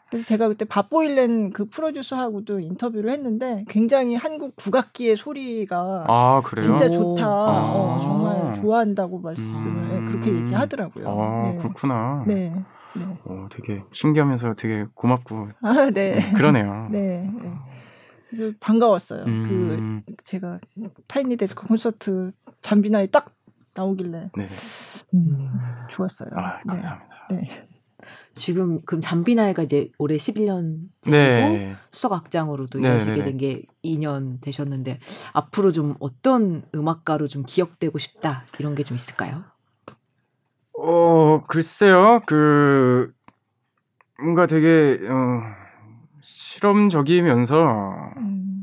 [0.09, 7.27] 그래서 제가 그때 밥보일렌 그 프로듀서하고도 인터뷰를 했는데 굉장히 한국 국악기의 소리가 아, 진짜 좋다.
[7.27, 7.73] 아.
[7.75, 9.89] 어, 정말 좋아한다고 말씀을 음.
[10.05, 11.09] 네, 그렇게 얘기하더라고요.
[11.09, 11.59] 아, 네.
[11.59, 12.23] 그렇구나.
[12.29, 12.55] 네.
[12.95, 13.19] 네.
[13.25, 16.33] 어, 되게 신기하면서 되게 고맙고 아, 네.
[16.35, 16.87] 그러네요.
[16.93, 17.29] 네.
[17.43, 17.72] 네.
[18.33, 19.25] 그래서 반가웠어요.
[19.25, 20.03] 그 음.
[20.07, 20.59] 그 제가
[21.07, 22.31] 타이니 데스크 콘서트
[22.63, 23.35] 잠비나에 딱
[23.77, 24.31] 나오길래
[25.15, 25.51] 음,
[25.91, 26.31] 좋았어요.
[26.35, 26.63] 아, 네.
[26.67, 27.27] 감사합니다.
[27.31, 27.37] 네.
[27.37, 27.69] 네.
[28.35, 31.77] 지금 그럼 잠비나이가 이제 올해 11년째고 네.
[31.91, 34.99] 수석 악장으로도 네, 일하시게 네, 된게 2년 되셨는데
[35.35, 39.45] 앞으로 좀 어떤 음악가로 좀 기억되고 싶다 이런 게 좀 있을까요?
[40.79, 43.13] 어 글쎄요 그
[44.19, 45.43] 뭔가 되게 어
[46.63, 48.61] 실험적이면서 음.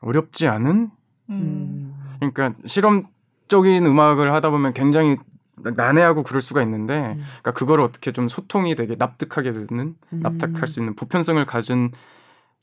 [0.00, 0.90] 어렵지 않은?
[1.30, 1.94] 음.
[2.16, 5.16] 그러니까 실험적인 음악을 하다 보면 굉장히
[5.56, 7.22] 난해하고 그럴 수가 있는데, 음.
[7.42, 10.20] 그러니까 그걸 어떻게 좀 소통이 되게 납득하게 되는, 음.
[10.20, 11.90] 납득할 수 있는 보편성을 가진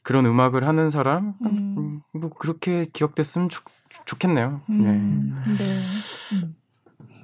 [0.02, 2.02] 그런 음악을 하는 사람, 음.
[2.14, 3.64] 뭐 그렇게 기억됐으면 좋,
[4.06, 4.62] 좋겠네요.
[4.70, 4.74] 예.
[4.74, 5.34] 네.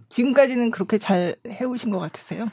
[0.09, 2.47] 지금까지는 그렇게 잘 해오신 것 같으세요?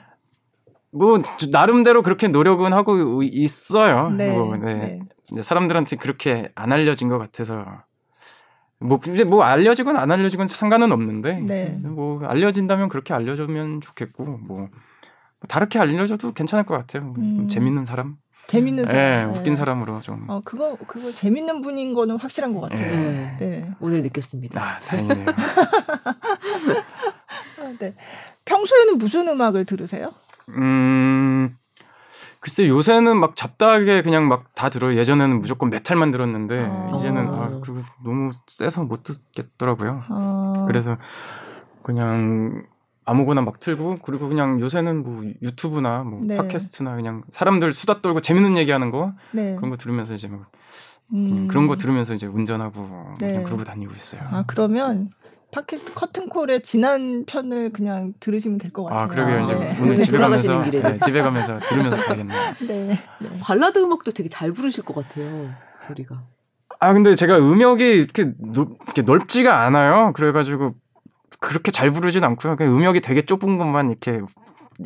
[0.92, 1.22] 뭐
[1.52, 4.10] 나름대로 그렇게 노력은 하고 있어요.
[4.10, 4.30] 네.
[4.30, 5.00] 뭐, 네.
[5.32, 5.42] 네.
[5.42, 7.64] 사람들한테 그렇게 안 알려진 것 같아서
[8.78, 11.78] 뭐 이제 뭐 알려지건 안 알려지건 상관은 없는데 네.
[11.82, 14.68] 뭐 알려진다면 그렇게 알려주면 좋겠고 뭐
[15.48, 17.14] 다르게 알려줘도 괜찮을 것 같아요.
[17.18, 17.46] 음.
[17.48, 18.16] 재밌는 사람.
[18.48, 19.32] 재밌는 사람.
[19.32, 20.24] 네, 웃긴 사람으로 좀.
[20.28, 22.90] 어, 그거, 그거 재밌는 분인 거는 확실한 것 같아요.
[22.90, 23.36] 네.
[23.38, 23.70] 네.
[23.78, 24.60] 오늘 느꼈습니다.
[24.60, 25.26] 아, 다행이네요.
[27.78, 27.94] 네.
[28.44, 30.10] 평소에는 무슨 음악을 들으세요?
[30.56, 31.56] 음,
[32.40, 34.96] 글쎄 요새는 막 잡다하게 그냥 막 다 들어요.
[34.96, 36.92] 예전에는 무조건 메탈만 들었는데 아.
[36.94, 40.04] 이제는 아 그거 너무 세서 못 듣겠더라고요.
[40.08, 40.64] 아.
[40.66, 40.98] 그래서
[41.82, 42.64] 그냥
[43.06, 46.36] 아무거나 막 틀고 그리고 그냥 요새는 뭐 유튜브나 뭐 네.
[46.36, 49.56] 팟캐스트나 그냥 사람들 수다 떨고 재밌는 얘기하는 거 네.
[49.56, 50.44] 그런 거 들으면서 이제 뭐
[51.14, 51.48] 음.
[51.48, 53.28] 그런 거 들으면서 이제 운전하고 네.
[53.28, 54.20] 그냥 그러고 다니고 있어요.
[54.30, 55.10] 아 그러면
[55.52, 59.00] 팟캐스트 커튼콜의 지난 편을 그냥 들으시면 될 것 같아요.
[59.00, 59.40] 아, 그러게요.
[59.42, 59.76] 이제 네.
[59.80, 62.38] 오늘 집에 가면서 네, 집에 가면서 들으면서 가야겠네요.
[62.68, 62.98] 네.
[63.20, 63.38] 네.
[63.40, 65.50] 발라드 음악도 되게 잘 부르실 것 같아요.
[65.80, 66.22] 소리가.
[66.78, 70.12] 아, 근데 제가 음역이 이렇게, 넓, 이렇게 넓지가 않아요.
[70.14, 70.74] 그래 가지고
[71.40, 72.56] 그렇게 잘 부르진 않고요.
[72.56, 74.20] 그냥 음역이 되게 좁은 것만 이렇게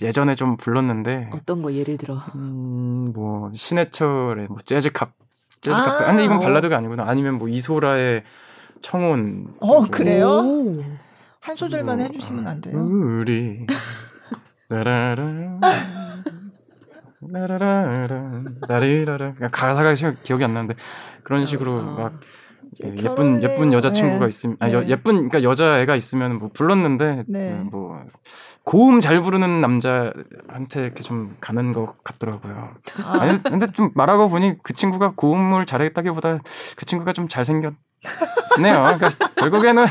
[0.00, 1.30] 예전에 좀 불렀는데.
[1.34, 2.20] 어떤 거 예를 들어?
[2.34, 5.10] 음, 뭐 신해철의 뭐 재즈캅,
[5.60, 5.86] 재즈캅.
[6.00, 7.04] 아, 근데 이건 발라드가 아니구나.
[7.06, 8.24] 아니면 뭐 이소라의
[8.84, 9.46] 청혼.
[9.60, 10.42] 어 그래요?
[11.40, 12.78] 한 소절만 뭐, 해주시면 안 돼요?
[12.78, 13.66] 우리
[14.68, 15.58] 나라라
[17.20, 20.74] 나라라 나리라라 가사가 기억이 안 나는데
[21.22, 21.82] 그런 식으로 어.
[21.82, 22.20] 막
[22.84, 24.28] 예, 예쁜 예쁜 여자 친구가 네.
[24.28, 24.86] 있으면 아 네.
[24.88, 27.66] 예쁜 그러니까 여자애가 있으면 뭐 불렀는데 네.
[27.70, 28.04] 그뭐
[28.64, 32.74] 고음 잘 부르는 남자한테 이렇게 좀 가는 것 같더라고요.
[33.02, 33.18] 아.
[33.20, 36.40] 아니 근데 좀 말하고 보니 그 친구가 고음을 잘했다기보다
[36.76, 37.74] 그 친구가 좀 잘생겼
[38.60, 38.82] 네요.
[38.96, 39.84] 그러니까 결국에는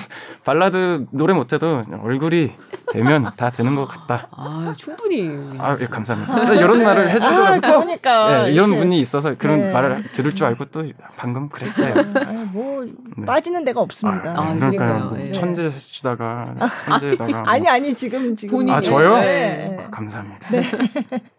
[0.43, 2.53] 발라드 노래 못해도 얼굴이
[2.91, 4.27] 되면 다 되는 것 같다.
[4.31, 5.29] 아 충분히.
[5.59, 6.53] 아 예, 감사합니다.
[6.53, 7.55] 이런 말을 해주더라고요.
[7.55, 8.83] 아, 그러니까 예, 이런 이렇게.
[8.83, 9.71] 분이 있어서 그런 네.
[9.71, 10.85] 말을 들을 줄 알고 또
[11.17, 11.93] 방금 그랬어요.
[11.97, 12.85] 아, 뭐
[13.17, 13.25] 네.
[13.25, 14.33] 빠지는 데가 없습니다.
[14.37, 14.99] 아, 아 그러니까요.
[15.05, 15.31] 뭐 네.
[15.31, 16.55] 천재 시다가
[16.87, 17.43] 천재다가 뭐.
[17.47, 19.15] 아니 아니 지금 지금 본인이 아 저요?
[19.17, 19.77] 네.
[19.79, 20.49] 아, 감사합니다.
[20.49, 20.63] 네.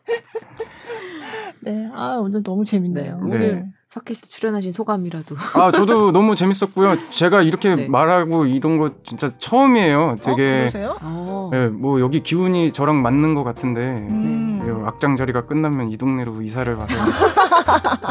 [1.63, 1.91] 네.
[1.95, 3.17] 아 오늘 너무 재밌네요.
[3.17, 3.21] 네.
[3.23, 5.37] 오늘 팟캐스트 출연하신 소감이라도.
[5.55, 6.97] 아, 저도 너무 재밌었고요.
[7.11, 7.87] 제가 이렇게 네.
[7.87, 10.17] 말하고 이런 거 진짜 처음이에요.
[10.21, 10.69] 되게.
[11.01, 13.81] 어, 네, 뭐 여기 기운이 저랑 맞는 것 같은데.
[13.81, 14.63] 음.
[14.65, 16.95] 네, 악장 자리가 끝나면 이 동네로 이사를 가서.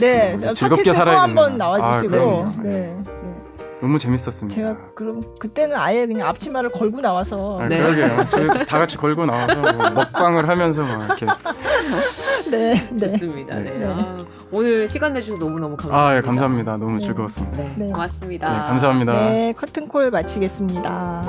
[0.00, 2.44] 네, 네뭐 즐겁게 살아야 한번 나와 주시고.
[2.44, 2.96] 아, 네.
[3.84, 4.54] 너무 재밌었습니다.
[4.54, 7.82] 제가 그럼 그때는 아예 그냥 앞치마를 걸고 나와서 아, 네.
[7.82, 8.24] 그러게요.
[8.32, 11.26] 저희 다 같이 걸고 나와서 뭐 먹방을 하면서 막 이렇게
[12.50, 12.96] 네, 네.
[12.96, 13.56] 좋습니다.
[13.56, 13.78] 네.
[13.78, 13.86] 네.
[13.86, 16.08] 아, 오늘 시간 내주셔서 너무너무 감사합니다.
[16.12, 16.76] 아, 예, 감사합니다.
[16.78, 17.04] 너무 네.
[17.04, 17.58] 즐거웠습니다.
[17.58, 17.74] 네.
[17.76, 17.92] 네.
[17.92, 18.52] 고맙습니다.
[18.52, 19.12] 네, 감사합니다.
[19.12, 21.24] 네, 커튼콜 마치겠습니다.